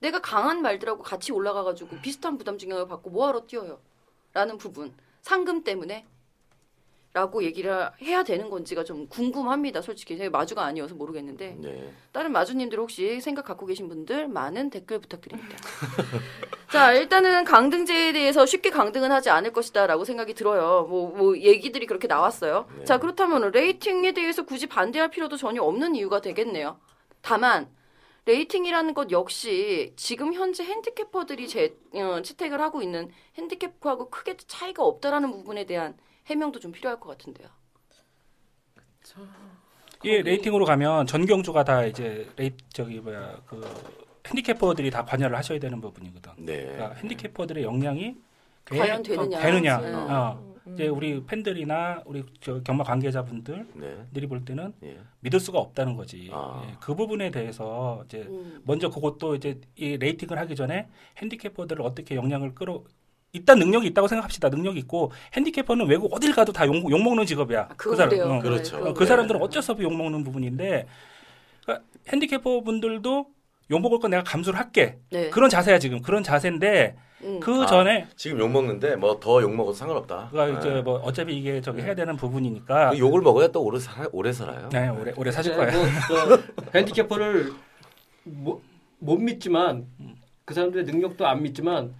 내가 0.00 0.20
강한 0.20 0.62
말들하고 0.62 1.02
같이 1.02 1.32
올라가가지고 1.32 2.00
비슷한 2.00 2.38
부담 2.38 2.58
증명을 2.58 2.88
받고 2.88 3.10
뭐하러 3.10 3.46
뛰어요? 3.46 3.80
라는 4.32 4.58
부분. 4.58 4.96
상금 5.22 5.64
때문에? 5.64 6.06
라고 7.16 7.42
얘기를 7.42 7.90
해야 8.02 8.22
되는 8.22 8.50
건지가 8.50 8.84
좀 8.84 9.08
궁금합니다. 9.08 9.80
솔직히. 9.80 10.18
제가 10.18 10.28
마주가 10.28 10.66
아니어서 10.66 10.94
모르겠는데. 10.94 11.56
네. 11.58 11.90
다른 12.12 12.30
마주님들 12.30 12.78
혹시 12.78 13.22
생각 13.22 13.46
갖고 13.46 13.64
계신 13.64 13.88
분들 13.88 14.28
많은 14.28 14.68
댓글 14.68 14.98
부탁드립니다. 14.98 15.56
자, 16.70 16.92
일단은 16.92 17.44
강등제에 17.44 18.12
대해서 18.12 18.44
쉽게 18.44 18.68
강등은 18.68 19.10
하지 19.10 19.30
않을 19.30 19.54
것이다라고 19.54 20.04
생각이 20.04 20.34
들어요. 20.34 20.86
뭐, 20.90 21.08
뭐, 21.08 21.38
얘기들이 21.38 21.86
그렇게 21.86 22.06
나왔어요. 22.06 22.66
네. 22.80 22.84
자, 22.84 22.98
그렇다면 22.98 23.50
레이팅에 23.50 24.12
대해서 24.12 24.42
굳이 24.42 24.66
반대할 24.66 25.10
필요도 25.10 25.38
전혀 25.38 25.62
없는 25.62 25.96
이유가 25.96 26.20
되겠네요. 26.20 26.78
다만, 27.22 27.66
레이팅이라는 28.26 28.92
것 28.92 29.10
역시 29.10 29.94
지금 29.96 30.34
현재 30.34 30.64
핸디캐퍼들이 30.64 31.48
제, 31.48 31.78
어, 31.94 32.20
채택을 32.20 32.60
하고 32.60 32.82
있는 32.82 33.08
핸디캐퍼하고 33.38 34.10
크게 34.10 34.36
차이가 34.36 34.84
없다라는 34.84 35.30
부분에 35.30 35.64
대한 35.64 35.96
해명도 36.26 36.60
좀 36.60 36.72
필요할 36.72 36.98
것 37.00 37.10
같은데요. 37.10 37.48
이 40.02 40.08
레이팅으로 40.10 40.64
가면 40.64 41.06
전 41.06 41.24
경주가 41.26 41.64
다 41.64 41.84
이제 41.84 42.28
레이 42.36 42.50
저기 42.72 43.00
뭐야 43.00 43.40
그 43.46 43.62
핸디캐퍼들이 44.26 44.90
다 44.90 45.04
관여를 45.04 45.36
하셔야 45.36 45.58
되는 45.58 45.80
부분이거든. 45.80 46.32
네. 46.38 46.64
그러니까 46.64 46.94
핸디캐퍼들의 46.94 47.62
역량이 47.62 48.16
돼- 48.64 48.78
과연 48.78 49.02
되느냐. 49.02 49.38
어, 49.38 49.40
되느냐. 49.40 49.78
네. 49.80 49.92
어. 49.94 50.56
이제 50.74 50.88
우리 50.88 51.24
팬들이나 51.24 52.02
우리 52.04 52.24
저 52.40 52.60
경마 52.60 52.82
관계자분들들이 52.82 53.66
네. 54.12 54.26
볼 54.26 54.44
때는 54.44 54.74
예. 54.82 54.98
믿을 55.20 55.38
수가 55.38 55.60
없다는 55.60 55.94
거지. 55.94 56.28
아. 56.32 56.66
예, 56.68 56.74
그 56.80 56.92
부분에 56.96 57.30
대해서 57.30 58.02
이제 58.06 58.22
음. 58.22 58.60
먼저 58.64 58.90
그것도 58.90 59.36
이제 59.36 59.60
이 59.76 59.96
레이팅을 59.96 60.36
하기 60.38 60.56
전에 60.56 60.88
핸디캐퍼들을 61.18 61.80
어떻게 61.84 62.16
역량을 62.16 62.56
끌어 62.56 62.82
일단 63.36 63.58
능력이 63.58 63.86
있다고 63.88 64.08
생각합시다. 64.08 64.48
능력이 64.48 64.78
있고 64.80 65.12
핸디캐퍼는 65.34 65.86
외국 65.86 66.12
어딜 66.14 66.34
가도 66.34 66.52
다욕 66.52 66.74
먹는 66.88 67.26
직업이야. 67.26 67.60
아, 67.70 67.74
그건 67.76 68.08
그래요. 68.08 68.24
어. 68.24 68.40
그렇죠. 68.40 68.78
네, 68.82 68.90
어, 68.90 68.94
그 68.94 69.00
네. 69.00 69.06
사람들은 69.06 69.40
어쩔 69.42 69.62
수 69.62 69.72
없이 69.72 69.84
욕 69.84 69.94
먹는 69.94 70.24
부분인데 70.24 70.86
그러니까 71.62 71.86
핸디캐퍼 72.08 72.62
분들도 72.62 73.26
욕 73.70 73.80
먹을 73.80 73.98
건 73.98 74.10
내가 74.10 74.22
감수를 74.22 74.58
할게. 74.58 74.98
네. 75.10 75.28
그런 75.30 75.50
자세야 75.50 75.78
지금 75.78 76.00
그런 76.00 76.22
자세인데 76.22 76.96
음. 77.24 77.40
그 77.40 77.62
아. 77.62 77.66
전에 77.66 78.06
지금 78.16 78.38
욕 78.40 78.50
먹는데 78.50 78.96
뭐 78.96 79.18
더 79.20 79.42
욕 79.42 79.54
먹어도 79.54 79.74
상관없다. 79.74 80.28
그러니까 80.30 80.60
네. 80.64 80.80
뭐 80.82 80.96
어차피 81.00 81.36
이게 81.36 81.60
저기 81.60 81.78
네. 81.78 81.86
해야 81.88 81.94
되는 81.94 82.16
부분이니까 82.16 82.90
그 82.90 82.98
욕을 82.98 83.20
먹어야 83.20 83.48
또 83.48 83.62
오래 83.62 83.78
살 83.78 84.08
오래 84.12 84.32
살아요. 84.32 84.68
네, 84.72 84.88
오래 84.88 85.12
오래 85.16 85.30
사실 85.30 85.54
뭐, 85.56 85.64
거예요. 85.66 85.84
저, 86.08 86.38
핸디캐퍼를 86.78 87.52
못, 88.24 88.62
못 88.98 89.16
믿지만 89.18 89.86
그 90.44 90.54
사람들의 90.54 90.84
능력도 90.84 91.26
안 91.26 91.42
믿지만 91.42 91.94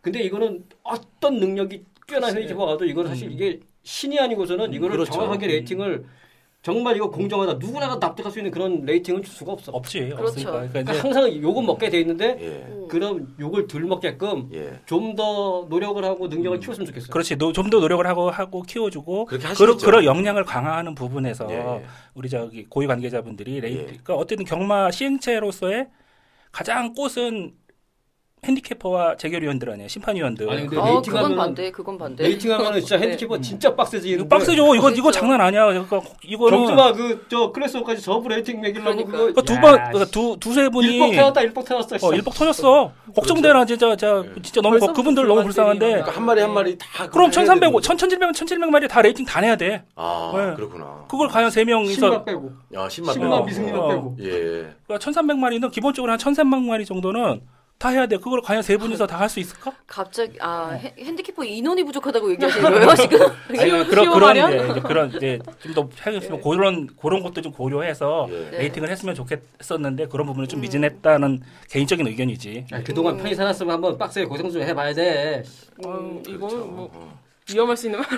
근데 0.00 0.22
이거는 0.22 0.64
어떤 0.82 1.38
능력이 1.38 1.84
뛰어난. 2.06 2.34
핸디캐퍼가 2.34 2.72
와도 2.72 2.84
이거는 2.84 3.10
사실 3.10 3.28
음. 3.28 3.32
이게 3.32 3.60
신이 3.82 4.18
아니고서는 4.18 4.72
이거를 4.72 4.96
그렇죠. 4.96 5.12
정확하게 5.12 5.46
레이팅을 5.46 6.04
정말 6.60 6.96
이거 6.96 7.08
공정하다 7.08 7.54
누구나가 7.54 7.96
납득할 7.96 8.32
수 8.32 8.40
있는 8.40 8.50
그런 8.50 8.84
레이팅을 8.84 9.22
줄 9.22 9.32
수가 9.32 9.52
없어. 9.52 9.70
없지 9.72 10.00
그렇죠. 10.00 10.22
없으니까 10.24 10.50
그러니까 10.50 10.72
그러니까 10.82 11.04
항상 11.04 11.32
욕은 11.42 11.64
먹게 11.64 11.88
돼 11.88 12.00
있는데 12.00 12.36
예. 12.40 12.46
음. 12.72 12.88
그럼 12.88 13.34
욕을 13.38 13.66
덜 13.68 13.82
먹게끔 13.82 14.50
예. 14.52 14.80
좀더 14.84 15.66
노력을 15.70 16.04
하고 16.04 16.26
능력을 16.26 16.58
음. 16.58 16.60
키웠으면 16.60 16.86
좋겠어요. 16.86 17.10
그렇지 17.10 17.36
좀 17.38 17.70
더 17.70 17.78
노력을 17.80 18.04
하고 18.06 18.28
하고 18.30 18.62
키워주고 18.62 19.26
그렇게 19.26 19.48
그런. 19.54 19.78
그런 19.78 20.04
역량을 20.04 20.44
강화하는 20.44 20.94
부분에서 20.94 21.46
예, 21.50 21.54
예. 21.54 21.84
우리 22.14 22.28
저기 22.28 22.64
고위 22.64 22.86
관계자분들이 22.88 23.60
레이팅 23.60 23.80
예. 23.80 23.84
그러니까 23.86 24.14
어쨌든 24.16 24.44
경마 24.44 24.90
시행체로서의 24.90 25.88
가장 26.50 26.92
꽃은 26.92 27.52
핸디캐퍼와 28.44 29.16
재결위원들 29.16 29.70
아니에요 29.70 29.88
심판위원들 29.88 30.48
아니, 30.48 30.60
근데 30.66 30.76
어, 30.76 30.84
레이팅 30.94 31.12
그건 31.12 31.36
반대. 31.36 31.70
그건 31.70 31.98
반대. 31.98 32.22
레이팅하면은 32.24 32.80
진짜 32.80 32.96
네. 32.96 33.02
핸디캐퍼 33.08 33.40
진짜 33.40 33.74
빡세지. 33.74 34.10
이거 34.10 34.26
빡세죠 34.28 34.74
이거 34.74 34.90
이거 34.90 34.90
그렇죠. 34.90 35.10
장난 35.12 35.40
아니야 35.40 35.66
그러니까 35.66 36.00
이거는 36.22 36.58
경주마 36.58 36.92
그저 36.92 37.52
클래스까지 37.52 38.02
전부 38.02 38.28
레이팅 38.28 38.60
매기려고 38.60 38.90
그러니까. 39.04 39.10
그거 39.10 39.18
그러니까 39.18 39.42
두 39.42 39.54
야, 39.54 39.60
번, 39.60 39.72
씨. 39.72 39.78
그러니까 39.92 40.04
두, 40.10 40.36
두세 40.40 40.68
분이. 40.68 40.86
일복 40.94 41.10
터졌다 41.12 41.40
일복 41.42 41.64
터졌어. 41.64 41.96
어, 42.06 42.14
일복 42.14 42.34
터졌어. 42.34 42.92
걱정되나, 43.14 43.64
진짜, 43.64 43.88
진짜, 43.96 44.22
진짜 44.42 44.60
너무, 44.60 44.78
그분들 44.78 45.26
너무 45.26 45.42
불쌍한데. 45.42 45.86
그러니까 45.88 46.12
한 46.12 46.24
마리 46.24 46.40
한 46.40 46.52
마리 46.54 46.76
다 46.78 47.08
그럼 47.08 47.30
그렇게 47.30 47.40
해야 47.40 47.46
1300, 47.46 47.60
되는 47.70 47.80
1700, 47.82 48.34
1700 48.34 48.70
마리 48.70 48.88
다 48.88 49.02
레이팅 49.02 49.24
다 49.24 49.40
내야 49.40 49.56
돼. 49.56 49.82
아, 49.96 50.32
네. 50.36 50.54
그렇구나. 50.54 51.04
그걸 51.08 51.28
과연 51.28 51.50
세 51.50 51.64
명이서. 51.64 51.94
신마 51.94 52.24
빼고 52.24 52.52
야, 52.74 52.86
10만 52.86 53.12
신마 53.12 53.32
어, 53.32 53.44
미승리만 53.44 53.80
어. 53.80 53.88
빼고. 53.88 54.16
예. 54.20 54.28
그러니까 54.86 54.98
1300 55.00 55.38
마리는 55.38 55.68
기본적으로 55.70 56.12
한 56.12 56.18
1300 56.18 56.62
마리 56.62 56.84
정도는 56.84 57.40
다 57.78 57.90
해야 57.90 58.06
돼. 58.08 58.16
그걸 58.16 58.40
과연 58.42 58.60
세 58.62 58.76
분이서 58.76 59.06
다 59.06 59.18
할 59.18 59.28
수 59.28 59.38
있을까? 59.38 59.72
갑자기 59.86 60.36
아 60.40 60.70
핸- 60.70 60.92
핸디캐퍼 60.98 61.44
인원이 61.44 61.84
부족하다고 61.84 62.30
얘기하시는 62.32 62.70
거예요 62.72 62.94
지금? 62.96 63.20
아니, 63.48 63.58
쉬워- 63.58 63.84
그런, 63.86 64.06
그런, 64.10 64.20
말이야? 64.20 64.50
이제, 64.50 64.68
이제 64.70 64.80
그런, 64.80 65.08
이제, 65.14 65.38
좀더 65.62 65.88
하겠으면, 66.00 66.40
그런, 66.40 66.88
그런 67.00 67.22
것도 67.22 67.40
좀 67.40 67.52
고려해서 67.52 68.26
예. 68.30 68.50
네. 68.50 68.58
레이팅을 68.58 68.90
했으면 68.90 69.14
좋겠었는데, 69.14 70.06
그런 70.08 70.26
부분은 70.26 70.48
좀 70.48 70.60
미진했다는 70.60 71.40
개인적인 71.70 72.04
의견이지. 72.08 72.66
야, 72.72 72.82
그동안 72.82 73.16
편히 73.16 73.34
살았으면 73.36 73.72
한번 73.74 73.96
빡세게 73.96 74.26
고생 74.26 74.50
좀 74.50 74.62
해봐야 74.62 74.92
돼. 74.92 75.44
어, 75.86 76.20
이거 76.26 76.46
그렇죠. 76.48 76.56
뭐 76.66 76.90
어. 76.92 77.18
위험할 77.52 77.76
수 77.76 77.86
있는 77.86 78.00
말. 78.00 78.08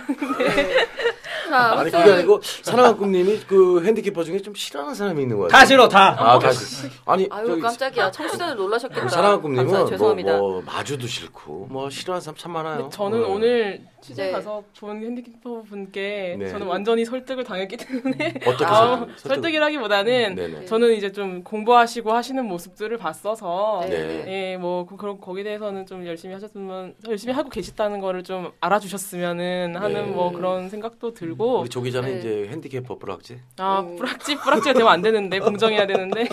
자, 1.50 1.72
아니 1.80 1.90
그게 1.90 2.10
아니고 2.12 2.40
사랑한 2.42 2.96
꿈님이 2.96 3.40
그 3.46 3.82
핸디캐퍼 3.84 4.22
중에 4.24 4.38
좀 4.40 4.54
싫어하는 4.54 4.94
사람이 4.94 5.20
있는 5.22 5.36
거예요. 5.36 5.48
다 5.48 5.64
싫어 5.64 5.88
다. 5.88 6.14
아, 6.18 6.38
다 6.38 6.50
싫어. 6.52 6.88
아니 7.06 7.26
아유 7.30 7.46
저기 7.46 7.60
깜짝이야 7.60 8.10
청취자들 8.10 8.56
놀라셨겠다. 8.56 9.08
사랑한 9.08 9.42
꿈님은 9.42 9.66
뭐. 9.66 10.38
뭐 10.38 10.62
마주도 10.64 11.06
싫고 11.06 11.66
뭐 11.70 11.90
싫어하는 11.90 12.20
사람 12.20 12.36
참 12.36 12.52
많아요. 12.52 12.88
저는 12.92 13.24
어. 13.24 13.28
오늘 13.28 13.80
취재 14.00 14.26
네. 14.26 14.32
가서 14.32 14.62
본 14.78 15.02
핸디캐퍼 15.02 15.62
분께 15.68 16.36
네. 16.38 16.48
저는 16.48 16.66
완전히 16.66 17.04
설득을 17.04 17.44
당했기 17.44 17.76
때문에 17.76 18.34
어떻게 18.46 18.64
아, 18.64 18.96
설득- 18.96 19.18
설득- 19.18 19.18
설득이라기보다는 19.28 20.34
네네. 20.36 20.64
저는 20.64 20.94
이제 20.94 21.12
좀 21.12 21.42
공부하시고 21.44 22.10
하시는 22.12 22.42
모습들을 22.46 22.96
봤어서 22.96 23.82
네. 23.88 24.24
예, 24.52 24.56
뭐 24.56 24.86
그- 24.86 24.96
그런 24.96 25.20
거기에 25.20 25.44
대해서는 25.44 25.84
좀 25.86 26.06
열심히 26.06 26.32
하셨으면 26.34 26.94
열심히 27.08 27.34
하고 27.34 27.50
계시다는 27.50 28.00
거를 28.00 28.22
좀 28.22 28.52
알아주셨으면은 28.60 29.76
하는 29.76 29.94
네. 29.94 30.02
뭐 30.10 30.32
그런 30.32 30.70
생각도 30.70 31.12
들고 31.12 31.39
우리 31.44 31.68
조 31.68 31.80
기자는 31.82 32.10
네. 32.12 32.18
이제 32.18 32.48
핸디캐퍼 32.50 32.98
불학지. 32.98 33.40
아 33.58 33.80
음. 33.80 33.96
뿌락지 33.96 34.36
뿌락지가 34.36 34.72
되면 34.74 34.88
안 34.92 35.02
되는데 35.02 35.38
공정해야 35.38 35.86
되는데 35.86 36.26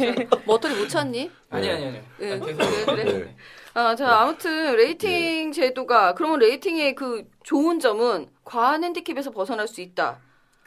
머터리 0.46 0.76
못 0.76 0.88
찾니? 0.88 1.32
아니 1.50 1.70
아니 1.70 1.86
아니. 1.86 2.00
예, 2.22 2.34
아, 2.34 2.40
그래. 2.40 2.56
그래. 2.86 3.04
네. 3.04 3.36
아, 3.74 3.96
자 3.96 4.22
아무튼 4.22 4.76
rating 4.76 5.52
제도가 5.52 6.14
그러면 6.16 6.40
rating의 6.40 6.96
그 6.96 7.26
좋은 7.44 7.80
점은 7.80 8.28
과한 8.44 8.84
핸디캡에서 8.84 9.32
벗어날 9.32 9.68
수 9.68 9.82
있다. 9.82 10.20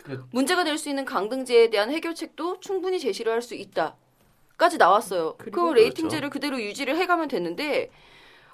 그- 0.02 0.24
문제가 0.32 0.64
될 0.64 0.78
수 0.78 0.88
있는 0.88 1.04
강등제에 1.04 1.68
대한 1.70 1.90
해결책도 1.90 2.60
충분히 2.60 2.98
제시를 2.98 3.32
할 3.32 3.42
수 3.42 3.54
있다. 3.54 3.96
까지 4.56 4.78
나왔어요. 4.78 5.34
그 5.38 5.44
그리고- 5.50 5.74
rating제를 5.74 6.30
그대로 6.30 6.60
유지를 6.60 6.96
해가면 6.96 7.28
되는데 7.28 7.90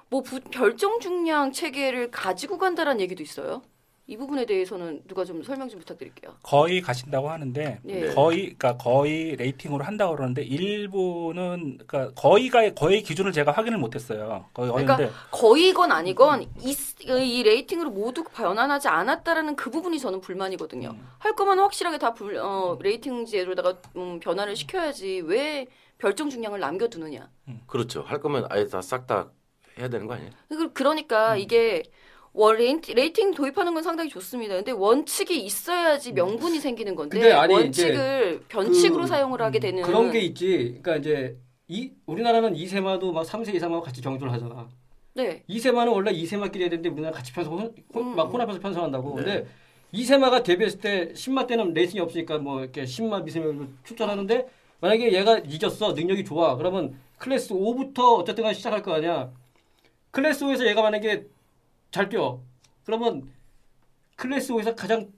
뭐 0.09 0.21
부- 0.21 0.39
별정 0.39 0.99
중량 0.99 1.51
체계를 1.51 2.11
가지고 2.11 2.57
간다라는 2.57 3.01
얘기도 3.01 3.21
있어요. 3.23 3.61
이 4.09 4.15
부분에 4.15 4.45
대해서는 4.45 5.01
누가 5.05 5.25
좀 5.25 5.43
설명 5.43 5.67
좀 5.67 5.79
부탁드릴게요. 5.79 6.33
거의 6.41 6.79
가신다고 6.81 7.29
하는데, 7.29 7.81
예. 7.87 7.93
네. 8.07 8.13
거의, 8.15 8.53
그러니까 8.55 8.77
거의 8.77 9.35
rating으로 9.35 9.83
한다고 9.83 10.15
그러는데, 10.15 10.43
일부는, 10.43 11.79
그러니까 11.85 12.13
거의가, 12.13 12.73
거의 12.73 13.03
기준을 13.03 13.33
제가 13.33 13.51
확인을 13.51 13.77
못했어요. 13.77 14.45
거의 14.53 14.71
그러니까 14.71 14.95
어는데 14.95 15.13
거의건 15.31 15.91
아니건 15.91 16.43
이, 16.61 16.75
이 17.05 17.43
rating으로 17.43 17.89
모두 17.91 18.23
변환하지 18.23 18.87
않았다라는 18.87 19.57
그 19.57 19.69
부분이 19.69 19.99
저는 19.99 20.21
불만이거든요. 20.21 20.91
음. 20.91 21.07
할 21.19 21.35
거면 21.35 21.59
확실하게 21.59 21.97
다 21.97 22.13
불, 22.13 22.37
어, 22.37 22.77
rating제로다가 22.81 23.81
음, 23.97 24.19
변화를 24.21 24.55
시켜야지 24.55 25.21
왜 25.25 25.67
별정 25.97 26.29
중량을 26.29 26.61
남겨두느냐. 26.61 27.29
그렇죠. 27.67 28.03
할 28.03 28.21
거면 28.21 28.45
아예 28.49 28.65
다 28.67 28.79
싹 28.79 29.05
다 29.05 29.31
해야 29.77 29.89
되는 29.89 30.07
거 30.07 30.13
아니에요? 30.13 30.31
그- 30.49 30.71
그러니까 30.73 31.33
음. 31.33 31.39
이게 31.39 31.75
원 31.75 31.83
rating, 32.57 32.95
rating 32.95 33.33
도입하는 33.33 33.73
건 33.73 33.81
상당히 33.83 34.09
좋습니다. 34.09 34.55
근데 34.55 34.71
원칙이 34.71 35.33
음. 35.41 35.45
있어야지 35.45 36.11
명분이 36.13 36.59
생기는 36.59 36.93
건데 36.95 37.19
근데 37.19 37.33
아니, 37.33 37.53
원칙을 37.53 38.41
변칙으로 38.47 39.01
그- 39.01 39.07
사용을 39.07 39.41
하게 39.41 39.59
되는 39.59 39.81
그런 39.81 40.11
게 40.11 40.19
있지. 40.21 40.79
그러니까 40.81 40.97
이제 40.97 41.37
이 41.67 41.91
우리나라는 42.05 42.55
이세마도 42.55 43.11
막 43.11 43.25
3세 43.25 43.53
이상하고 43.55 43.81
같이 43.83 44.01
경주를 44.01 44.31
하잖아. 44.31 44.69
네. 45.15 45.43
이세마는 45.47 45.91
원래 45.91 46.11
이세마끼리 46.11 46.63
해야 46.65 46.69
되는데 46.69 46.89
우리나라 46.89 47.15
같이 47.15 47.33
편성 47.33 47.53
혼, 47.57 47.73
혼- 47.93 48.03
음. 48.03 48.15
막 48.15 48.31
혼합해서 48.31 48.59
편성한다고. 48.59 49.15
네. 49.19 49.23
근데 49.23 49.47
이세마가 49.91 50.43
데뷔했을 50.43 50.79
때 50.79 51.13
신마 51.13 51.47
때는 51.47 51.73
rating이 51.73 51.99
없으니까 52.01 52.37
뭐 52.37 52.61
이렇게 52.61 52.83
신마 52.83 53.23
이세마로 53.23 53.65
출전하는데 53.83 54.47
만약에 54.79 55.11
얘가 55.11 55.39
이겼어 55.39 55.93
능력이 55.93 56.23
좋아 56.23 56.55
그러면 56.55 56.99
클래스 57.17 57.49
5부터 57.55 58.19
어쨌든 58.19 58.43
간 58.43 58.53
시작할 58.53 58.83
거 58.83 58.93
아니야. 58.93 59.31
클래스 60.11 60.45
5에서 60.45 60.67
얘가 60.67 60.83
만약에 60.83 61.25
잘 61.91 62.09
뛰어 62.09 62.41
그러면 62.85 63.29
클래스 64.15 64.53
5에서 64.53 64.75
가장 64.75 65.11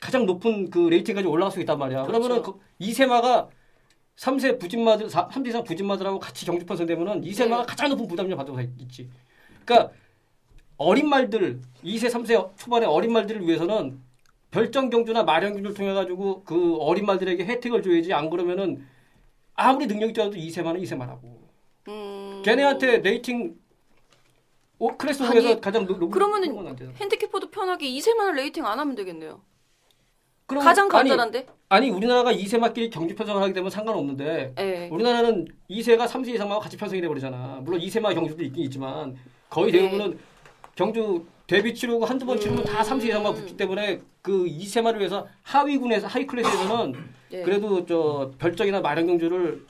가장 0.00 0.26
높은 0.26 0.70
그 0.70 0.88
rating까지 0.88 1.26
올라갈 1.26 1.52
수 1.52 1.60
있단 1.60 1.78
말이야. 1.78 2.04
그러면은 2.04 2.42
그렇죠. 2.42 2.58
그 2.58 2.64
이세마가 2.78 3.48
3세 4.16 4.58
부진마들 4.58 5.08
3세 5.08 5.48
이상 5.48 5.64
부진마들하고 5.64 6.18
같이 6.18 6.46
경주 6.46 6.64
편성되면은 6.66 7.24
이세마가 7.24 7.62
네. 7.62 7.66
가장 7.66 7.88
높은 7.90 8.06
부담률 8.06 8.36
받을 8.36 8.54
수 8.54 8.60
있지. 8.78 9.10
그러니까 9.64 9.92
어린 10.76 11.08
말들 11.08 11.60
2세 11.84 12.10
3세 12.10 12.56
초반에 12.56 12.86
어린 12.86 13.12
말들을 13.12 13.46
위해서는 13.46 14.00
별정 14.50 14.90
경주나 14.90 15.22
마령 15.22 15.52
경주를 15.54 15.74
통해 15.74 15.92
가지고 15.92 16.44
그 16.44 16.76
어린 16.76 17.04
말들에게 17.06 17.44
혜택을 17.44 17.82
줘야지 17.82 18.12
안 18.12 18.30
그러면은 18.30 18.86
아무리 19.54 19.86
능력이 19.86 20.12
좋아도 20.12 20.36
2세마는 20.36 20.82
2세마라고. 20.82 21.20
음... 21.88 22.42
걔네한테 22.44 22.98
rating 22.98 23.56
오, 24.78 24.96
클래스 24.96 25.22
아니, 25.22 25.40
5에서 25.40 25.60
가장 25.60 25.86
높은 25.86 26.10
그러면은. 26.10 26.76
handicapper도 26.96 27.50
편하게 27.50 27.88
2세마는 27.88 28.34
rating 28.34 28.66
안 28.66 28.78
하면 28.78 28.94
되겠네요. 28.94 29.40
그럼 30.46 30.62
가장 30.62 30.84
아니, 30.92 31.08
간단한데? 31.10 31.46
아니 31.68 31.90
우리나라가 31.90 32.32
2세마끼리 32.32 32.90
경주 32.92 33.16
편성을 33.16 33.42
하게 33.42 33.52
되면 33.52 33.68
상관없는데 33.68 34.54
예. 34.58 34.88
우리나라는 34.92 35.48
2세가 35.68 36.06
3세 36.06 36.28
이상하고 36.34 36.60
같이 36.60 36.76
편성이 36.76 37.00
돼 37.00 37.08
버리잖아. 37.08 37.60
물론 37.62 37.80
2세마 37.80 38.14
경주도 38.14 38.44
있긴 38.44 38.64
있지만 38.64 39.16
거의 39.50 39.72
네. 39.72 39.80
대부분은 39.80 40.18
경주 40.76 41.24
데뷔 41.48 41.74
치르고 41.74 42.04
한두 42.04 42.26
번 42.26 42.38
치르면 42.38 42.64
다 42.64 42.82
3세 42.82 43.06
이상만 43.08 43.34
붙기 43.34 43.56
때문에 43.56 44.00
그 44.22 44.44
2세마를 44.44 44.98
위해서 44.98 45.26
하위군에서 45.42 46.06
하위 46.06 46.26
클래스에서는 46.26 46.94
예. 47.32 47.42
그래도 47.42 47.84
저 47.86 48.30
별정이나 48.38 48.80
마련 48.80 49.06
경주를 49.06 49.64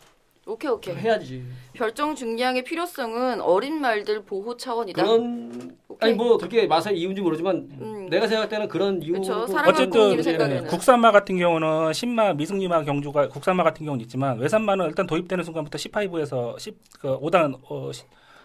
오케이 0.46 0.70
오케이. 0.70 0.94
해야지. 0.94 1.44
별정 1.72 2.14
중량의 2.14 2.62
필요성은 2.62 3.40
어린 3.40 3.80
말들 3.80 4.22
보호 4.24 4.56
차원이다. 4.56 5.02
그런 5.02 5.76
오케이. 5.88 6.10
아니 6.10 6.14
뭐 6.16 6.38
그렇게 6.38 6.68
맛에 6.68 6.92
이유인지 6.92 7.20
모르지만 7.20 7.68
음. 7.80 8.06
내가 8.08 8.28
생각할 8.28 8.48
때는 8.48 8.68
그런 8.68 9.00
그쵸, 9.00 9.46
사랑하는 9.48 9.70
어쨌든 9.70 10.16
네. 10.16 10.22
생각에는. 10.22 10.66
국산마 10.68 11.10
같은 11.10 11.36
경우는 11.36 11.92
신마, 11.92 12.32
미승리마 12.34 12.84
경주가 12.84 13.28
국산마 13.28 13.64
같은 13.64 13.84
경우는 13.84 14.04
있지만 14.04 14.38
외산마는 14.38 14.86
일단 14.86 15.06
도입되는 15.06 15.42
순간부터 15.42 15.78
15에서 15.78 16.56
10, 16.60 16.76
그 17.00 17.18
5단 17.18 17.58
어, 17.68 17.90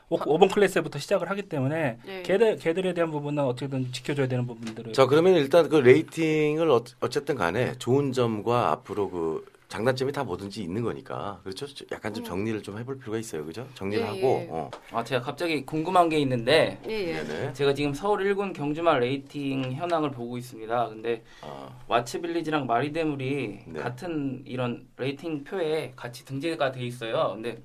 5, 0.10 0.38
번 0.39 0.49
클래스부터 0.49 0.97
시작을 0.97 1.30
하기 1.30 1.43
때문에 1.43 1.99
네. 2.04 2.24
걔들 2.24 2.58
걔들에 2.58 2.93
대한 2.95 3.12
부분은 3.12 3.43
어떻게든 3.43 3.93
지켜줘야 3.93 4.28
되는 4.28 4.47
부분들을 4.47 4.91
자 4.93 5.06
그러면 5.06 5.36
일단 5.36 5.70
그 5.70 5.76
rating을 5.76 6.70
어, 6.70 6.84
어쨌든 6.99 7.36
간에 7.36 7.74
좋은 7.78 8.12
점과 8.12 8.72
앞으로 8.72 9.10
그 9.10 9.45
장단점이 9.72 10.11
다 10.11 10.26
뭐든지 10.26 10.61
있는 10.61 10.84
거니까 10.84 11.39
그렇죠. 11.43 11.65
약간 11.93 12.13
좀 12.13 12.26
정리를 12.26 12.61
좀 12.61 12.78
해볼 12.78 12.99
필요가 12.99 13.17
있어요, 13.17 13.45
그죠? 13.45 13.65
정리를 13.74 14.03
예, 14.03 14.07
하고 14.07 14.19
예. 14.19 14.47
어. 14.51 14.69
아 14.91 15.01
제가 15.01 15.22
갑자기 15.22 15.65
궁금한 15.65 16.09
게 16.09 16.19
있는데 16.19 16.78
예, 16.89 17.17
예. 17.17 17.53
제가 17.53 17.74
지금 17.74 17.93
서울 17.93 18.19
1군 18.26 18.53
경주마 18.53 18.99
rating 18.99 19.72
현황을 19.72 20.11
보고 20.11 20.38
있습니다. 20.38 20.89
근데 20.89 21.24
아, 21.41 21.69
와츠빌리지랑 21.88 22.68
마리대물이 22.68 23.60
네. 23.67 23.80
같은 23.80 24.43
이런 24.45 24.89
rating 24.97 25.45
표에 25.45 25.93
같이 25.95 26.26
등재가 26.26 26.74
돼 26.74 26.86
있어요. 26.86 27.32
근데 27.36 27.63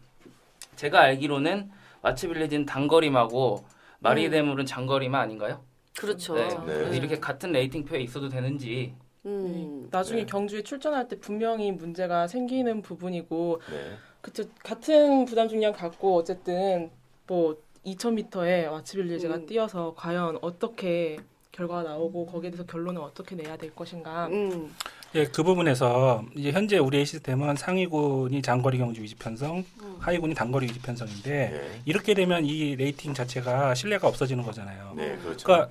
제가 0.76 1.00
알기로는 1.00 1.68
와츠빌리지는 2.03 2.66
단거리마고 2.66 3.64
마리대물은 3.99 4.64
장거리마 4.64 5.18
아닌가요? 5.18 5.64
그렇죠. 5.98 6.36
네. 6.36 6.48
네. 6.66 6.96
이렇게 6.96 7.18
같은 7.18 7.50
rating 7.51 7.84
표에 7.84 7.98
있어도 8.00 8.28
되는지 8.28 8.94
음. 9.27 9.89
나중에 9.91 10.20
네. 10.20 10.27
경주에 10.27 10.62
출전할 10.62 11.09
때 11.09 11.18
분명히 11.18 11.72
문제가 11.72 12.29
생기는 12.29 12.81
부분이고 12.81 13.61
네. 13.70 13.97
그쵸 14.20 14.45
같은 14.62 15.24
부담 15.24 15.49
중량 15.49 15.72
갖고 15.72 16.16
어쨌든 16.16 16.91
뭐 17.27 17.57
2,000m에 17.85 18.70
와츠빌리지가 18.70 19.34
음. 19.35 19.47
뛰어서 19.47 19.95
과연 19.97 20.39
어떻게 20.43 21.18
결과가 21.53 21.83
나오고 21.85 22.27
거기에 22.27 22.51
대해서 22.51 22.66
결론을 22.66 23.01
어떻게 23.01 23.35
내야 23.35 23.57
될 23.57 23.74
것인가. 23.74 24.27
음. 24.29 24.74
예, 25.14 25.24
그 25.24 25.43
부분에서 25.43 26.24
이제 26.35 26.53
현재 26.53 26.79
우리의 26.79 27.07
시스템은 27.07 27.57
상위군이 27.57 28.43
장거리 28.43 28.77
경주 28.77 29.03
위주 29.03 29.14
편성, 29.14 29.64
음. 29.83 29.97
하위군이 29.99 30.35
단거리 30.35 30.66
위주 30.66 30.80
편성인데 30.81 31.31
네. 31.31 31.81
이렇게 31.87 32.12
되면 32.12 32.45
이 32.45 32.77
rating 32.76 33.14
자체가 33.14 33.74
신뢰가 33.74 34.09
없어지는 34.09 34.45
거잖아요. 34.45 34.93
네, 34.97 35.16
그렇죠. 35.16 35.45
그러니까 35.45 35.70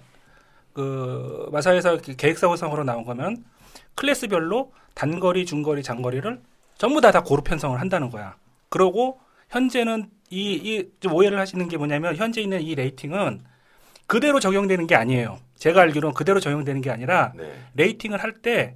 그 0.76 1.48
마사회에서 1.54 1.98
계획사고상으로 1.98 2.84
나온 2.84 3.06
거면 3.06 3.44
클래스별로 3.96 4.74
단거리, 4.94 5.46
중거리, 5.46 5.82
장거리를 5.82 6.42
전부 6.78 7.00
다 7.02 7.12
다 7.12 7.24
고루 7.24 7.42
편성을 7.44 7.80
한다는 7.80 8.10
거야. 8.10 8.36
그러고 8.70 9.20
현재는 9.50 10.10
이, 10.30 10.54
이 10.54 10.90
좀 11.00 11.14
오해를 11.14 11.40
하시는 11.40 11.68
게 11.70 11.78
뭐냐면 11.78 12.16
현재 12.18 12.42
있는 12.42 12.62
이 12.62 12.76
rating은 12.76 13.42
그대로 14.06 14.40
적용되는 14.42 14.86
게 14.86 14.96
아니에요. 14.96 15.40
제가 15.56 15.82
알기로는 15.82 16.14
그대로 16.14 16.40
적용되는 16.42 16.82
게 16.82 16.92
아니라 16.92 17.32
네. 17.36 17.54
rating을 17.76 18.22
할 18.22 18.34
때 18.42 18.76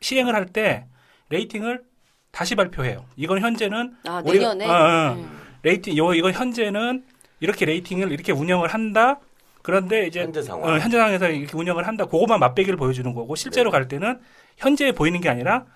시행을 0.00 0.34
할 0.34 0.46
때 0.46 0.86
rating을 1.30 1.82
다시 2.30 2.54
발표해요. 2.54 3.04
이건 3.16 3.40
현재는 3.40 3.96
아 4.06 4.22
우리가- 4.22 4.54
내년에. 4.56 4.66
어, 4.68 4.72
어. 4.72 5.12
음. 5.14 5.38
rating 5.62 5.96
요 5.96 6.14
이건 6.14 6.32
현재는 6.34 7.04
이렇게 7.40 7.64
rating을 7.64 8.12
이렇게 8.12 8.30
운영을 8.32 8.68
한다. 8.68 9.18
그런데 9.66 10.06
이제 10.06 10.20
현재 10.20 10.42
상황. 10.42 10.62
어, 10.62 10.78
현재 10.78 10.96
상황에서 10.96 11.28
이렇게 11.28 11.56
운영을 11.58 11.88
한다. 11.88 12.04
그것만 12.04 12.38
맛배기를 12.38 12.76
보여주는 12.76 13.12
거고 13.12 13.34
실제로 13.34 13.68
네. 13.68 13.72
갈 13.72 13.88
때는 13.88 14.20
현재 14.56 14.92
보이는 14.92 15.20
게 15.20 15.28
아니라 15.28 15.66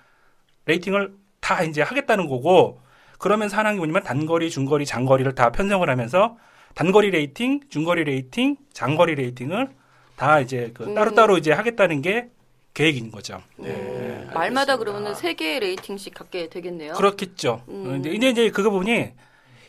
rating을 0.66 1.12
다 1.40 1.64
이제 1.64 1.82
하겠다는 1.82 2.28
거고 2.28 2.80
그러면서 3.18 3.56
하는 3.56 3.72
게 3.72 3.78
뭐냐면 3.78 4.04
단거리, 4.04 4.48
중거리, 4.48 4.86
장거리를 4.86 5.34
다 5.34 5.50
편성을 5.50 5.90
하면서 5.90 6.36
단거리 6.76 7.10
rating, 7.10 7.62
중거리 7.68 8.04
rating, 8.04 8.58
장거리 8.72 9.16
rating을 9.16 9.70
다 10.14 10.38
이제 10.38 10.70
그 10.72 10.84
음. 10.84 10.94
따로따로 10.94 11.36
이제 11.36 11.50
하겠다는 11.50 12.00
게 12.00 12.28
계획인 12.74 13.10
거죠. 13.10 13.42
네. 13.56 13.70
음. 13.70 14.30
말마다. 14.32 14.76
그러면은 14.76 15.16
세 15.16 15.34
개의 15.34 15.58
rating씩 15.58 16.14
갖게 16.14 16.48
되겠네요. 16.48 16.92
그렇겠죠. 16.92 17.64
음. 17.68 17.86
어, 17.86 17.88
근데 17.90 18.10
이제 18.12 18.28
이제 18.28 18.50
그 18.50 18.62
부분이 18.62 19.14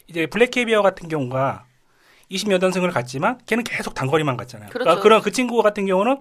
이제 0.06 0.28
블랙 0.28 0.52
캐비어 0.52 0.84
같은 0.84 1.10
경우가 1.10 1.66
20여 2.32 2.49
연승을 2.49 2.92
갔지만 2.92 3.40
걔는 3.46 3.64
계속 3.64 3.94
단거리만 3.94 4.38
갔잖아요. 4.38 4.70
그렇죠. 4.70 4.86
그러니까 4.86 5.04
그런 5.04 5.22
그 5.22 5.32
친구 5.32 5.62
같은 5.62 5.86
경우는 5.86 6.18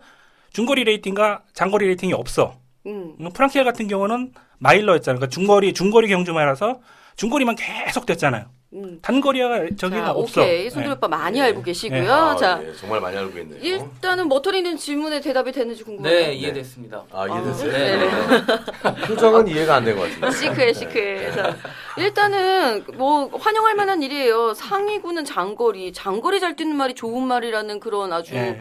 중거리 0.53 0.85
rating과 0.85 1.45
장거리 1.55 1.87
rating이 1.87 2.13
없어. 2.13 2.59
음. 2.87 3.17
음, 3.21 3.31
프랑켈 3.33 3.65
같은 3.65 3.89
경우는 3.89 4.33
miler였잖아요. 4.59 5.19
그러니까 5.19 5.33
중거리 5.35 5.73
중거리 5.73 6.09
경주마라서 6.09 6.81
중거리만 7.17 7.57
계속 7.57 8.07
됐잖아요. 8.07 8.47
음. 8.73 9.01
단거리가 9.03 9.67
저기는 9.77 10.05
자, 10.05 10.13
없어. 10.13 10.43
오케이. 10.43 10.71
손들 10.71 10.91
네. 10.91 10.95
오빠 10.95 11.09
많이 11.09 11.41
네. 11.41 11.47
알고 11.47 11.63
계시고요. 11.63 12.13
아, 12.13 12.37
자, 12.37 12.61
예, 12.65 12.73
정말 12.75 13.01
많이 13.01 13.17
알고 13.17 13.37
있네요. 13.41 13.59
일단은 13.61 14.29
머터리는 14.29 14.77
질문에 14.77 15.21
대답이 15.21 15.51
됐는지 15.51 15.83
궁금해요. 15.83 16.27
네 16.29 16.33
이해됐습니다. 16.35 17.03
아, 17.11 17.27
이해됐어요? 17.27 17.73
네. 17.73 17.97
네. 17.97 19.07
표정은 19.09 19.49
이해가 19.49 19.75
안 19.77 19.85
된 19.85 19.97
것 19.97 20.03
같은데. 20.03 20.31
시크해, 20.31 20.73
시크해. 20.73 21.33
자, 21.33 21.57
일단은 21.99 22.85
뭐 22.95 23.27
환영할 23.37 23.75
만한 23.75 24.03
일이에요. 24.05 24.55
상위군은 24.55 25.25
장거리, 25.25 25.93
장거리 25.93 26.39
잘 26.39 26.55
뛰는 26.55 26.77
말이 26.77 26.95
좋은 26.95 27.27
말이라는 27.27 27.81
그런 27.81 28.13
아주 28.13 28.35
예. 28.37 28.61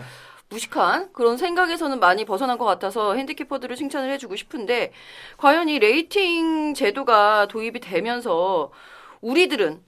무식한 0.49 1.13
그런 1.13 1.37
생각에서는 1.37 1.99
많이 1.99 2.25
벗어난 2.25 2.57
것 2.57 2.65
같아서 2.65 3.13
handicapper들을 3.13 3.75
칭찬을 3.75 4.11
해주고 4.13 4.35
싶은데 4.35 4.91
과연 5.37 5.69
이 5.69 5.77
rating 5.77 6.73
제도가 6.73 7.47
도입이 7.47 7.79
되면서 7.81 8.71
우리들은 9.21 9.87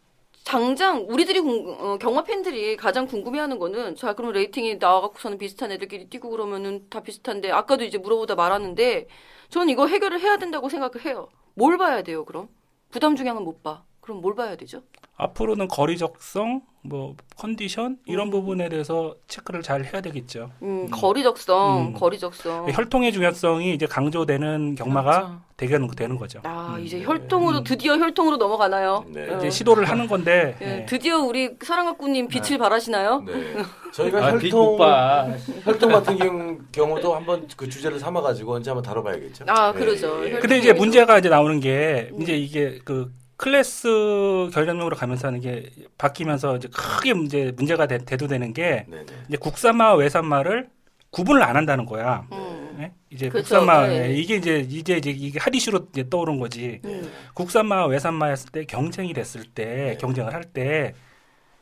당장 0.51 1.05
우리들이 1.07 1.39
궁- 1.39 1.77
어, 1.79 1.97
경마 1.97 2.23
팬들이 2.25 2.75
가장 2.75 3.07
궁금해하는 3.07 3.57
거는 3.57 3.95
자 3.95 4.11
그럼 4.13 4.33
rating이 4.33 4.75
나와갖고서는 4.79 5.37
비슷한 5.37 5.71
애들끼리 5.71 6.09
뛰고 6.09 6.29
그러면은 6.29 6.89
다 6.89 7.01
비슷한데 7.01 7.49
아까도 7.51 7.85
이제 7.85 7.97
물어보다 7.97 8.35
말았는데 8.35 9.07
전 9.47 9.69
이거 9.69 9.87
해결을 9.87 10.19
해야 10.19 10.35
된다고 10.35 10.67
생각을 10.67 11.05
해요. 11.05 11.29
뭘 11.53 11.77
봐야 11.77 12.01
돼요 12.01 12.25
그럼? 12.25 12.49
부담 12.89 13.15
중량은 13.15 13.43
못 13.45 13.63
봐. 13.63 13.85
그럼 14.11 14.21
뭘 14.21 14.35
봐야 14.35 14.57
되죠? 14.57 14.81
앞으로는 15.15 15.67
거리 15.67 15.97
적성, 15.97 16.61
뭐 16.81 17.15
컨디션 17.37 17.97
이런 18.05 18.27
음. 18.27 18.31
부분에 18.31 18.69
대해서 18.69 19.15
체크를 19.27 19.61
잘 19.61 19.85
해야 19.85 20.01
되겠죠. 20.01 20.51
음, 20.63 20.89
거리 20.89 21.23
적성, 21.23 21.89
음. 21.89 21.93
거리 21.93 22.19
적성. 22.19 22.69
혈통의 22.69 23.13
중요성이 23.13 23.73
이제 23.73 23.85
강조되는 23.85 24.75
경마가 24.75 25.11
그렇죠. 25.11 25.41
되는 25.57 25.87
되는 25.91 26.17
거죠. 26.17 26.41
아, 26.43 26.75
음. 26.77 26.83
이제 26.83 27.03
혈통으로 27.03 27.59
음. 27.59 27.63
드디어 27.63 27.97
혈통으로 27.97 28.37
넘어가나요? 28.37 29.05
네. 29.07 29.31
어. 29.31 29.37
이제 29.37 29.49
시도를 29.51 29.85
하는 29.85 30.07
건데 30.07 30.57
예, 30.61 30.79
예. 30.81 30.85
드디어 30.87 31.19
우리 31.19 31.51
사랑학구님 31.61 32.27
빛을 32.27 32.57
발하시나요? 32.57 33.21
네. 33.21 33.33
저희가 33.93 34.25
아, 34.25 34.37
빛 34.37 34.51
혈통. 34.51 35.37
혈통 35.63 35.91
같은 35.91 36.17
경우, 36.17 36.57
경우도 36.71 37.13
한번 37.13 37.47
그 37.55 37.69
주제를 37.69 37.99
삼아가지고 37.99 38.55
언제 38.55 38.71
한번 38.71 38.83
다뤄봐야겠죠. 38.83 39.45
아, 39.47 39.71
네, 39.71 39.79
그러죠. 39.79 40.19
근데 40.41 40.57
이제 40.57 40.73
문제가 40.73 41.19
이제 41.19 41.29
나오는 41.29 41.59
게 41.59 42.09
음. 42.13 42.21
이제 42.23 42.35
이게 42.35 42.79
그 42.83 43.13
클래스 43.41 44.51
결정력으로 44.53 44.95
가면서 44.95 45.27
하는 45.27 45.39
게 45.41 45.71
바뀌면서 45.97 46.57
이제 46.57 46.67
크게 46.71 47.15
문제 47.15 47.51
문제가 47.57 47.87
돼, 47.87 47.97
대두되는 47.97 48.53
게 48.53 48.85
네네. 48.87 49.05
이제 49.29 49.37
국산마와 49.37 49.95
외산마를 49.95 50.69
구분을 51.09 51.41
안 51.41 51.55
한다는 51.57 51.87
거야. 51.87 52.27
음. 52.31 52.77
예? 52.79 52.91
이제 53.09 53.29
그렇죠. 53.29 53.55
국산마 53.55 53.87
네. 53.87 54.13
이게 54.13 54.35
이제 54.35 54.59
이제 54.59 54.97
이제 54.97 55.09
이게 55.09 55.39
한 55.39 55.55
이슈로 55.55 55.87
이제 55.91 56.07
떠오른 56.07 56.39
거지. 56.39 56.81
음. 56.85 57.11
국산마와 57.33 57.87
외산마였을 57.87 58.51
때 58.51 58.63
경쟁이 58.65 59.11
됐을 59.13 59.43
때 59.43 59.65
네. 59.65 59.97
경쟁을 59.97 60.33
할 60.35 60.43
때 60.43 60.93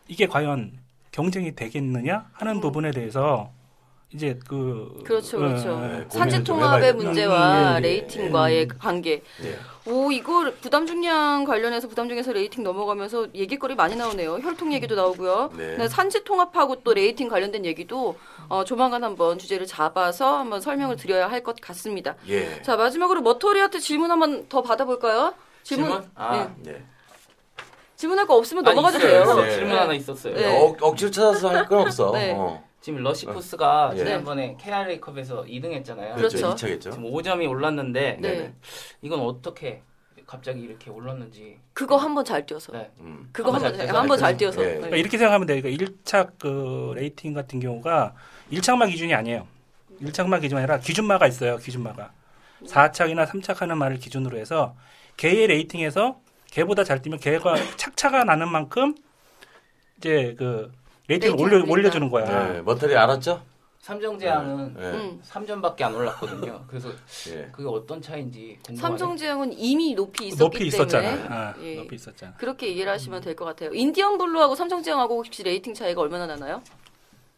이게 0.10 0.28
과연 0.28 0.74
경쟁이 1.12 1.56
되겠느냐 1.56 2.26
하는 2.34 2.56
음. 2.58 2.62
부분에 2.62 2.92
대해서 2.92 3.52
이제 4.12 4.38
그 4.48 5.02
그렇죠, 5.06 5.38
어, 5.38 5.40
그렇죠. 5.42 5.76
어, 5.76 5.88
네, 5.88 6.06
산지 6.10 6.44
통합의 6.44 6.90
해봐야겠다. 6.90 7.06
문제와 7.06 7.62
음, 7.62 7.72
예, 7.72 7.76
예, 7.76 7.80
rating과의 7.80 8.64
음. 8.64 8.68
그 8.68 8.78
관계. 8.80 9.22
예. 9.90 9.92
오, 9.92 10.12
이거 10.12 10.52
부담 10.62 10.86
중량 10.86 11.44
관련해서 11.46 11.88
부담 11.88 12.08
중에서 12.10 12.32
rating 12.32 12.64
넘어가면서 12.64 13.28
얘기거리 13.34 13.76
많이 13.76 13.96
나오네요. 13.96 14.40
혈통 14.40 14.74
얘기도 14.74 14.96
나오고요. 14.96 15.52
네. 15.58 15.78
네, 15.78 15.88
산지 15.88 16.24
통합하고 16.24 16.84
또 16.84 16.94
rating 16.94 17.28
관련된 17.28 17.66
얘기도 17.66 18.16
어, 18.50 18.64
조만간 18.64 19.04
한번 19.04 19.38
주제를 19.38 19.66
잡아서 19.66 20.38
한번 20.40 20.62
설명을 20.62 20.96
드려야 20.96 21.30
할 21.30 21.40
것 21.44 21.56
같습니다. 21.62 22.16
예. 22.28 22.62
자, 22.64 22.76
마지막으로 22.76 23.22
머터리한테 23.22 23.80
질문 23.80 24.12
한번 24.12 24.48
더 24.50 24.62
받아볼까요? 24.62 25.34
질문? 25.64 26.04
아, 26.16 26.54
네. 26.62 26.74
네. 26.74 26.84
질문할 27.96 28.28
거 28.28 28.36
없으면 28.36 28.68
아, 28.68 28.70
넘어가도 28.72 28.98
있어요. 28.98 29.24
돼요. 29.26 29.36
네. 29.36 29.52
질문 29.56 29.78
하나 29.78 29.94
있었어요. 29.94 30.34
네. 30.36 30.62
억, 30.62 30.78
억지로 30.82 31.12
찾아서 31.12 31.50
할 31.50 31.66
건 31.68 31.80
없어. 31.82 32.12
네. 32.12 32.34
어. 32.36 32.64
지금 32.82 33.04
러시푸스가 33.04 33.92
예. 33.94 33.98
지난번에 33.98 34.56
KRA컵에서 34.60 35.44
2등했잖아요. 35.44 36.16
그렇죠. 36.16 36.38
그렇죠. 36.38 36.56
2차겠죠. 36.68 36.82
지금 36.94 37.04
5점이 37.12 37.50
올랐는데 37.50 38.18
네. 38.22 38.54
이건 39.02 39.20
어떻게 39.22 39.82
갑자기 40.26 40.62
이렇게 40.62 40.90
올랐는지. 40.90 41.58
그거 41.74 41.98
한 41.98 42.14
번 42.16 42.24
잘 42.24 42.46
뛰어서. 42.46 42.72
네. 42.72 42.90
음. 43.00 43.30
그거 43.32 43.52
한번 43.52 43.66
한번 43.66 43.78
잘 43.78 43.78
잘, 43.78 43.86
뛰어서 43.88 44.00
한번 44.00 44.18
잘 44.18 44.28
알죠. 44.30 44.38
뛰어서. 44.38 44.62
예. 44.62 44.66
네. 44.68 44.74
그러니까 44.76 44.98
이렇게 44.98 45.18
생각하면 45.18 45.48
돼요. 45.48 45.62
그러니까 45.62 45.86
1차 45.86 46.32
그 46.40 46.94
레이팅 46.96 47.34
같은 47.34 47.60
경우가 47.60 48.14
1착마 48.52 48.90
기준이 48.90 49.14
아니에요. 49.14 49.48
1착마 50.02 50.40
기준이 50.42 50.60
아니라 50.60 50.80
기준마가 50.80 51.28
있어요. 51.28 51.58
기준마가. 51.58 52.12
4착이나 52.66 53.26
3착 53.28 53.58
하는 53.60 53.78
말을 53.78 53.98
기준으로 54.00 54.38
해서 54.38 54.76
걔의 55.18 55.48
레이팅에서 55.48 56.20
걔보다 56.52 56.84
잘 56.84 57.02
뛰면 57.02 57.20
걔가 57.20 57.56
착차가 57.78 58.24
나는 58.24 58.50
만큼 58.50 58.96
이제 59.98 60.36
그 60.38 60.72
레이팅을 61.10 61.40
올려. 61.40 61.66
올려주는 61.68 62.10
거야. 62.10 62.54
네, 62.54 62.62
머터리 62.62 62.96
알았죠? 62.96 63.42
삼성제약은 63.80 64.74
네. 64.76 64.82
음. 64.92 65.22
3점밖에 65.28 65.82
안 65.82 65.96
올랐거든요. 65.96 66.64
그래서 66.68 66.90
예. 67.30 67.48
그게 67.52 67.68
어떤 67.68 68.00
차이인지 68.02 68.60
궁금하네요. 68.64 68.98
삼성제약은 68.98 69.54
이미 69.58 69.96
높이 69.96 70.28
있었기 70.28 70.44
높이 70.44 70.58
때문에 70.58 70.68
있었잖아. 70.68 71.10
아, 71.36 71.54
예. 71.62 71.76
높이 71.78 71.96
있었잖아. 71.96 72.34
그렇게 72.38 72.68
이해를 72.68 72.92
하시면 72.94 73.22
될 73.22 73.36
것 73.36 73.46
같아요. 73.46 73.72
인디언 73.74 74.18
블루하고 74.20 74.54
삼성제약하고 74.54 75.16
혹시 75.18 75.42
레이팅 75.44 75.74
차이가 75.74 76.02
얼마나 76.02 76.28
나나요? 76.28 76.62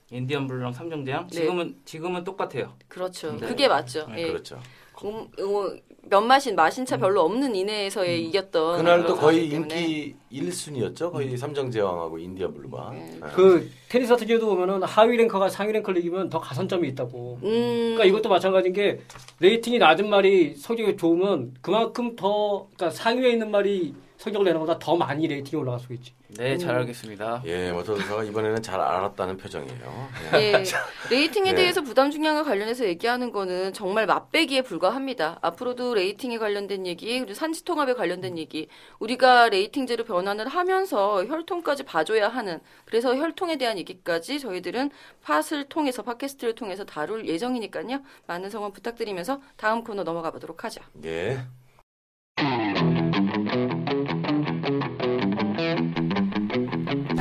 인디언 0.09 0.47
블루랑 0.47 0.73
삼성제약 0.73 1.27
네. 1.27 1.37
지금은 1.37 1.75
지금은 1.85 2.23
똑같아요. 2.25 2.73
그렇죠. 2.89 3.31
네. 3.37 3.47
그게 3.47 3.67
맞죠. 3.69 4.07
네, 4.07 4.23
예. 4.23 4.27
그렇죠. 4.27 4.59
음, 5.05 5.27
어, 5.39 5.73
몇 6.03 6.21
마신 6.21 6.55
마신 6.55 6.85
차 6.85 6.97
별로 6.97 7.21
없는 7.21 7.55
이내에서의 7.55 8.25
이겼던 8.25 8.77
그날도 8.77 9.15
거의. 9.15 9.49
인기 9.49 10.15
1순위였죠. 10.31 11.11
거의 11.11 11.37
삼성제약하고 11.37 12.17
인디언 12.17 12.47
블루가. 12.49 12.89
네. 12.91 13.17
네. 13.21 13.27
그 13.33 13.69
테니스 13.89 14.11
같은 14.11 14.27
경우도 14.27 14.47
보면은 14.47 14.83
하위 14.83 15.17
랭커가 15.17 15.49
상위 15.49 15.71
랭커를 15.73 15.99
이기면 16.01 16.29
더 16.29 16.39
가산점이 16.39 16.87
있다고. 16.89 17.39
음, 17.43 17.49
그러니까 17.95 18.05
이것도 18.05 18.29
마찬가지인 18.29 18.73
게 18.73 18.99
레이팅이 19.39 19.77
낮은 19.77 20.09
말이 20.09 20.55
성적이 20.55 20.97
좋으면 20.97 21.53
그만큼 21.61 22.15
더 22.15 22.67
그러니까 22.75 22.89
상위에 22.89 23.31
있는 23.31 23.51
말이 23.51 23.93
성적을 24.21 24.45
내는 24.45 24.59
것보다 24.59 24.77
더 24.77 24.95
많이 24.95 25.27
레이팅이 25.27 25.59
올라갈 25.59 25.79
수 25.79 25.91
있지. 25.93 26.13
네, 26.37 26.55
잘 26.55 26.75
알겠습니다. 26.75 27.41
예, 27.45 27.71
머터도사가 27.71 28.23
이번에는 28.23 28.61
잘 28.61 28.79
알았다는 28.79 29.37
표정이에요. 29.37 30.09
예. 30.35 30.37
예, 30.53 30.63
레이팅에 31.09 31.51
네. 31.51 31.55
대해서 31.55 31.81
부담 31.81 32.11
중량과 32.11 32.43
관련해서 32.43 32.85
얘기하는 32.85 33.31
거는 33.31 33.73
정말 33.73 34.05
맛배기에 34.05 34.61
불과합니다. 34.61 35.39
앞으로도 35.41 35.95
레이팅에 35.95 36.37
관련된 36.37 36.85
얘기, 36.85 37.19
그리고 37.19 37.33
산지 37.33 37.65
통합에 37.65 37.95
관련된 37.95 38.37
얘기, 38.37 38.67
우리가 38.99 39.49
레이팅제로 39.49 40.03
변환을 40.03 40.47
하면서 40.47 41.25
혈통까지 41.25 41.83
봐줘야 41.83 42.29
하는, 42.29 42.59
그래서 42.85 43.15
혈통에 43.15 43.57
대한 43.57 43.79
얘기까지 43.79 44.39
저희들은 44.39 44.91
팟을 45.23 45.65
통해서, 45.67 46.03
팟캐스트를 46.03 46.53
통해서 46.53 46.85
다룰 46.85 47.27
예정이니까요. 47.27 48.03
많은 48.27 48.51
성원 48.51 48.71
부탁드리면서 48.71 49.41
다음 49.57 49.83
코너 49.83 50.03
넘어가 50.03 50.29
보도록 50.29 50.63
하죠. 50.63 50.79
예. 51.05 51.39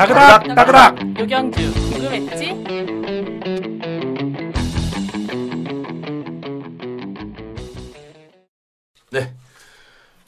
다그닥 0.00 0.54
다그닥. 0.54 1.18
요경주 1.18 1.74
궁금했지? 1.74 2.54
네. 9.10 9.34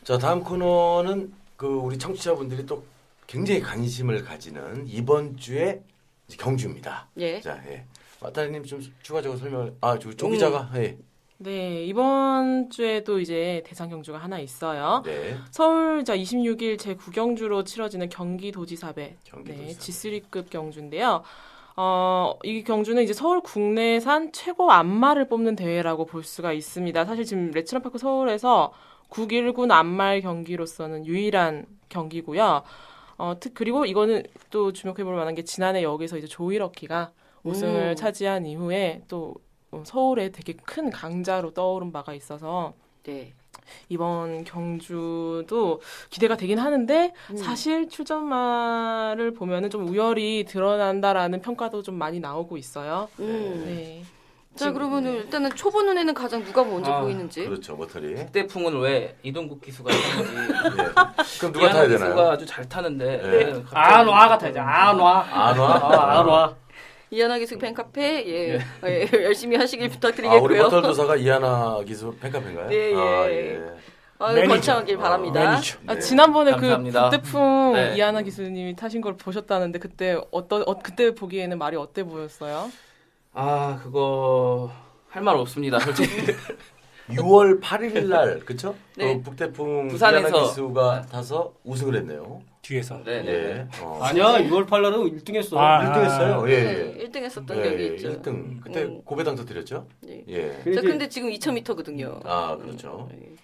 자, 0.05 0.19
다음 0.19 0.45
코너는 0.45 1.33
그 1.57 1.67
우리 1.67 1.97
청취자분들이 1.97 2.67
또 2.67 2.85
굉장히 3.27 3.63
관심을 3.63 4.23
가지는 4.23 4.87
이번 4.87 5.39
주의 5.39 5.81
이제 6.29 6.37
경주입니다. 6.37 7.09
예. 7.17 7.41
자, 7.41 7.59
예. 7.67 7.87
마타리님 8.21 8.65
좀 8.65 8.83
추가적으로 9.01 9.39
설명을, 9.39 9.75
아, 9.81 9.99
조, 9.99 10.15
조 10.15 10.29
기자가, 10.29 10.71
예. 10.75 10.99
네, 11.43 11.85
이번 11.87 12.71
주에도 12.71 13.19
이제 13.19 13.65
대상 13.67 13.89
경주가 13.89 14.19
하나 14.19 14.39
있어요. 14.39 15.03
네. 15.05 15.37
서울 15.51 16.05
자 16.05 16.17
26일 16.17 16.79
제 16.79 16.95
9경주로 16.95 17.67
치러지는 17.67 18.09
경기도지사배 18.09 19.17
경기도지사배. 19.25 19.67
네, 19.67 19.77
G3급 19.77 20.51
경주인데요. 20.51 21.25
어, 21.75 22.39
이 22.45 22.63
경주는 22.63 23.03
이제 23.03 23.13
서울 23.13 23.41
국내산 23.41 24.31
최고 24.31 24.71
안마를 24.71 25.27
뽑는 25.27 25.57
대회라고 25.57 26.05
볼 26.05 26.23
수가 26.23 26.53
있습니다. 26.53 27.05
사실 27.05 27.25
지금 27.25 27.51
레츠런파크 27.51 27.99
서울에서 27.99 28.73
9일군 29.11 29.73
안말 29.73 30.21
경기로서는 30.21 31.07
유일한 31.07 31.67
경기고요. 31.89 32.63
어, 33.19 33.35
특, 33.41 33.55
그리고 33.55 33.85
이거는 33.85 34.23
또 34.51 34.73
주목해 34.73 35.03
볼 35.03 35.17
만한 35.17 35.35
게 35.35 35.43
지난해 35.43 35.83
여기서 35.83 36.19
이제 36.19 36.29
조이러키가 36.29 37.11
우승을 37.43 37.91
음. 37.91 37.97
차지한 37.97 38.47
이후에 38.47 39.03
또 39.09 39.35
어, 39.35 39.52
서울에 39.83 40.29
되게 40.31 40.53
큰 40.65 40.91
강자로 40.91 41.55
떠오른 41.55 41.93
바가 41.93 42.13
있어서 42.15 42.75
네. 43.05 43.33
이번 43.89 44.45
경주도 44.45 45.81
기대가 46.11 46.37
되긴 46.37 46.59
하는데 46.59 47.13
음. 47.31 47.37
사실 47.37 47.89
출전마를 47.89 49.33
보면은 49.35 49.71
좀 49.71 49.89
우열이 49.89 50.45
드러난다라는 50.47 51.41
평가도 51.41 51.83
좀 51.83 51.95
많이 51.95 52.21
나오고 52.21 52.59
있어요. 52.59 53.09
음. 53.21 53.63
네. 53.67 54.03
자, 54.55 54.67
지금- 54.67 54.75
그러면 54.75 55.07
은 55.07 55.15
일단은 55.15 55.51
초보 55.57 55.81
눈에는 55.81 56.13
가장 56.13 56.45
누가 56.45 56.63
먼저 56.63 56.93
아, 56.93 57.01
보이는지. 57.01 57.47
그렇죠, 57.47 57.75
머터리. 57.75 58.13
예. 58.15 58.27
태풍은 58.27 58.79
왜 58.81 59.17
이동국 59.23 59.63
기수가 59.63 59.91
타는지 59.91 60.33
그럼 61.41 61.53
누가 61.55 61.69
타야 61.71 61.87
기수가 61.87 62.05
되나요? 62.11 62.31
아주 62.31 62.45
잘 62.45 62.69
타는데 62.69 63.05
네. 63.23 63.29
왜 63.31 63.53
갑자기- 63.63 63.75
안와 63.75 64.29
같아야지. 64.29 64.59
안 64.59 64.99
와. 64.99 65.21
안 65.31 65.59
와? 65.59 65.69
아, 65.77 66.19
안 66.21 66.27
와. 66.29 66.55
이하나 67.13 67.37
기수 67.39 67.59
팬카페 67.59 68.25
예, 68.27 68.55
예. 68.55 68.61
예, 68.87 69.09
열심히 69.25 69.57
하시길 69.59 69.85
아, 69.85 69.89
우리 69.89 69.95
부탁드리겠고요. 69.95 70.63
머털도사가 70.63 71.17
이하나 71.17 71.79
기수 71.85 72.15
팬카페인가요? 72.19 72.73
예, 72.73 72.91
예. 72.91 72.97
아, 72.97 73.31
예. 73.31 73.61
아유, 74.19 74.35
매니저. 74.37 74.49
번창하길 74.55 74.97
바랍니다. 74.97 75.51
매니저. 75.51 75.79
아, 75.89 75.95
네. 75.95 76.01
지난번에 76.01 76.53
감사합니다. 76.53 77.11
그 77.11 77.17
북대풍 77.19 77.73
네. 77.75 77.97
이하나 77.97 78.23
기수님이 78.23 78.75
타신 78.77 79.03
걸 79.03 79.17
보셨다는데 79.19 79.79
그때 79.79 80.17
어떤 80.31 80.63
어, 80.67 80.79
그때 80.79 81.15
보기에는 81.15 81.59
말이 81.59 81.77
어때 81.77 82.03
보였어요? 82.03 82.71
아 83.35 83.79
그거 83.83 84.71
할 85.11 85.23
말 85.23 85.37
없습니다. 85.37 85.79
솔직히 85.81 86.33
6월 87.11 87.61
8일 87.61 88.07
날, 88.07 88.41
그쵸? 88.41 88.75
네. 88.97 89.17
그 89.17 89.23
북태풍 89.23 89.89
부산에서. 89.89 90.29
이하나 90.29 90.47
기수가 90.47 91.03
타서 91.13 91.53
우승을 91.65 91.97
했네요. 91.97 92.41
뒤에서. 92.63 93.03
네네. 93.03 93.29
예. 93.31 93.69
어. 93.83 93.99
아니야, 94.03 94.39
6월 94.49 94.67
8일은 94.69 95.21
1등 95.25 95.35
했어. 95.35 95.59
아, 95.59 95.83
1등 95.83 96.05
했어요. 96.05 96.45
예, 96.49 96.63
네, 96.63 96.97
예. 97.01 97.07
1등 97.09 97.17
했었던 97.25 97.59
예, 97.59 97.63
기억이 97.63 97.83
예, 97.83 97.87
있죠. 97.97 98.23
1등. 98.23 98.61
그때 98.63 98.85
음. 98.85 99.03
고배당 99.05 99.35
터뜨렸죠? 99.35 99.89
네. 100.01 100.25
예. 100.29 100.63
이제 100.71 100.81
근데 100.81 101.09
지금 101.09 101.29
2000m거든요. 101.31 102.25
아, 102.25 102.57
그렇죠. 102.57 103.09
네. 103.11 103.35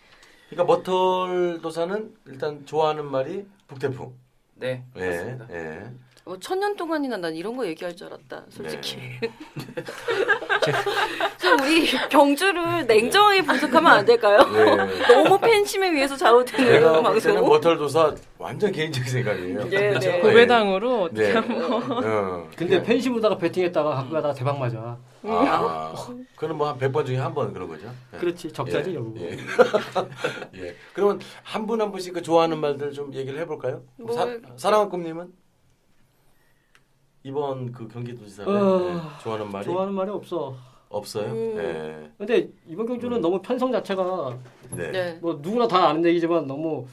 그러니까 0.49 0.65
머털 0.73 1.61
도사는 1.61 2.15
일단 2.27 2.65
좋아하는 2.65 3.05
말이 3.11 3.45
북태풍. 3.67 4.15
네, 4.55 4.85
예. 4.97 5.07
맞습니다. 5.07 5.47
예. 5.51 5.91
뭐 6.29 6.39
천년 6.39 6.77
동안이나 6.77 7.17
난 7.17 7.35
이런 7.35 7.57
거 7.57 7.67
얘기할 7.67 7.97
줄 7.97 8.09
알았다. 8.09 8.45
솔직히. 8.51 8.99
네. 9.23 9.31
좀 11.41 11.59
우리 11.61 11.87
경주를 12.11 12.87
냉정하게 12.87 13.41
분석하면 13.45 13.87
안 13.91 14.05
될까요? 14.05 14.41
네. 14.53 14.77
너무 15.09 15.39
팬심에 15.41 15.91
위해서 15.91 16.15
좌우되는 16.19 16.67
제가 16.71 16.93
볼 16.93 17.03
방송. 17.03 17.33
때는 17.33 17.49
머털도사 17.49 18.15
완전 18.37 18.71
개인적인 18.71 19.11
생각이에요. 19.11 19.65
네, 19.71 19.89
그렇죠? 19.89 20.11
네. 20.11 20.21
고배당으로 20.21 21.03
어떻게 21.05 21.29
네. 21.29 21.33
하면 21.33 21.73
어. 22.05 22.47
근데 22.55 22.83
팬심으로다가 22.83 23.39
배팅했다가 23.39 23.89
갖고 23.95 24.13
가다가 24.13 24.35
대박 24.35 24.59
맞아. 24.59 24.99
아, 25.25 25.95
그럼 26.37 26.59
뭐한 26.59 26.79
100번 26.79 27.07
중에 27.07 27.17
한 27.17 27.33
번 27.33 27.55
그런 27.55 27.69
거죠? 27.69 27.87
네. 28.13 28.19
그렇지, 28.19 28.53
적자지, 28.53 28.91
예, 28.91 28.95
결국. 28.95 29.17
예. 29.19 29.39
예. 30.63 30.75
그러면 30.93 31.21
한분한 31.43 31.91
분씩 31.91 32.13
그 32.13 32.21
좋아하는 32.23 32.59
말들 32.59 32.93
좀 32.93 33.15
얘기를 33.15 33.41
해 33.41 33.47
볼까요? 33.47 33.83
뭐- 33.97 34.15
사, 34.15 34.29
사랑한 34.57 34.91
꿈님은 34.91 35.33
이번 37.23 37.73
그 37.73 37.89
경기도지사에 37.89 38.47
어, 38.47 38.81
예, 38.91 39.23
좋아하는 39.23 39.51
말이 39.51 39.65
좋아하는 39.65 39.95
말이 39.95 40.11
없어. 40.11 40.55
없어요? 40.89 41.31
음. 41.31 41.59
예. 41.59 42.11
근데 42.17 42.49
이번 42.67 42.87
경주는 42.87 43.21
너무 43.21 43.43
편성 43.43 43.71
자체가 43.73 44.39
네. 44.71 44.77
네. 44.77 44.91
네. 44.91 45.19
뭐 45.21 45.39
누구나 45.43 45.69
다 45.69 45.89
아는 45.89 46.05
얘기지만 46.07 46.47
너무 46.47 46.87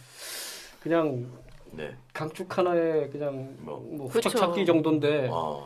그냥 0.82 1.26
네. 1.72 1.96
강축 2.14 2.58
하나에 2.58 3.08
그냥 3.10 3.56
뭐. 3.60 3.80
뭐. 3.92 4.08
후척 4.08 4.36
찾기 4.36 4.66
정도인데 4.66 5.30
아, 5.32 5.66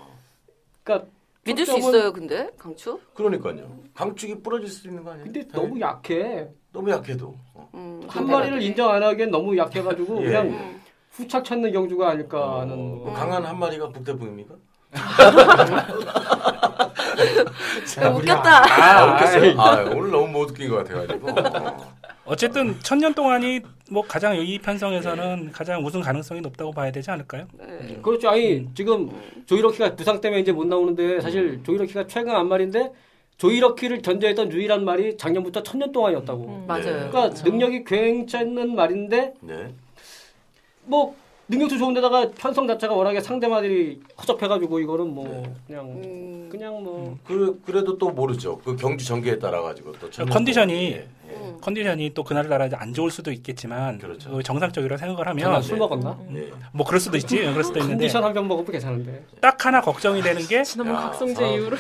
그러니까 0.84 1.08
믿을 1.46 1.66
수 1.66 1.78
있어요, 1.78 2.12
근데 2.14 2.52
강추? 2.58 3.00
그러니까요. 3.16 3.80
강축이 3.96 4.42
부러질 4.42 4.68
수 4.70 4.88
있는 4.88 5.04
거 5.04 5.12
아니에요? 5.12 5.26
근데 5.26 5.48
당연히. 5.48 5.70
너무 5.70 5.82
약해. 5.82 6.48
너무 6.72 6.92
약해도. 6.92 7.36
어. 7.56 7.70
음, 7.74 8.02
한 8.08 8.28
마리를. 8.28 8.62
인정 8.62 8.92
안 8.92 9.02
하기엔 9.02 9.32
너무 9.32 9.58
약해가지고 9.58 10.22
예. 10.22 10.26
그냥 10.26 10.48
음. 10.50 10.79
후착 11.12 11.44
찾는 11.44 11.72
경주가 11.72 12.10
아닐까 12.10 12.62
하는. 12.62 12.74
어, 12.74 12.78
뭐. 12.78 13.14
강한 13.14 13.44
한 13.46 13.58
마리가 13.60 13.90
북태풍입니까? 13.90 14.56
야, 18.02 18.10
웃겼다. 18.10 18.84
아, 18.84 19.14
웃겼어요? 19.14 19.44
아이. 19.44 19.56
아, 19.58 19.82
오늘 19.96 20.12
너무 20.12 20.28
못 20.28 20.50
웃긴 20.50 20.70
것 20.70 20.78
같아가지고. 20.78 21.30
어. 21.30 22.00
어쨌든 22.26 22.80
천년 22.82 23.14
동안이 23.14 23.62
뭐 23.90 24.04
가장 24.08 24.36
이 24.38 24.60
편성에서는 24.60 25.52
가장 25.52 25.84
우승 25.84 26.00
가능성이 26.02 26.42
높다고 26.42 26.72
봐야 26.72 26.92
되지 26.92 27.10
않을까요? 27.10 27.48
네. 27.54 28.00
그렇죠. 28.04 28.30
아니 28.30 28.68
지금 28.76 29.10
조이러키가 29.48 29.96
부상 29.96 30.22
때문에 30.22 30.42
이제 30.42 30.52
못 30.52 30.68
나오는데 30.68 31.22
사실 31.22 31.62
조이러키가 31.64 32.06
최근 32.08 32.36
한 32.36 32.48
말인데 32.48 32.92
조이러키를 33.38 34.04
견제했던 34.04 34.52
유일한 34.52 34.86
말이 34.86 35.18
작년부터 35.18 35.64
천년 35.64 35.92
동안이었다고. 35.92 36.44
음. 36.44 36.66
맞아요. 36.68 36.84
네. 36.84 37.10
그러니까 37.10 37.30
능력이 37.44 37.84
괜찮은 37.86 38.76
말인데 38.76 39.34
네. 39.42 39.74
뭐 40.90 41.16
능력도 41.48 41.78
좋은데다가 41.78 42.30
편성 42.38 42.68
자체가 42.68 42.94
워낙에 42.94 43.22
상대마들이 43.22 44.02
허접해가지고 44.22 44.80
이거는 44.82 45.08
뭐 45.14 45.26
네. 45.28 45.54
그냥 45.68 45.86
음, 45.88 46.50
그냥 46.52 46.84
뭐 46.84 47.18
그 47.26 47.60
그래도 47.66 47.98
또 47.98 48.10
모르죠. 48.12 48.60
그 48.64 48.76
경주 48.76 49.06
전개에 49.06 49.40
따라 49.40 49.62
가지고 49.62 49.94
또 49.94 50.10
컨디션이 50.28 50.74
또- 50.74 50.80
예, 50.98 51.08
예. 51.32 51.36
음. 51.36 51.58
컨디션이 51.62 52.14
또 52.14 52.24
그날따라 52.24 52.68
이제 52.68 52.76
안 52.76 52.94
좋을 52.94 53.10
수도 53.10 53.32
있겠지만 53.32 53.98
그렇죠. 53.98 54.30
그 54.32 54.44
정상적이라 54.44 54.98
생각을 54.98 55.28
하면 55.28 55.62
술 55.64 55.78
먹었나? 55.78 56.20
예. 56.36 56.52
뭐 56.72 56.86
그럴 56.86 57.00
수도 57.00 57.18
있지 57.18 57.38
그럴 57.38 57.64
수도 57.64 57.80
있는데 57.80 57.96
컨디션 57.96 58.24
한 58.24 58.34
병 58.34 58.48
먹으면 58.48 58.72
괜찮은데. 58.72 59.26
딱 59.42 59.64
하나 59.66 59.82
걱정이 59.82 60.22
되는 60.22 60.42
게 60.48 60.64
지난번 60.64 60.96
야, 60.96 61.00
각성제 61.02 61.44
아. 61.44 61.48
이후로 61.48 61.78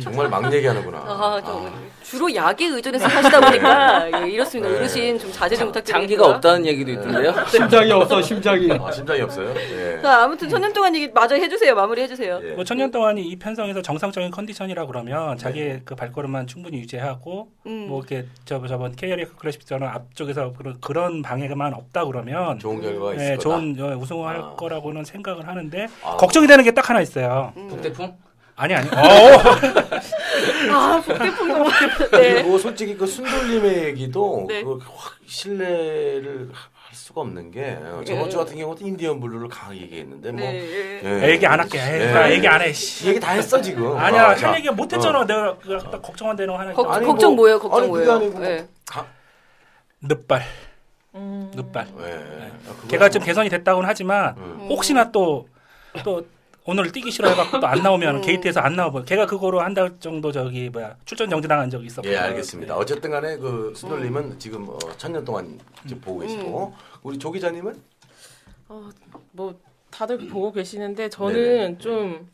정말 0.00 0.28
막 0.28 0.50
얘기하는구나. 0.52 0.98
아, 0.98 1.42
좀 1.44 1.70
주로 2.02 2.34
약에 2.34 2.66
의존해서 2.66 3.06
사시다 3.08 3.40
보니까 3.40 4.22
예, 4.26 4.30
이렇습니다. 4.30 4.70
네. 4.70 4.76
어르신 4.78 5.18
좀 5.18 5.30
자제 5.30 5.54
좀 5.56 5.66
부탁드립니다. 5.68 5.98
장기가 6.00 6.26
없다는 6.28 6.64
얘기도 6.66 6.92
있던데요. 6.92 7.34
심장이 7.46 7.92
없어 7.92 8.22
심장이. 8.22 8.70
아, 8.72 8.90
심장이 8.90 9.20
없어요? 9.20 9.54
예. 9.54 10.00
자, 10.00 10.22
아무튼 10.24 10.48
천년 10.48 10.72
동안 10.72 10.94
얘기 10.96 11.08
마저 11.12 11.34
해주세요. 11.34 11.74
마무리 11.74 12.02
해주세요. 12.02 12.40
예. 12.42 12.52
뭐 12.52 12.64
천년 12.64 12.90
동안이 12.90 13.22
이 13.22 13.36
편성에서 13.36 13.82
정상적인 13.82 14.30
컨디션이라 14.30 14.86
그러면 14.86 15.36
자기의 15.36 15.82
그 15.84 15.94
발걸음만 15.94 16.46
충분히 16.46 16.78
유지하고 16.78 17.48
음. 17.66 17.86
뭐 17.88 17.98
이렇게 18.00 18.26
저 18.46 18.66
저번 18.66 18.96
KRX 18.96 19.36
클래식처럼 19.36 19.88
앞쪽에서 19.90 20.52
그런 20.56 20.80
그런 20.80 21.22
방해만 21.22 21.74
없다 21.74 22.06
그러면 22.06 22.58
좋은 22.58 22.80
결과가 22.80 23.14
있을 23.14 23.24
네, 23.24 23.36
거다. 23.36 23.42
좋은 23.42 23.76
어, 23.78 23.96
우승할 23.96 24.36
아. 24.38 24.54
거라고는 24.56 25.04
생각을 25.04 25.46
하는데 25.46 25.86
아. 26.02 26.16
걱정이 26.16 26.46
되는 26.46 26.64
게 26.64 26.72
딱 26.72 26.88
하나 26.88 27.02
있어요. 27.02 27.52
음. 27.58 27.68
북대풍? 27.68 28.16
아니 28.54 28.74
아니. 28.74 28.88
어, 28.88 28.92
아, 30.70 31.00
북대풍도. 31.04 31.64
네. 32.12 32.34
그리고 32.34 32.58
솔직히 32.58 32.96
그 32.96 33.06
순돌림의 33.06 33.84
얘기도 33.84 34.44
네. 34.48 34.62
그확 34.62 34.80
신뢰를 35.26 36.50
할 36.52 36.94
수가 36.94 37.22
없는 37.22 37.50
게 37.50 37.78
어, 37.82 38.02
저번 38.06 38.28
주 38.30 38.36
같은 38.36 38.56
경우도 38.56 38.86
인디언 38.86 39.20
블루를 39.20 39.48
강하게 39.48 39.80
얘기했는데 39.82 40.30
뭐 40.32 40.40
네. 40.40 41.00
예. 41.02 41.30
얘기 41.30 41.46
안 41.46 41.58
할게. 41.60 41.78
에이, 41.78 42.00
예. 42.02 42.12
나 42.12 42.30
얘기 42.30 42.46
안 42.46 42.60
해. 42.60 42.72
씨. 42.72 43.08
얘기 43.08 43.18
다 43.20 43.32
했어 43.32 43.60
지금. 43.60 43.96
아니야, 43.96 44.28
아, 44.30 44.34
자, 44.36 44.50
할 44.50 44.58
얘기 44.58 44.68
못 44.70 44.92
했잖아. 44.92 45.24
내가 45.24 45.56
그딱 45.58 46.02
걱정한 46.02 46.36
데는 46.36 46.54
하나 46.54 46.72
걱, 46.72 46.82
있잖아. 46.82 46.96
아니, 46.96 47.06
걱정 47.06 47.30
뭐- 47.30 47.36
뭐예요? 47.44 47.58
걱정 47.58 47.78
아니, 47.80 47.88
뭐예요? 47.88 48.12
아니고 48.12 48.32
뭐- 48.38 48.40
네. 48.46 48.66
가, 48.86 49.06
늑발. 50.02 50.42
음. 51.14 51.50
늑발. 51.54 51.86
예. 52.00 52.50
아, 52.68 52.88
걔가 52.88 53.08
좀 53.08 53.22
개선이 53.22 53.48
됐다고는 53.48 53.88
하지만 53.88 54.34
음. 54.36 54.66
혹시나 54.68 55.10
또 55.10 55.46
또 56.04 56.24
오늘 56.64 56.92
뛰기 56.92 57.10
싫어 57.10 57.28
해갖고 57.28 57.58
또 57.60 57.66
안 57.66 57.82
나오면 57.82 58.20
게이트에서 58.20 58.60
안 58.60 58.76
나와버. 58.76 59.02
걔가 59.04 59.26
그거로 59.26 59.60
한 59.60 59.74
달 59.74 59.98
정도 59.98 60.30
저기 60.30 60.68
뭐야 60.70 60.94
출전 61.04 61.28
정지당한 61.30 61.68
적이 61.70 61.86
있었고. 61.86 62.08
예, 62.08 62.16
알겠습니다. 62.16 62.76
어쨌든 62.76 63.10
간에 63.10 63.36
그 63.36 63.72
순돌림은 63.74 64.38
지금 64.38 64.68
어, 64.68 64.78
천년 64.96 65.24
동안 65.24 65.58
지금 65.86 66.00
보고 66.00 66.20
계시고 66.20 66.72
우리 67.02 67.18
조 67.18 67.32
기자님은 67.32 67.74
어, 68.68 68.88
뭐 69.32 69.54
다들 69.90 70.18
보고 70.28 70.52
계시는데 70.52 71.08
저는 71.08 71.34
네네. 71.34 71.78
좀 71.78 72.28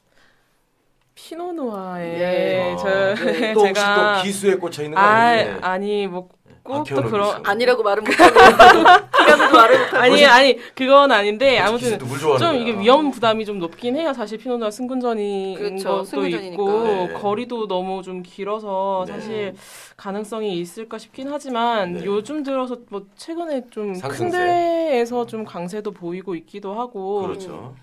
피노누아에 1.14 2.18
네. 2.18 2.76
저 2.78 2.86
아, 2.88 3.14
네. 3.14 3.52
또 3.54 3.60
혹시 3.60 3.74
제가 3.74 4.18
또 4.18 4.22
기수에 4.22 4.54
꽂혀 4.54 4.82
있는 4.84 4.94
거 4.94 5.00
아 5.00 5.04
아니에요? 5.06 5.58
아니 5.62 6.06
뭐 6.06 6.28
꼭또 6.68 6.94
박현우 6.94 7.10
그런. 7.10 7.42
아니라고 7.46 7.82
말은 7.82 8.04
못하고 8.04 8.34
피가도 9.18 9.52
말을 9.56 9.78
못하고 9.80 9.96
아니 9.98 10.24
아니 10.24 10.58
그건 10.74 11.10
아닌데 11.10 11.58
아무튼 11.58 11.98
물 11.98 12.18
좋아하는 12.18 12.52
좀. 12.52 12.56
이게 12.68 12.78
위험 12.78 13.10
부담이 13.10 13.44
좀 13.44 13.58
높긴 13.58 13.96
해요. 13.96 14.12
사실 14.12 14.38
피노누아 14.38 14.70
승군전인 14.70 15.56
그렇죠. 15.56 15.88
것도 15.88 16.04
승군전이니까. 16.04 16.52
있고 16.52 16.82
네. 16.84 17.12
거리도 17.14 17.66
너무 17.68 18.02
좀 18.02 18.22
길어서 18.22 19.04
네. 19.08 19.12
사실 19.14 19.54
가능성이 19.96 20.58
있을까 20.60 20.98
싶긴 20.98 21.28
하지만 21.30 21.94
네. 21.94 22.04
요즘 22.04 22.42
들어서 22.42 22.76
뭐 22.90 23.06
최근에 23.16 23.64
좀큰 23.70 23.94
상승세. 23.94 24.38
대회에서 24.38 25.26
좀 25.26 25.44
강세도 25.44 25.90
보이고 25.92 26.34
있기도 26.34 26.74
하고 26.78 27.22
그렇죠. 27.22 27.74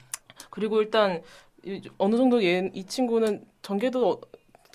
그리고 0.49 0.81
일단 0.81 1.21
이- 1.65 1.81
어느 1.97 2.15
정도 2.15 2.43
얘, 2.43 2.69
이 2.73 2.85
친구는 2.85 3.43
전개도 3.61 4.07
어- 4.09 4.21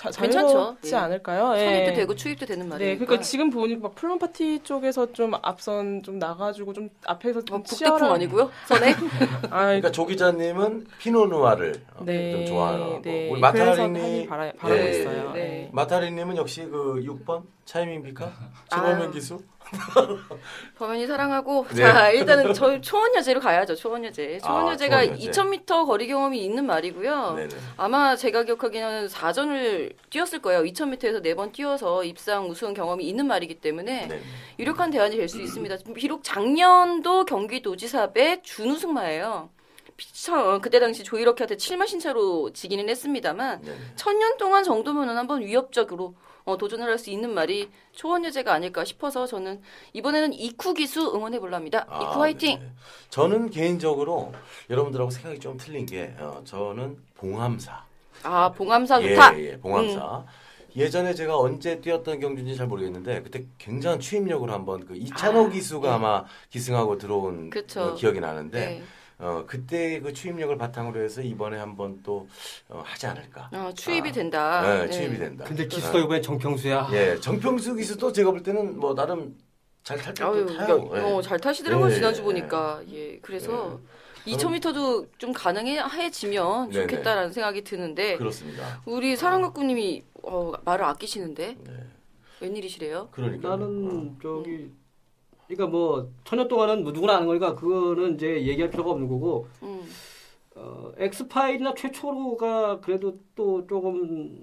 자, 0.00 0.08
괜찮죠. 0.22 0.48
자유롭지 0.48 0.94
예. 0.94 0.96
않을까요? 0.96 1.40
선입도 1.48 1.90
예. 1.90 1.92
되고 1.92 2.14
추입도 2.14 2.46
되는 2.46 2.66
말이니까. 2.70 2.90
네, 2.92 2.96
그러니까 2.98 3.22
지금 3.22 3.50
보니까 3.50 3.80
막 3.88 3.94
풀문 3.94 4.18
파티 4.18 4.60
쪽에서 4.62 5.12
좀 5.12 5.32
앞선 5.42 6.02
좀 6.02 6.18
나가지고 6.18 6.72
좀 6.72 6.88
앞에서 7.04 7.44
좀 7.44 7.58
어, 7.58 7.62
북대풍 7.62 7.98
치열한- 7.98 8.10
아니고요? 8.12 8.50
선에? 8.66 8.92
아, 9.50 9.66
그러니까 9.66 9.90
조 9.92 10.06
기자님은 10.06 10.86
피노누아를 10.98 11.74
어, 11.96 12.04
네, 12.06 12.32
좀 12.32 12.46
좋아하고 12.46 13.02
네. 13.02 13.28
우리 13.30 13.40
그래서 13.42 13.58
마타리니 13.68 14.00
하길 14.00 14.26
바라, 14.28 14.52
바라고 14.58 14.80
예. 14.80 14.90
있어요. 14.90 15.32
네. 15.32 15.40
네. 15.40 15.70
마타리님은 15.72 16.36
역시 16.38 16.62
그 16.64 17.02
6번 17.04 17.42
차이민 17.66 18.02
비카 18.02 18.24
아유. 18.24 18.32
최범현 18.70 19.12
기수 19.12 19.38
범현이 20.78 21.06
사랑하고 21.06 21.66
네. 21.70 21.82
자 21.82 22.10
일단은 22.10 22.52
저 22.54 22.80
초원여제로 22.80 23.40
가야죠 23.40 23.74
초원여제 23.74 24.38
초원여제가 24.40 24.96
아, 24.96 25.04
초원여제. 25.04 25.30
2000m 25.30 25.86
거리 25.86 26.06
경험이 26.06 26.44
있는 26.44 26.66
말이고요 26.66 27.34
네네. 27.34 27.48
아마 27.76 28.16
제가 28.16 28.44
기억하기에는 28.44 29.06
4전을 29.08 29.94
뛰었을 30.10 30.40
거예요 30.42 30.62
2000m에서 30.64 31.22
4번 31.24 31.52
뛰어서 31.52 32.04
입상 32.04 32.48
우승 32.48 32.74
경험이 32.74 33.04
있는 33.08 33.26
말이기 33.26 33.60
때문에 33.60 34.06
네. 34.06 34.20
유력한 34.58 34.90
대안이 34.90 35.16
될 35.16 35.30
수 35.30 35.40
있습니다 35.40 35.76
비록 35.94 36.24
작년도 36.24 37.24
경기도지사배 37.24 38.42
준우승마예요 38.42 39.50
참, 40.14 40.60
그때 40.60 40.80
당시 40.80 41.04
조이럭한테 41.04 41.56
7마 41.56 41.86
신차로 41.86 42.52
지기는 42.52 42.88
했습니다만 42.88 43.60
네. 43.62 43.72
천년 43.96 44.36
동안 44.38 44.64
정도면은 44.64 45.16
한번 45.16 45.42
위협적으로 45.42 46.14
어, 46.50 46.56
도전을 46.56 46.86
할 46.86 46.98
수 47.00 47.10
있는 47.10 47.32
말이 47.32 47.70
초원여제가 47.92 48.52
아닐까 48.52 48.84
싶어서 48.84 49.26
저는 49.26 49.62
이번에는 49.94 50.32
이쿠 50.34 50.74
기수 50.74 51.00
응원해 51.14 51.38
볼랍니다. 51.38 51.86
아, 51.88 52.02
이쿠 52.02 52.20
화이팅. 52.20 52.58
네. 52.60 52.72
저는 53.08 53.48
개인적으로 53.50 54.32
여러분들하고 54.68 55.10
생각이 55.10 55.38
좀 55.38 55.56
틀린 55.56 55.86
게 55.86 56.14
어, 56.18 56.42
저는 56.44 56.98
봉함사. 57.14 57.84
아 58.24 58.50
봉암사 58.52 59.00
좋다. 59.00 59.38
예, 59.38 59.52
예, 59.52 59.56
봉함사. 59.58 60.24
예전에 60.76 61.14
제가 61.14 61.38
언제 61.38 61.80
뛰었던 61.80 62.20
경주인지 62.20 62.56
잘 62.56 62.66
모르겠는데 62.66 63.22
그때 63.22 63.44
굉장한 63.58 63.98
추임력으로 64.00 64.52
한번 64.52 64.84
그 64.84 64.94
이찬호 64.96 65.46
아, 65.46 65.48
기수가 65.48 65.88
예. 65.88 65.92
아마 65.92 66.24
기승하고 66.50 66.98
들어온. 66.98 67.50
어, 67.76 67.94
기억이 67.94 68.20
나는데 68.20 68.58
네. 68.60 68.82
어, 69.20 69.44
그때 69.46 70.00
그 70.00 70.12
추임력을 70.12 70.56
바탕으로 70.56 71.02
해서 71.02 71.20
이번에 71.20 71.58
한번 71.58 72.00
또 72.02 72.26
어, 72.68 72.82
하지 72.84 73.06
않을까. 73.06 73.50
어, 73.52 73.70
추입이 73.74 74.08
아, 74.08 74.12
된다. 74.12 74.62
네, 74.62 74.86
네. 74.86 74.90
추임이 74.90 75.18
된다. 75.18 75.44
근데 75.44 75.66
기수가 75.66 75.98
이번에 75.98 76.20
정평수야. 76.20 76.88
예, 76.92 77.20
정평수 77.20 77.74
기수도 77.74 78.12
제가 78.12 78.30
볼 78.30 78.42
때는 78.42 78.78
뭐 78.80 78.94
나름 78.94 79.36
잘탈 79.82 80.14
때도 80.14 80.56
타요. 80.56 80.90
야, 80.92 80.98
예. 80.98 81.00
어, 81.02 81.22
잘 81.22 81.38
타시더라고요 81.38 81.90
예, 81.90 81.94
지난주 81.94 82.20
예. 82.20 82.24
보니까. 82.24 82.80
예, 82.90 83.18
그래서 83.20 83.78
네. 84.24 84.32
2,000m도 84.32 85.08
좀 85.18 85.32
가능해지면 85.32 86.70
네네. 86.70 86.86
좋겠다라는 86.86 87.32
생각이 87.32 87.62
드는데 87.64 88.16
그렇습니다. 88.16 88.80
우리 88.86 89.16
사랑각구님이 89.16 90.02
어, 90.22 90.52
말을 90.64 90.84
아끼시는데 90.84 91.56
네. 91.58 91.72
웬일이시래요? 92.40 93.08
그러니까 93.10 93.50
나는 93.50 94.16
저기 94.22 94.70
그러니까 95.50 95.66
뭐 95.66 96.08
천년 96.24 96.46
동안은 96.46 96.84
뭐 96.84 96.92
누구나 96.92 97.16
아는 97.16 97.26
거니까 97.26 97.54
그거는 97.56 98.14
이제 98.14 98.42
얘기할 98.46 98.70
필요가 98.70 98.90
없는 98.92 99.08
거고 99.08 99.48
음. 99.62 99.82
어, 100.54 100.92
엑스파일이나 100.98 101.74
최초로가 101.74 102.80
그래도 102.80 103.16
또 103.34 103.66
조금 103.66 104.38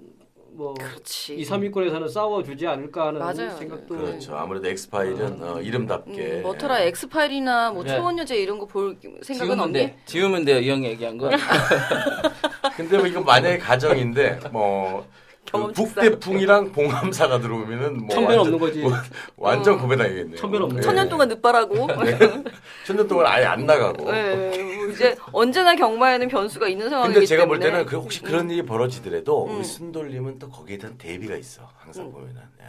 뭐 0.50 0.74
그렇지. 0.74 1.36
2, 1.36 1.44
3위권에서는 1.44 2.08
싸워주지 2.10 2.66
않을까 2.66 3.06
하는 3.08 3.20
맞아요. 3.20 3.50
생각도 3.56 3.96
그렇죠. 3.96 4.36
아무래도 4.36 4.66
엑스파일은 4.68 5.42
어, 5.42 5.60
이름답게 5.62 6.22
음, 6.38 6.42
뭐더라 6.42 6.80
엑스파일이나 6.82 7.70
뭐 7.72 7.82
그래. 7.84 7.96
초원여제 7.96 8.36
이런 8.36 8.58
거 8.58 8.66
볼 8.66 8.96
생각은 9.22 9.60
없니? 9.60 9.72
돼. 9.72 9.96
지우면 10.04 10.44
돼요. 10.44 10.58
이 10.58 10.68
형이 10.68 10.86
얘기한 10.88 11.16
거. 11.16 11.30
근데 12.76 12.98
뭐 12.98 13.06
이거 13.06 13.20
만약에 13.22 13.58
가정인데 13.58 14.40
뭐 14.52 15.06
경험 15.50 15.68
그 15.72 15.74
직사. 15.74 16.00
북대풍이랑 16.02 16.72
봉함사가 16.72 17.40
들어오면은 17.40 17.98
뭐 17.98 18.08
천변 18.10 18.36
완전- 18.38 18.40
없는 18.40 18.58
거지. 18.58 18.80
뭐 18.82 18.92
완전 19.36 19.74
어. 19.74 19.78
고배당이겠네요. 19.82 20.36
천변 20.36 20.62
없는 20.62 20.78
예. 20.78 20.82
천년 20.82 21.08
동안 21.08 21.28
늦바라고. 21.28 21.86
천년 22.86 23.08
동안 23.08 23.26
아예 23.26 23.44
안 23.46 23.64
나가고. 23.64 24.10
네, 24.12 24.76
뭐 24.76 24.86
이제 24.88 25.16
언제나 25.32 25.74
경마에는 25.74 26.28
변수가 26.28 26.68
있는 26.68 26.90
상황이기 26.90 27.14
근데 27.14 27.26
제가 27.26 27.46
볼 27.46 27.58
때문에. 27.58 27.78
때는 27.78 27.86
그 27.86 27.96
혹시 27.96 28.22
그런 28.22 28.50
일이 28.50 28.62
벌어지더라도 28.62 29.46
음. 29.46 29.56
우리 29.56 29.64
순돌림은 29.64 30.38
또 30.38 30.48
거기에 30.50 30.78
대한 30.78 30.96
대비가 30.98 31.34
있어. 31.36 31.62
항상 31.78 32.10
보면은. 32.12 32.42
예. 32.60 32.64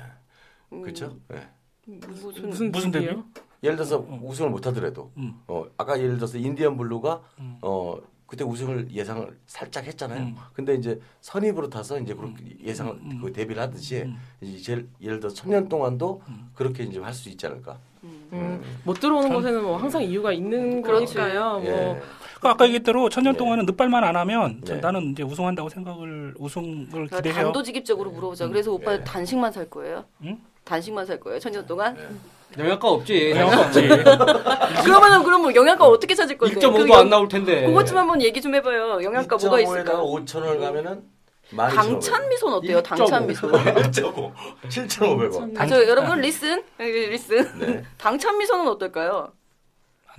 음, 0.76 0.82
그렇죠? 0.82 1.18
예. 1.34 1.48
무슨 1.86 2.48
무슨 2.50 2.72
무슨? 2.72 2.92
대비? 2.92 3.18
예를 3.64 3.76
들어서 3.76 4.06
우승을 4.22 4.50
못 4.52 4.66
하더라도 4.68 5.12
음. 5.18 5.34
어 5.48 5.66
아까 5.76 6.00
예를 6.00 6.16
들어서 6.16 6.38
인디언 6.38 6.78
블루가 6.78 7.22
음. 7.40 7.58
어 7.62 7.98
그때 8.30 8.44
우승을 8.44 8.90
예상을 8.92 9.28
살짝 9.48 9.86
했잖아요. 9.88 10.22
음. 10.22 10.36
근데 10.54 10.76
이제 10.76 11.00
선입으로 11.22 11.68
타서 11.68 12.00
이제 12.00 12.14
그렇게 12.14 12.44
예상 12.64 12.90
음, 12.90 13.00
음. 13.14 13.22
그 13.24 13.34
대비를 13.34 13.60
하듯이 13.64 14.04
음. 14.04 14.18
이제 14.40 14.62
제일- 14.62 14.88
예를 15.02 15.20
들어 15.20 15.32
천년 15.34 15.68
동안도 15.68 16.22
음. 16.28 16.52
그렇게 16.54 16.84
이제 16.84 17.00
할 17.00 17.12
수 17.12 17.28
있지 17.30 17.48
않을까. 17.48 17.78
음, 18.04 18.62
못 18.86 18.94
들어오는 19.00 19.34
곳에는 19.34 19.64
뭐 19.64 19.76
항상 19.78 20.04
이유가 20.04 20.32
있는. 20.32 20.82
거니까요. 20.84 21.62
예. 21.66 21.72
뭐그 21.72 22.48
아까 22.48 22.66
얘기했대로 22.66 23.10
천년 23.10 23.34
네. 23.34 23.38
동안은 23.40 23.66
늑발만 23.66 24.04
안 24.04 24.16
하면 24.16 24.62
저- 24.64 24.76
네. 24.76 24.80
나는 24.80 25.12
이제 25.12 25.24
우승한다고 25.24 25.68
생각을 25.70 26.36
우승을 26.38 26.88
그러니까 26.92 27.18
기대해요. 27.18 27.46
단도직입적으로 27.46 28.12
물어보자. 28.12 28.48
그래서 28.48 28.72
오빠 28.72 28.94
예. 28.94 28.98
는 28.98 29.04
단식만 29.06 29.52
살 29.52 29.68
거예요. 29.70 30.06
응? 30.24 30.40
단식만 30.70 31.06
살 31.08 31.20
거예요. 31.20 31.40
천년 31.40 31.66
동안. 31.66 31.96
네. 31.96 32.64
영양가 32.64 32.88
없지. 32.88 33.32
영향 33.32 33.60
없지. 33.60 33.82
그러면은 34.86 35.24
그럼 35.24 35.42
뭐 35.42 35.54
영양가 35.54 35.86
어떻게 35.86 36.14
찾을 36.16 36.38
건데? 36.38 36.56
1.5도 36.60 36.74
그 36.86 36.90
영- 36.90 37.00
안 37.00 37.10
나올 37.10 37.28
텐데. 37.28 37.66
그것 37.66 37.86
좀 37.86 37.98
한번 37.98 38.22
얘기 38.22 38.40
좀 38.42 38.54
해봐요. 38.56 39.04
영양가 39.04 39.38
뭐가 39.38 39.60
있을까? 39.60 39.94
5천 40.02 40.36
원을 40.42 40.60
가면은 40.60 41.04
많이 41.52 41.76
당찬 41.76 42.30
미소는 42.30 42.58
어때요? 42.58 42.82
당찬 42.84 43.26
미소. 43.26 43.48
1.5 43.52 44.32
7,500원. 44.70 45.60
아, 45.60 45.66
저 45.66 45.88
여러분 45.88 46.22
listen 46.22 46.64
listen 46.78 47.60
네. 47.60 47.84
당찬 47.98 48.38
미소는 48.38 48.68
어떨까요? 48.68 49.32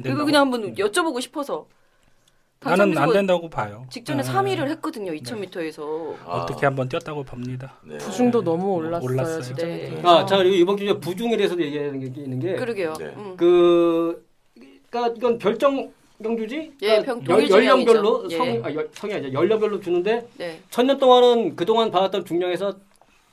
된다고? 0.03 0.24
그냥 0.26 0.42
한번 0.42 0.74
여쭤보고 0.74 1.20
싶어서. 1.20 1.66
나는 2.62 2.96
안 2.98 3.11
된다고 3.11 3.48
봐요. 3.48 3.86
직전에 3.88 4.22
네. 4.22 4.30
3위를 4.30 4.68
했거든요. 4.72 5.12
2,000m에서. 5.12 6.14
아, 6.26 6.42
어떻게 6.42 6.66
한번 6.66 6.90
뛰었다고 6.90 7.22
봅니다. 7.24 7.74
네. 7.82 7.96
부중도 7.96 8.42
너무 8.44 8.74
올랐어요. 8.74 9.11
올랐어요. 9.11 9.40
진짜. 9.42 9.66
네. 9.66 9.98
아, 10.04 10.26
자, 10.26 10.36
그리고 10.36 10.54
이번 10.56 10.76
주에 10.76 10.92
부중에 10.92 11.38
대해서 11.38 11.58
얘기하는 11.58 11.98
게 12.00 12.20
있는 12.20 12.38
게. 12.38 12.56
그러게요. 12.56 12.92
네. 12.98 13.06
음. 13.16 13.34
그, 13.38 14.26
그니까 14.54 15.08
이건 15.16 15.38
별정 15.38 15.90
경주지? 16.22 16.72
예, 16.82 17.00
그러니까 17.00 17.34
연- 17.34 17.48
연령별로. 17.50 18.28
성, 18.28 18.46
예. 18.46 18.61
아, 18.62 18.74
연- 18.74 18.88
성이 18.92 19.14
아니라 19.14 19.32
연령별로 19.32 19.80
주는데 19.80 20.28
네. 20.36 20.61
천년 20.68 20.98
동안은 20.98 21.56
그동안 21.56 21.90
받았던 21.90 22.26
중량에서 22.26 22.74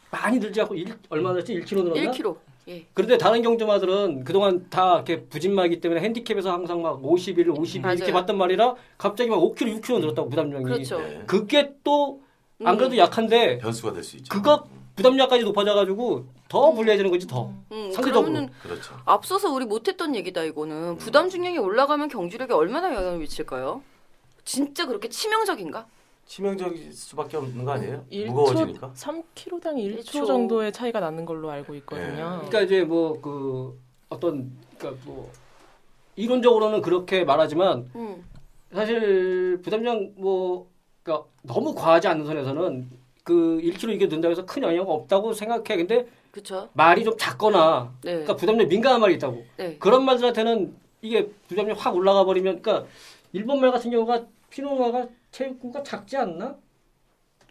많이 0.09 0.39
늘지 0.39 0.61
않고 0.61 0.73
일, 0.75 0.93
얼마 1.09 1.33
늘었지? 1.33 1.53
1kg 1.53 1.83
늘었나? 1.83 2.11
1kg. 2.13 2.37
예. 2.67 2.85
그런데 2.93 3.17
다른 3.17 3.41
경주마들은 3.41 4.23
그동안 4.25 4.69
다 4.69 4.95
이렇게 4.95 5.21
부진마이기 5.25 5.79
때문에 5.79 6.01
핸디캡에서 6.01 6.51
항상 6.51 6.81
막 6.81 6.99
51, 7.03 7.49
52 7.51 7.79
이렇게 7.79 7.99
맞아요. 8.11 8.13
봤단 8.13 8.37
말이라 8.37 8.75
갑자기 8.97 9.29
막 9.29 9.37
5kg, 9.37 9.81
6kg 9.81 9.99
늘었다고 10.01 10.29
부담량이. 10.29 10.63
그렇죠. 10.65 10.99
네. 10.99 11.23
그게 11.25 11.73
또안 11.83 12.73
음. 12.73 12.77
그래도 12.77 12.97
약한데 12.97 13.57
변수가 13.59 13.93
될 13.93 14.03
수 14.03 14.17
있죠. 14.17 14.33
그거 14.33 14.65
부담량까지 14.97 15.43
높아져가지고 15.45 16.25
더 16.49 16.71
불리해지는 16.71 17.11
거지 17.11 17.27
더. 17.27 17.53
음, 17.71 17.91
상대적으로. 17.91 18.23
그러면은 18.31 18.49
그렇죠. 18.63 18.95
앞서서 19.05 19.49
우리 19.51 19.65
못했던 19.65 20.15
얘기다 20.15 20.43
이거는 20.43 20.97
부담 20.97 21.29
중량이 21.29 21.57
올라가면 21.59 22.07
경주력에 22.09 22.53
얼마나 22.53 22.93
영향을 22.93 23.19
미칠까요? 23.19 23.81
진짜 24.43 24.85
그렇게 24.87 25.07
치명적인가? 25.07 25.85
치명적일 26.27 26.91
수밖에 26.93 27.37
없는 27.37 27.63
거 27.63 27.71
아니에요? 27.71 28.05
1초, 28.11 28.27
무거워지니까. 28.27 28.91
3kg당 28.93 29.75
1초 29.75 30.03
1초. 30.03 30.27
정도의 30.27 30.71
차이가 30.73 30.99
나는 30.99 31.25
걸로 31.25 31.49
알고 31.49 31.73
있거든요. 31.75 32.41
그러니까 32.45 32.61
이제 32.61 32.83
뭐 32.83 33.19
그 33.21 33.79
어떤 34.09 34.51
그러니까 34.77 35.01
뭐 35.05 35.31
이론적으로는 36.15 36.81
그렇게 36.81 37.23
말하지만 37.23 37.89
음. 37.95 38.23
사실 38.73 39.59
부담량 39.63 40.13
뭐 40.17 40.67
그러니까 41.03 41.27
너무 41.43 41.73
과하지 41.73 42.07
않는 42.09 42.25
선에서는 42.25 42.89
그 43.23 43.59
1kg 43.63 43.89
이게 43.95 44.07
는다고 44.07 44.31
해서 44.31 44.45
큰 44.45 44.63
영향이 44.63 44.79
없다고 44.79 45.33
생각해. 45.33 45.77
근데 45.77 46.07
그쵸? 46.31 46.69
말이 46.73 47.03
좀 47.03 47.15
작거나 47.17 47.93
네. 48.03 48.11
그러니까 48.11 48.35
부담량 48.35 48.67
민감한 48.67 48.99
말이 48.99 49.15
있다고. 49.15 49.45
네. 49.57 49.77
그런 49.79 50.03
말들한테는 50.05 50.75
이게 51.01 51.29
부담량 51.47 51.77
확 51.77 51.95
올라가 51.95 52.25
버리면 52.25 52.61
그러니까 52.61 52.87
일본 53.31 53.61
말 53.61 53.71
같은 53.71 53.91
경우가 53.91 54.25
피노가가 54.49 55.07
체육구가 55.31 55.83
작지 55.83 56.17
않나? 56.17 56.55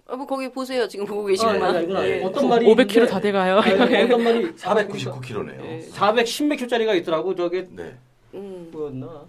어, 0.09 0.17
뭐 0.17 0.27
거기 0.27 0.49
보세요. 0.51 0.87
지금 0.87 1.05
보고 1.05 1.25
아, 1.25 1.27
계시는 1.27 1.59
말. 1.59 1.83
이건 1.83 2.05
예. 2.05 2.23
어떤 2.23 2.49
말이 2.49 2.67
500kg 2.67 3.09
다 3.09 3.21
돼가요. 3.21 3.59
아니, 3.59 4.03
어떤 4.05 4.23
말이 4.23 4.53
499kg네요. 4.53 5.65
예, 5.65 5.89
410몇 5.91 6.57
kg짜리가 6.59 6.95
있더라고. 6.95 7.35
저게 7.35 7.69
네. 7.71 7.97
음, 8.35 8.69
뭐였나? 8.73 9.25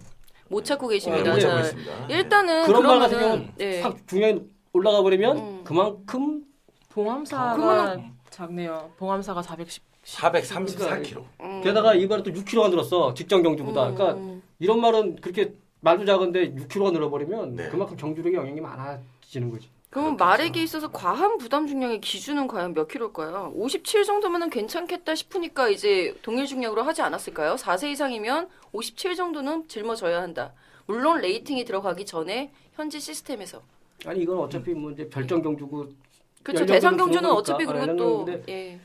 못 0.48 0.64
찾고 0.64 0.86
아, 0.86 0.90
계십니다. 0.90 1.24
못못 1.24 1.40
찾고 1.40 1.58
있습니다. 1.60 2.06
일단은 2.08 2.66
그런 2.66 2.82
말 2.84 2.98
같은 3.00 3.18
경우는 3.18 3.52
네. 3.56 3.82
확 3.82 4.06
중량이 4.06 4.40
올라가 4.72 5.02
버리면 5.02 5.36
음. 5.36 5.64
그만큼 5.64 6.44
봉암사가 6.90 7.98
작네요. 8.30 8.90
봉암사가 8.98 9.42
410. 9.42 9.82
434kg. 10.04 11.24
음. 11.40 11.60
게다가 11.62 11.94
이번에 11.94 12.22
또 12.22 12.30
6kg가 12.30 12.70
늘었어. 12.70 13.12
직전 13.14 13.42
경주보다. 13.42 13.88
음, 13.88 13.94
그러니까 13.94 14.18
음. 14.18 14.42
이런 14.58 14.80
말은 14.80 15.16
그렇게 15.16 15.54
말도 15.80 16.04
작은데 16.04 16.54
6kg가 16.54 16.92
늘어버리면 16.92 17.56
네. 17.56 17.68
그만큼 17.68 17.96
경주력에 17.96 18.36
영향이 18.36 18.60
많아지는 18.60 19.50
거지. 19.50 19.68
그러면 19.90 20.16
말에게 20.16 20.62
있어서 20.62 20.90
과한 20.90 21.38
부담 21.38 21.66
중량의 21.66 22.00
기준은 22.02 22.46
과연 22.46 22.74
몇 22.74 22.88
킬로일까요? 22.88 23.52
57 23.54 24.04
정도면은 24.04 24.50
괜찮겠다 24.50 25.14
싶으니까 25.14 25.70
이제 25.70 26.14
동일 26.20 26.44
중량으로 26.46 26.82
하지 26.82 27.00
않았을까요? 27.00 27.54
4세 27.54 27.90
이상이면 27.92 28.48
57 28.72 29.14
정도는 29.16 29.66
짊어져야 29.68 30.20
한다. 30.20 30.52
물론 30.86 31.20
레이팅이 31.22 31.64
들어가기 31.64 32.04
전에 32.04 32.50
현지 32.74 33.00
시스템에서. 33.00 33.62
아니 34.04 34.20
이건 34.20 34.38
어차피 34.38 34.72
뭐 34.74 34.90
이제 34.90 35.08
별정 35.08 35.40
경주고 35.42 35.88
그렇죠. 36.42 36.66
대상 36.66 36.92
주는 36.92 37.04
경주는 37.04 37.22
거니까. 37.22 37.38
어차피 37.38 37.64
아, 37.64 37.72
그리고 37.72 37.96
또 37.96 38.26
예. 38.50 38.78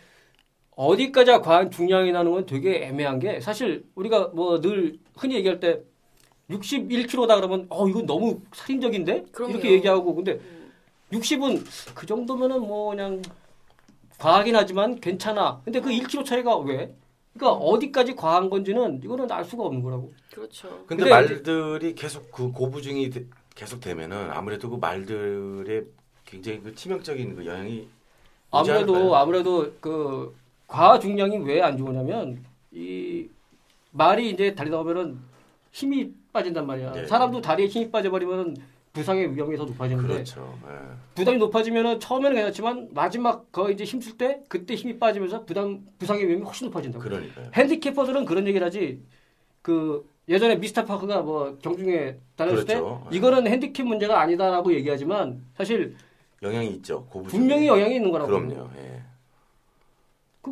어디까지가 0.76 1.41
과한 1.41 1.70
중량이 1.70 2.12
나는 2.14 2.32
건 2.32 2.46
되게 2.46 2.86
애매한 2.86 3.20
게 3.20 3.39
사실 3.41 3.86
우리가 3.96 4.30
뭐 4.30 4.60
늘 4.62 4.98
흔히 5.18 5.36
얘기할 5.36 5.60
때 5.60 5.82
61kg다 6.54 7.36
그러면 7.36 7.66
어 7.70 7.88
이건 7.88 8.06
너무 8.06 8.41
살인적인데 8.54 9.26
그럼요. 9.32 9.51
이렇게 9.54 9.72
얘기하고 9.74 10.16
근데 10.16 10.34
음. 10.34 10.72
60은 11.12 11.64
그 11.95 12.06
정도면은 12.06 12.62
뭐 12.62 12.89
그냥 12.91 13.22
과하긴 14.20 14.56
하지만 14.56 14.99
괜찮아. 14.99 15.62
근데 15.66 15.80
그 15.82 15.91
1kg 15.91 16.24
차이가 16.24 16.58
왜? 16.58 16.95
그러니까 17.34 17.54
어디까지 17.60 18.16
과한 18.16 18.49
건지는 18.49 19.01
이거는 19.04 19.32
알 19.32 19.43
수가 19.43 19.64
없는 19.64 19.82
거라고. 19.82 20.14
그렇죠. 20.34 20.70
근데, 20.88 21.04
근데 21.04 21.10
말들이 21.10 21.95
계속 21.95 22.32
그 22.32 22.51
고부중이 22.51 23.10
되- 23.10 23.26
계속 23.56 23.80
되면은 23.82 24.32
아무래도 24.32 24.70
그 24.70 24.78
말들의 24.78 25.86
굉장히 26.26 26.62
그 26.62 26.76
치명적인 26.76 27.36
그 27.36 27.45
영향이 27.45 27.88
아무래도 28.51 28.93
않을까요? 28.95 29.16
아무래도 29.16 29.74
그 29.82 30.36
과하 30.68 30.99
중량이 30.99 31.38
왜 31.39 31.62
안 31.62 31.78
좋으냐면 31.78 32.43
이 32.72 33.28
말이 33.91 34.32
이제 34.32 34.56
달리다 34.56 34.78
보면은 34.78 35.20
힘이 35.72 36.14
빠진단 36.34 36.68
말이야. 36.68 36.92
네. 36.92 37.06
사람도 37.06 37.40
다리에 37.40 37.68
힘이 37.68 37.90
빠져버리면 37.90 38.58
부상의 38.92 39.34
위험이 39.36 39.56
더 39.56 39.66
높아지는데 39.66 40.14
그렇죠. 40.14 40.58
예. 40.68 40.74
부담이 41.16 41.38
높아지면은 41.38 42.00
처음에는 42.00 42.36
괜찮지만 42.36 42.90
마지막 42.92 43.52
거의 43.52 43.74
이제 43.74 43.84
힘쓸 43.84 44.18
때 44.18 44.42
그때 44.48 44.76
힘이 44.76 45.00
빠지면서 45.00 45.46
부담 45.46 45.80
부상의 45.98 46.28
위험이 46.28 46.44
훨씬 46.44 46.68
높아진다고. 46.68 47.04
그러니까요. 47.04 47.50
핸디캐퍼들은 47.54 48.26
그런 48.26 48.46
얘기를 48.48 48.66
하지. 48.66 49.02
그 49.62 50.08
예전에 50.28 50.56
미스터 50.56 50.86
파크가 50.86 51.22
뭐 51.22 51.58
경중에 51.62 52.16
다녔을 52.36 52.66
그렇죠. 52.66 53.08
때 53.10 53.16
이거는 53.16 53.48
핸디캡 53.48 53.84
문제가 53.84 54.20
아니다라고 54.22 54.74
얘기하지만 54.74 55.44
사실 55.56 55.96
영향이 56.42 56.68
있죠. 56.76 57.06
고부중. 57.10 57.40
분명히 57.40 57.68
영향이 57.68 57.96
있는 57.96 58.12
거라고. 58.12 58.30
그럼요. 58.30 58.70
예. 58.78 59.03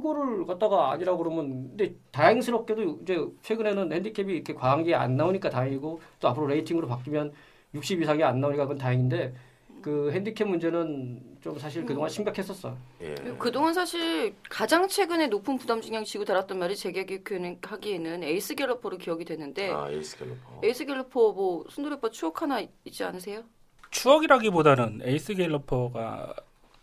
그거를 0.01 0.45
갖다가 0.45 0.91
아니라고 0.91 1.17
그러면 1.19 1.67
근데 1.75 1.93
다행스럽게도 2.11 2.99
이제 3.03 3.19
최근에는 3.43 3.91
핸디캡이 3.91 4.33
이렇게 4.33 4.53
과한 4.53 4.83
게 4.83 4.95
안 4.95 5.15
나오니까 5.17 5.49
다행이고 5.49 6.01
또 6.19 6.27
앞으로 6.29 6.47
레이팅으로 6.47 6.87
바뀌면 6.87 7.33
60 7.75 8.01
이상이 8.01 8.23
안 8.23 8.39
나오니까 8.39 8.63
그건 8.63 8.77
다행인데 8.77 9.33
그 9.81 10.11
핸디캡 10.11 10.45
문제는 10.45 11.37
좀 11.41 11.57
사실 11.59 11.83
그동안 11.85 12.07
심각했었어. 12.09 12.77
예. 13.01 13.15
그동안 13.39 13.73
사실 13.73 14.33
가장 14.49 14.87
최근에 14.87 15.27
높은 15.27 15.57
부담 15.57 15.81
중량 15.81 16.03
지고 16.05 16.23
달렸던 16.23 16.57
말이 16.59 16.75
제가 16.75 17.03
기억하기에는 17.03 18.23
에이스 18.23 18.55
갤러퍼로 18.55 18.97
기억이 18.97 19.25
되는데 19.25 19.71
아, 19.71 19.89
에이스 19.89 20.17
갤러퍼. 20.19 20.61
에이스 20.63 20.85
갤러퍼 20.85 21.31
뭐 21.33 21.65
순돌이 21.69 21.95
오빠 21.95 22.09
추억 22.09 22.41
하나 22.43 22.61
있지 22.85 23.03
않으세요? 23.03 23.43
추억이라기보다는 23.89 25.01
에이스 25.03 25.33
갤러퍼가 25.33 26.33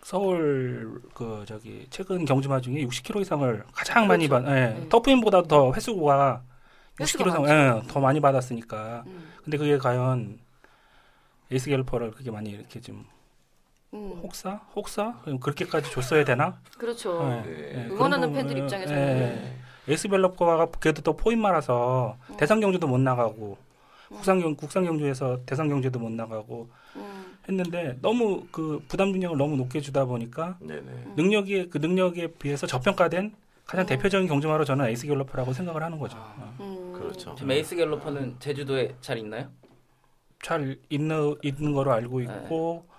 서울 0.03 1.01
그 1.15 1.45
저기 1.47 1.87
최근 1.91 2.25
경주마 2.25 2.61
중에 2.61 2.87
60km 2.87 3.21
이상을 3.23 3.65
가장 3.73 4.07
많이 4.07 4.29
받, 4.29 4.41
그렇죠. 4.43 4.57
예, 4.57 4.67
네. 4.81 4.89
터프윈보다 4.89 5.43
더 5.43 5.73
횟수가 5.73 6.43
횟수가 7.01 7.25
60km 7.25 7.29
이상, 7.45 7.49
예, 7.49 7.89
더 7.89 8.01
많이 8.01 8.21
받았으니까. 8.21 9.05
음. 9.07 9.33
근데 9.45 9.59
그게 9.59 9.77
과연 9.79 10.39
에이스 11.51 11.69
갤러퍼를 11.71 12.13
그렇게 12.13 12.31
많이 12.31 12.51
이렇게 12.51 12.81
좀 12.81 13.05
음. 13.95 14.21
혹사, 14.23 14.61
혹사 14.77 15.15
그럼 15.25 15.41
그렇게까지 15.41 15.91
줬어야 15.91 16.25
되나? 16.25 16.61
그렇죠. 16.79 17.43
예, 17.47 17.51
네. 17.51 17.73
예, 17.75 17.87
응원하는 17.91 18.33
팬들 18.33 18.57
입장에서는. 18.59 18.99
예. 18.99 19.57
에이스 19.89 20.09
갤러퍼가 20.09 20.67
그래도 20.79 21.03
또 21.03 21.17
포입마라서 21.17 22.17
음. 22.31 22.37
대상 22.37 22.61
경주도 22.61 22.87
못 22.87 22.99
나가고 22.99 23.57
국산 24.09 24.41
경 24.41 24.55
국산 24.55 24.85
경주에서 24.85 25.41
대상 25.45 25.69
경주도 25.69 25.99
못 25.99 26.11
나가고 26.11 26.69
음. 26.97 27.28
했는데 27.49 27.99
너무 28.03 28.47
그 28.53 28.83
부담 28.89 29.13
중량을 29.13 29.37
너무 29.39 29.57
높게 29.57 29.81
주다 29.81 30.05
보니까 30.05 30.59
네네. 30.61 31.15
능력이 31.17 31.71
그 31.71 31.79
능력에 31.79 32.33
비해서 32.33 32.67
저평가된 32.67 33.35
가장 33.67 33.85
음. 33.85 33.87
대표적인 33.87 34.29
경주마로 34.29 34.65
저는 34.65 34.87
에이스 34.87 35.07
갤러퍼라고 35.07 35.53
생각을 35.53 35.83
하는 35.83 35.99
거죠. 35.99 36.17
어. 36.19 36.55
음. 36.61 36.93
그렇죠. 36.93 37.35
지금 37.35 37.51
에이스 37.51 37.77
갤러퍼는 37.77 38.37
제주도에 38.39 38.95
잘 39.01 39.19
있나요? 39.19 39.49
잘 40.43 40.79
있는 40.89 41.35
있는 41.43 41.73
거로 41.73 41.93
알고 41.93 42.21
있고 42.21 42.85
음. 42.87 42.98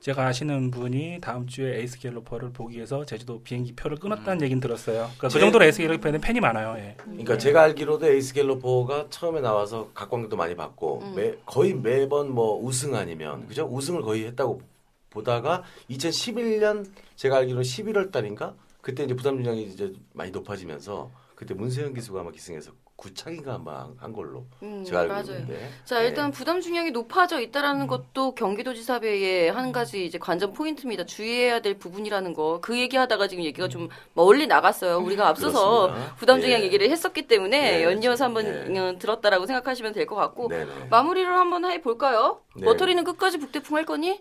제가 0.00 0.26
아시는 0.26 0.70
분이 0.70 1.18
다음 1.20 1.46
주에 1.46 1.78
에이스 1.80 1.98
갤러퍼를 1.98 2.50
보기 2.52 2.76
위해서 2.76 3.04
제주도 3.04 3.42
비행기 3.42 3.72
표를 3.74 3.98
끊었다는 3.98 4.42
얘기는 4.42 4.60
들었어요. 4.60 4.96
그러니까 5.18 5.28
그 5.28 5.32
제- 5.34 5.40
정도로 5.40 5.64
에이스 5.64 5.78
갤러퍼에는 5.82 6.20
팬이 6.20 6.40
많아요. 6.40 6.76
예. 6.78 6.94
그러니까 6.98 7.36
제가 7.36 7.62
알기로도 7.62 8.06
에이스 8.06 8.34
갤러퍼가 8.34 9.06
처음에 9.10 9.40
나와서 9.40 9.90
각광도 9.94 10.36
많이 10.36 10.54
받고 10.54 11.00
음. 11.02 11.14
매, 11.16 11.34
거의 11.44 11.74
매번 11.74 12.30
뭐 12.30 12.60
우승 12.62 12.94
아니면 12.94 13.46
그죠? 13.48 13.66
우승을 13.70 14.02
거의 14.02 14.26
했다고 14.26 14.62
보다가 15.10 15.64
2011년 15.90 16.86
제가 17.16 17.38
알기로 17.38 17.60
11월 17.62 18.12
달인가 18.12 18.54
그때 18.80 19.04
이제 19.04 19.14
부담 19.14 19.36
중량이 19.36 19.64
이제 19.64 19.92
많이 20.14 20.30
높아지면서 20.30 21.10
그때 21.34 21.54
문세영 21.54 21.94
기수가 21.94 22.20
아마 22.20 22.30
기승해서 22.30 22.70
구착인가 23.08 23.54
아마 23.54 23.88
한 23.98 24.12
걸로 24.12 24.44
음, 24.60 24.82
제가 24.84 25.02
알고 25.02 25.12
맞아요. 25.14 25.30
있는데. 25.38 25.70
자, 25.84 26.00
일단 26.02 26.32
네. 26.32 26.36
부담 26.36 26.60
중량이 26.60 26.90
높아져 26.90 27.40
있다라는 27.40 27.86
것도 27.86 28.34
경기도지사배의 28.34 29.52
한 29.52 29.70
가지 29.70 30.04
이제 30.04 30.18
관전 30.18 30.52
포인트입니다. 30.52 31.06
주의해야 31.06 31.60
될 31.60 31.78
부분이라는 31.78 32.34
거. 32.34 32.58
그 32.60 32.76
얘기하다가 32.76 33.28
지금 33.28 33.44
얘기가 33.44 33.68
좀 33.68 33.88
멀리 34.14 34.48
나갔어요. 34.48 34.98
우리가 34.98 35.28
앞서서 35.28 35.82
그렇습니다. 35.86 36.14
부담 36.16 36.40
중량 36.40 36.58
예. 36.60 36.64
얘기를 36.64 36.90
했었기 36.90 37.28
때문에 37.28 37.78
예, 37.80 37.84
연이어서 37.84 38.24
한번 38.24 38.46
예. 38.74 38.78
어, 38.78 38.98
들었다라고 38.98 39.46
생각하시면 39.46 39.92
될 39.92 40.08
것 40.08 40.16
같고 40.16 40.48
네네. 40.48 40.88
마무리를 40.90 41.30
한번 41.32 41.66
해 41.66 41.80
볼까요? 41.82 42.40
네. 42.56 42.64
머터리는 42.64 43.04
끝까지 43.04 43.38
북대풍 43.38 43.76
할 43.76 43.84
거니? 43.84 44.20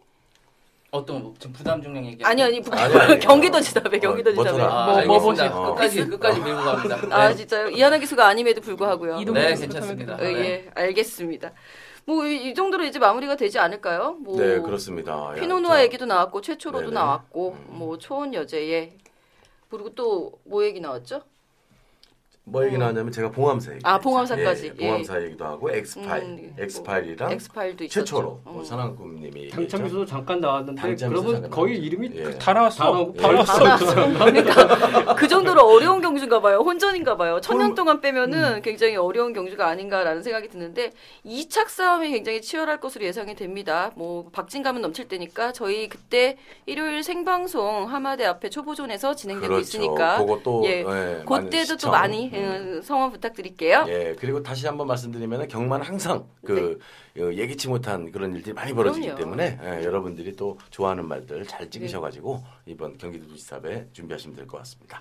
어떤 0.97 1.23
뭐 1.23 1.33
지금 1.39 1.53
부담 1.53 1.81
중량 1.81 2.05
얘기 2.05 2.23
아니 2.25 2.41
아니 2.43 2.61
북 2.61 2.73
아니, 2.73 2.93
아니. 2.95 3.19
경기도 3.19 3.59
지사배 3.61 3.97
어, 3.97 3.99
경기도지사배. 3.99 4.51
머터라. 4.51 4.65
아, 4.65 4.85
뭐, 4.85 4.93
뭐 5.05 5.17
알겠습니다. 5.17 5.49
보세요? 5.51 5.73
끝까지 5.75 6.05
끝까지 6.07 6.39
밀고 6.41 6.61
갑니다. 6.61 7.01
네. 7.01 7.13
아 7.13 7.33
진짜요? 7.33 7.69
이하나 7.69 7.97
기수가 7.97 8.25
아님에도 8.27 8.61
불구하고요. 8.61 9.19
이동- 9.21 9.33
네, 9.35 9.55
괜찮습니다. 9.55 10.13
어, 10.15 10.17
네. 10.17 10.33
예, 10.39 10.69
알겠습니다. 10.75 11.51
뭐 12.05 12.25
이 12.25 12.53
정도로 12.53 12.85
이제 12.85 12.99
마무리가 12.99 13.35
되지 13.35 13.59
않을까요? 13.59 14.13
뭐 14.21 14.39
네, 14.39 14.59
그렇습니다. 14.61 15.11
야, 15.31 15.33
피노누아 15.39 15.77
저- 15.77 15.83
얘기도 15.83 16.05
나왔고 16.05 16.41
최초로도 16.41 16.85
네네. 16.85 16.93
나왔고 16.93 17.57
음. 17.59 17.65
뭐 17.77 17.97
초혼 17.97 18.33
여제에 18.33 18.93
그리고 19.69 19.93
또 19.95 20.31
뭐 20.45 20.63
얘기 20.63 20.79
나왔죠? 20.79 21.21
뭐 22.49 22.65
얘기 22.65 22.77
나왔냐면 22.77 23.11
제가 23.11 23.29
봉암사 23.29 23.71
얘기. 23.73 23.81
아, 23.83 23.99
봉암사까지. 23.99 24.73
예, 24.79 24.87
봉암사 24.87 25.21
얘기도 25.23 25.43
하고 25.43 25.69
엑스파일, 25.69 26.23
음, 26.23 26.55
엑스파일이랑 26.57 27.31
엑스파일도. 27.33 27.87
최초로 27.89 28.41
어. 28.45 28.51
뭐 28.51 28.63
산왕꿈님이 28.63 29.49
당첨에서도 29.49 30.05
잠깐 30.05 30.39
나왔는데 30.39 30.95
그러면 30.95 31.49
거의 31.49 31.77
이름이 31.77 32.11
예. 32.15 32.37
다 32.37 32.53
나왔어. 32.53 33.13
다 33.17 33.33
예. 33.33 33.43
다 33.43 33.57
나왔어. 33.63 33.95
그러니까 34.17 35.15
그 35.15 35.27
정도로 35.27 35.61
어려운 35.61 36.01
경주인가 36.01 36.39
봐요. 36.39 36.59
혼전인가 36.59 37.17
봐요. 37.17 37.41
천년 37.41 37.71
음. 37.71 37.75
동안 37.75 37.99
빼면은 37.99 38.61
굉장히 38.61 38.95
어려운 38.95 39.33
경주가 39.33 39.67
아닌가라는 39.67 40.23
생각이 40.23 40.47
드는데 40.47 40.91
2착 41.25 41.67
싸움이 41.67 42.09
굉장히 42.11 42.41
치열할 42.41 42.79
것으로 42.79 43.03
예상이 43.03 43.35
됩니다. 43.35 43.91
뭐 43.95 44.29
박진감은 44.31 44.81
넘칠 44.81 45.09
때니까 45.09 45.51
저희 45.51 45.89
그때 45.89 46.37
일요일 46.65 47.03
생방송 47.03 47.91
하마대 47.91 48.23
앞에 48.23 48.49
초보존에서 48.49 49.15
진행되고 49.15 49.53
그렇죠. 49.53 49.61
있으니까 49.61 50.25
또 50.43 50.63
예, 50.65 50.85
예, 50.87 51.23
그때도 51.27 51.75
또. 51.75 51.91
많이 51.91 52.36
음. 52.43 52.77
어, 52.77 52.81
성원 52.81 53.11
부탁드릴게요. 53.11 53.85
예, 53.87 54.15
그리고 54.19 54.41
다시 54.43 54.65
한번 54.67 54.87
말씀드리면 54.87 55.47
경마는 55.47 55.85
항상 55.85 56.27
그 56.45 56.79
어, 57.17 57.31
예기치 57.33 57.67
못한 57.67 58.11
그런 58.11 58.35
일들이 58.35 58.53
많이 58.53 58.73
벌어지기 58.73 59.07
네. 59.07 59.13
그럼요. 59.15 59.35
때문에 59.37 59.59
예, 59.79 59.83
여러분들이 59.83 60.35
또 60.35 60.57
좋아하는 60.69 61.07
말들 61.07 61.45
잘 61.47 61.69
찍으셔가지고 61.69 62.43
이번 62.65 62.97
경기도 62.97 63.33
지사배 63.35 63.87
준비하시면 63.93 64.35
될 64.35 64.47
것 64.47 64.57
같습니다. 64.59 64.99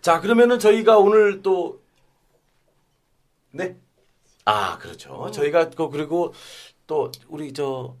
자, 0.00 0.20
그러면은 0.20 0.58
저희가 0.58 0.98
오늘 0.98 1.42
또 1.42 1.80
네, 3.50 3.76
아 4.44 4.78
그렇죠. 4.78 5.26
음. 5.26 5.32
저희가 5.32 5.70
그 5.70 5.88
그리고 5.90 6.32
또 6.86 7.10
우리 7.28 7.52
저 7.52 7.94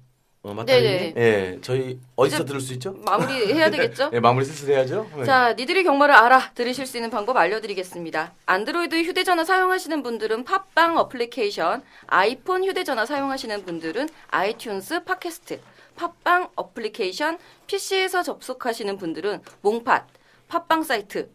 어, 0.44 0.64
네네. 0.64 1.14
예, 1.16 1.58
저희 1.62 2.00
어디서 2.16 2.44
들을 2.44 2.60
수 2.60 2.72
있죠? 2.72 2.94
마무리 3.04 3.52
해야 3.54 3.70
되겠죠? 3.70 4.10
예, 4.12 4.18
마무리 4.18 4.44
슬슬 4.44 4.74
해야죠. 4.74 5.08
예. 5.18 5.24
자, 5.24 5.52
니들이 5.54 5.84
경마를 5.84 6.14
알아 6.16 6.50
들으실 6.54 6.84
수 6.86 6.96
있는 6.96 7.10
방법 7.10 7.36
알려드리겠습니다. 7.36 8.32
안드로이드 8.46 9.02
휴대전화 9.04 9.44
사용하시는 9.44 10.02
분들은 10.02 10.42
팟빵 10.42 10.96
어플리케이션, 10.98 11.82
아이폰 12.08 12.64
휴대전화 12.64 13.06
사용하시는 13.06 13.64
분들은 13.64 14.08
아이튠스 14.32 15.04
팟캐스트, 15.04 15.60
팟빵 15.94 16.50
어플리케이션, 16.56 17.38
PC에서 17.68 18.24
접속하시는 18.24 18.96
분들은 18.98 19.42
몽팟, 19.60 20.06
팟빵 20.48 20.82
사이트. 20.82 21.30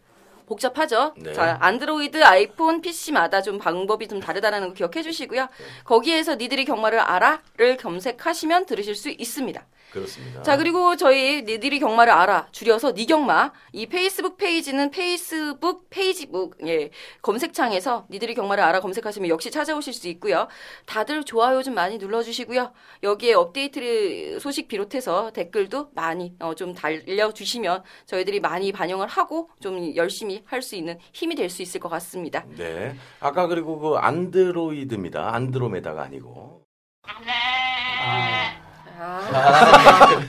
복잡하죠? 0.48 1.12
네. 1.16 1.32
자, 1.32 1.58
안드로이드, 1.60 2.24
아이폰, 2.24 2.80
PC마다 2.80 3.42
좀 3.42 3.58
방법이 3.58 4.08
좀 4.08 4.18
다르다는 4.18 4.68
거 4.68 4.74
기억해 4.74 5.02
주시고요. 5.02 5.48
거기에서 5.84 6.34
니들이 6.34 6.64
경마를 6.64 6.98
알아를 6.98 7.76
검색하시면 7.78 8.66
들으실 8.66 8.94
수 8.94 9.10
있습니다. 9.10 9.64
그렇습니다. 9.92 10.42
자 10.42 10.56
그리고 10.56 10.96
저희 10.96 11.42
니들이 11.42 11.78
경마를 11.80 12.12
알아 12.12 12.48
줄여서 12.52 12.92
니경마 12.92 13.52
이 13.72 13.86
페이스북 13.86 14.36
페이지는 14.36 14.90
페이스북 14.90 15.88
페이지북 15.90 16.56
예 16.66 16.90
검색창에서 17.22 18.06
니들이 18.10 18.34
경마를 18.34 18.62
알아 18.64 18.80
검색하시면 18.80 19.28
역시 19.30 19.50
찾아오실 19.50 19.92
수 19.92 20.08
있고요 20.08 20.48
다들 20.86 21.24
좋아요 21.24 21.62
좀 21.62 21.74
많이 21.74 21.98
눌러주시고요 21.98 22.72
여기에 23.02 23.34
업데이트 23.34 24.38
소식 24.40 24.68
비롯해서 24.68 25.30
댓글도 25.32 25.90
많이 25.94 26.34
어, 26.40 26.54
좀 26.54 26.74
달려주시면 26.74 27.82
저희들이 28.06 28.40
많이 28.40 28.72
반영을 28.72 29.06
하고 29.06 29.48
좀 29.60 29.94
열심히 29.96 30.42
할 30.44 30.62
수 30.62 30.74
있는 30.76 30.98
힘이 31.12 31.34
될 31.34 31.48
수 31.48 31.62
있을 31.62 31.80
것 31.80 31.88
같습니다 31.88 32.44
네. 32.56 32.94
아까 33.20 33.46
그리고 33.46 33.78
그 33.78 33.94
안드로이드입니다. 33.96 35.34
안드로메다가 35.34 36.02
아니고. 36.02 36.62
아, 37.04 38.67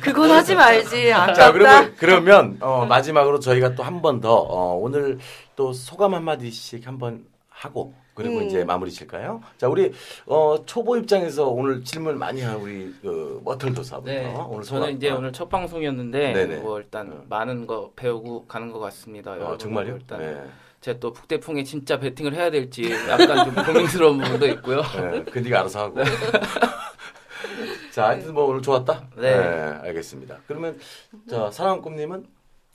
그건 0.02 0.32
하지 0.32 0.56
말지 0.56 1.12
아깝다 1.12 1.34
자, 1.34 1.52
그러면 1.52 1.94
그러면 1.98 2.58
어, 2.62 2.86
마지막으로 2.86 3.40
저희가 3.40 3.76
또 3.76 3.84
한 3.84 4.02
번 4.02 4.22
더 4.22 4.34
어, 4.36 4.76
오늘 4.76 5.18
또 5.56 5.74
소감 5.74 6.14
한 6.14 6.24
마디씩 6.24 6.86
한번 6.88 7.26
하고 7.50 7.94
그리고 8.14 8.40
음. 8.40 8.44
이제 8.48 8.64
마무리 8.66 8.92
칠까요? 8.92 9.42
자, 9.58 9.68
우리 9.70 9.92
어, 10.26 10.58
초보 10.66 10.98
입장에서 10.98 11.48
오늘 11.48 11.84
질문 11.84 12.18
많이 12.20 12.42
한 12.42 12.56
우리 12.58 12.94
그 13.02 13.42
머털 13.46 13.74
도사부터 13.74 14.12
네, 14.12 14.26
오늘 14.26 14.64
저는 14.64 14.82
소감. 14.82 14.90
이제 14.92 15.10
어, 15.10 15.18
오늘 15.18 15.32
첫 15.34 15.48
방송이었는데 15.50 16.34
네네. 16.34 16.56
뭐 16.58 16.80
일단 16.80 17.12
어. 17.12 17.24
많은 17.30 17.66
거 17.66 17.92
배우고 17.96 18.46
가는 18.48 18.72
것 18.72 18.80
같습니다. 18.80 19.32
어, 19.32 19.36
여러분. 19.36 19.58
정말요? 19.60 19.96
일단 19.96 20.20
네. 20.20 20.42
제가 20.82 21.00
또 21.00 21.12
북대풍에 21.14 21.64
진짜 21.64 21.98
베팅을 22.00 22.34
해야 22.36 22.50
될지 22.52 22.92
약간 23.10 23.46
좀 23.46 23.56
고민스러운 23.66 24.18
부분도 24.20 24.48
있고요. 24.48 24.82
네, 24.98 25.24
그 25.32 25.40
네가 25.40 25.60
알아서 25.62 25.80
하고. 25.86 26.00
자, 28.00 28.08
하여튼 28.08 28.34
뭐 28.34 28.46
오늘 28.46 28.62
좋았다. 28.62 29.08
네. 29.18 29.34
알겠습니다. 29.84 30.38
그러면 30.48 30.80
자, 31.30 31.52
사랑한 31.52 31.82
꿈님은 31.82 32.26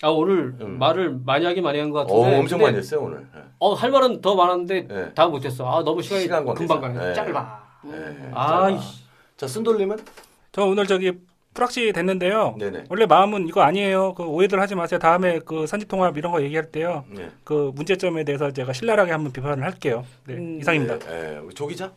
아 0.03 0.09
오늘 0.09 0.55
음. 0.61 0.79
말을 0.79 1.19
많이 1.25 1.47
하긴 1.47 1.65
많이 1.65 1.79
한것 1.79 2.11
어, 2.11 2.15
같은데 2.19 2.39
엄청 2.41 2.59
근데 2.59 2.73
많이 2.73 2.77
했어요 2.77 3.01
오늘. 3.01 3.21
네. 3.35 3.41
어, 3.59 3.73
할 3.73 3.91
말은 3.91 4.21
더 4.21 4.35
많았는데 4.35 4.87
네. 4.87 5.15
다 5.15 5.27
못했어. 5.27 5.67
아 5.67 5.83
너무 5.83 6.03
시간이 6.03 6.25
시간. 6.25 6.45
금방 6.45 6.83
가네. 6.83 6.99
네. 6.99 7.15
짧아. 7.15 7.65
네. 7.85 8.31
아이씨. 8.35 9.05
자, 9.39 9.47
순돌님은 9.47 9.97
저 10.53 10.67
오늘 10.67 10.87
저기 10.87 11.13
프락시 11.55 11.91
됐는데요. 11.95 12.57
네네. 12.59 12.85
원래 12.91 13.07
마음은 13.07 13.49
이거 13.49 13.63
아니에요. 13.63 14.13
그 14.13 14.25
오해들 14.25 14.61
하지 14.61 14.75
마세요. 14.75 14.99
다음에 14.99 15.39
그 15.39 15.67
산지 15.67 15.89
통합 15.89 16.19
이런 16.19 16.33
거 16.33 16.43
얘기할 16.43 16.71
때요. 16.71 17.05
네. 17.09 17.31
그 17.45 17.73
문제점에 17.75 18.25
대해서 18.25 18.51
제가 18.51 18.75
신랄하게 18.75 19.13
한번 19.13 19.33
비판을 19.33 19.65
할게요. 19.65 20.05
네, 20.27 20.35
음, 20.35 20.59
이상입니다. 20.61 20.99
네, 20.99 21.07
네. 21.07 21.39
우리 21.39 21.55
조 21.55 21.67
기자? 21.67 21.91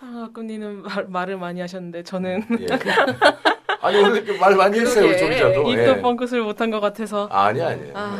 말, 0.00 1.06
말을 1.08 1.36
많이 1.38 1.60
하셨는데 1.60 2.02
저는 2.04 2.44
예. 2.60 2.66
아니 3.80 3.96
오늘 3.98 4.38
말 4.38 4.54
많이 4.56 4.78
했어요 4.80 5.06
우리 5.06 5.18
조 5.18 5.24
그러게. 5.26 5.34
기자도. 5.36 5.70
입도 5.70 5.82
예. 5.98 6.02
뻥끗을 6.02 6.42
못한 6.42 6.70
것 6.70 6.80
같아서 6.80 7.26
아니 7.28 7.60
아니에요. 7.62 7.92
아, 7.96 8.16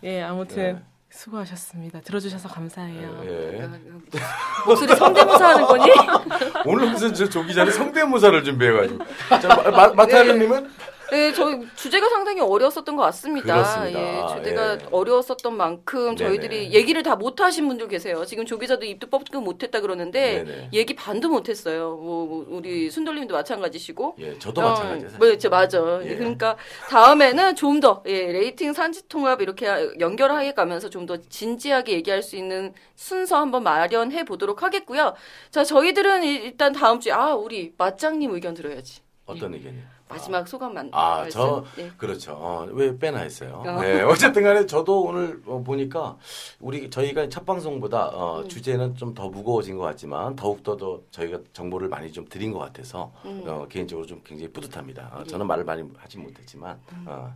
네. 0.00 0.10
예 0.18 0.22
아무튼 0.22 0.56
네. 0.74 0.82
수고하셨습니다. 1.10 2.00
들어주셔서 2.02 2.48
감사해요. 2.48 3.22
예. 3.24 3.68
목소리 4.66 4.94
성대모사 4.94 5.48
하는 5.48 5.64
거니? 5.66 5.90
오늘 6.66 6.90
무슨 6.90 7.12
저 7.14 7.26
조 7.28 7.44
기자는 7.44 7.72
성대모사를 7.72 8.44
준비해가지고. 8.44 9.04
자 9.40 9.48
마- 9.48 9.70
마, 9.70 9.88
마타리님은 9.94 10.70
네, 11.10 11.32
저희 11.32 11.66
주제가 11.76 12.08
상당히 12.08 12.40
어려웠었던 12.40 12.94
것 12.96 13.02
같습니다. 13.02 13.54
그렇습니다. 13.54 14.00
예, 14.00 14.36
주제가 14.36 14.72
예. 14.74 14.78
어려웠었던 14.90 15.56
만큼 15.56 16.14
네네. 16.14 16.16
저희들이 16.16 16.72
얘기를 16.72 17.02
다 17.02 17.16
못하신 17.16 17.66
분들 17.68 17.88
계세요. 17.88 18.24
지금 18.24 18.46
조 18.46 18.58
기자도 18.58 18.84
입도 18.86 19.08
뻗고 19.08 19.40
못했다 19.40 19.80
그러는데 19.80 20.44
네네. 20.44 20.68
얘기 20.72 20.94
반도 20.94 21.28
못했어요. 21.28 21.96
뭐, 21.96 22.26
뭐 22.26 22.46
우리 22.48 22.90
순돌님도 22.90 23.34
마찬가지시고. 23.34 24.16
예 24.18 24.38
저도 24.38 24.60
어, 24.60 24.70
마찬가지예요. 24.70 25.12
뭐, 25.18 25.36
저, 25.38 25.48
맞아. 25.48 26.00
예. 26.04 26.16
그러니까 26.16 26.56
다음에는 26.88 27.56
좀 27.56 27.80
더 27.80 28.02
예, 28.06 28.30
레이팅 28.32 28.74
산지 28.74 29.08
통합 29.08 29.40
이렇게 29.40 29.66
연결하게 30.00 30.52
가면서 30.54 30.88
좀 30.90 31.06
더 31.06 31.16
진지하게 31.16 31.92
얘기할 31.94 32.22
수 32.22 32.36
있는 32.36 32.74
순서 32.94 33.38
한번 33.40 33.62
마련해 33.62 34.24
보도록 34.26 34.62
하겠고요. 34.62 35.14
자, 35.50 35.64
저희들은 35.64 36.22
일- 36.24 36.42
일단 36.44 36.72
다음 36.72 37.00
주에 37.00 37.10
아 37.12 37.34
우리 37.34 37.72
맞장님 37.78 38.30
의견 38.34 38.52
들어야지. 38.54 39.00
어떤 39.24 39.54
의견이요? 39.54 39.82
마지막 40.10 40.46
소감만. 40.48 40.88
아, 40.92 41.18
말씀. 41.18 41.40
저 41.40 41.64
예. 41.78 41.90
그렇죠. 41.96 42.32
어, 42.32 42.66
왜 42.70 42.96
빼나 42.98 43.20
했어요. 43.20 43.62
어. 43.64 43.80
네, 43.80 44.02
어쨌든 44.02 44.42
간에 44.42 44.66
저도 44.66 45.02
오늘 45.02 45.40
어, 45.46 45.62
보니까 45.64 46.16
우리 46.58 46.90
저희가 46.90 47.28
첫 47.28 47.46
방송보다 47.46 48.08
어, 48.08 48.40
음. 48.40 48.48
주제는 48.48 48.96
좀 48.96 49.10
더 49.14 49.28
무거워진 49.28 49.76
것 49.76 49.82
같지만 49.84 50.36
더욱더 50.36 50.76
더 50.76 51.00
저희가 51.10 51.40
정보를 51.52 51.88
많이 51.88 52.12
좀 52.12 52.24
드린 52.28 52.52
것 52.52 52.60
같아서 52.60 53.12
음. 53.24 53.42
어, 53.46 53.66
개인적으로 53.68 54.06
좀 54.06 54.20
굉장히 54.24 54.52
뿌듯합니다. 54.52 55.10
어, 55.12 55.20
예. 55.22 55.24
저는 55.24 55.46
말을 55.46 55.64
많이 55.64 55.82
하지 55.98 56.18
못했지만 56.18 56.78
어. 57.06 57.34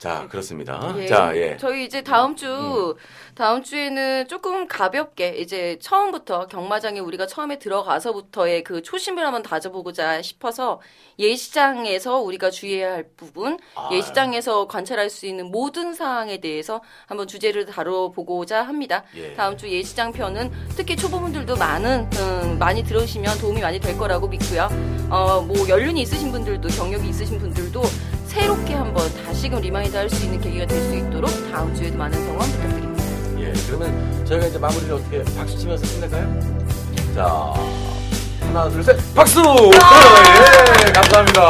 자, 0.00 0.26
그렇습니다. 0.30 0.94
예. 0.96 1.06
자, 1.06 1.36
예. 1.36 1.58
저희 1.58 1.84
이제 1.84 2.00
다음 2.00 2.34
주 2.34 2.96
다음 3.34 3.62
주에는 3.62 4.28
조금 4.28 4.66
가볍게 4.66 5.36
이제 5.36 5.76
처음부터 5.78 6.46
경마장에 6.46 7.00
우리가 7.00 7.26
처음에 7.26 7.58
들어가서부터의 7.58 8.64
그 8.64 8.80
초심을 8.80 9.22
한번 9.22 9.42
다져보고자 9.42 10.22
싶어서 10.22 10.80
예시장에서 11.18 12.18
우리가 12.18 12.48
주의해야 12.48 12.92
할 12.94 13.08
부분, 13.14 13.58
아. 13.74 13.90
예시장에서 13.92 14.68
관찰할 14.68 15.10
수 15.10 15.26
있는 15.26 15.50
모든 15.50 15.92
사항에 15.92 16.40
대해서 16.40 16.80
한번 17.04 17.26
주제를 17.26 17.66
다뤄보고자 17.66 18.62
합니다. 18.62 19.04
예. 19.16 19.34
다음 19.34 19.58
주 19.58 19.68
예시장 19.68 20.12
편은 20.12 20.50
특히 20.76 20.96
초보분들도 20.96 21.56
많은 21.56 22.08
음, 22.14 22.58
많이 22.58 22.82
들으시면 22.82 23.36
도움이 23.38 23.60
많이 23.60 23.78
될 23.78 23.98
거라고 23.98 24.28
믿고요. 24.28 24.70
어, 25.10 25.42
뭐 25.42 25.68
연륜이 25.68 26.00
있으신 26.00 26.32
분들도 26.32 26.68
경력이 26.68 27.06
있으신 27.06 27.38
분들도 27.38 27.82
새롭게 28.34 28.74
한번 28.74 29.10
다시금 29.24 29.60
remind 29.60 29.96
할 29.96 30.08
수 30.08 30.24
있는 30.24 30.40
계기가 30.40 30.66
될 30.66 30.80
수 30.82 30.94
있도록 30.94 31.30
다음 31.50 31.74
주에도 31.74 31.96
많은 31.98 32.16
성원 32.26 32.48
부탁드립니다. 32.50 33.04
예. 33.40 33.52
그러면 33.66 34.24
저희가 34.24 34.46
이제 34.46 34.58
마무리를 34.58 34.92
어떻게 34.92 35.22
박수 35.36 35.58
치면서 35.58 35.84
끝낼까요? 35.94 36.40
자, 37.14 37.54
하나, 38.46 38.68
둘, 38.68 38.82
셋, 38.84 38.96
박수! 39.14 39.40
예, 39.40 40.92
감사합니다. 40.92 41.40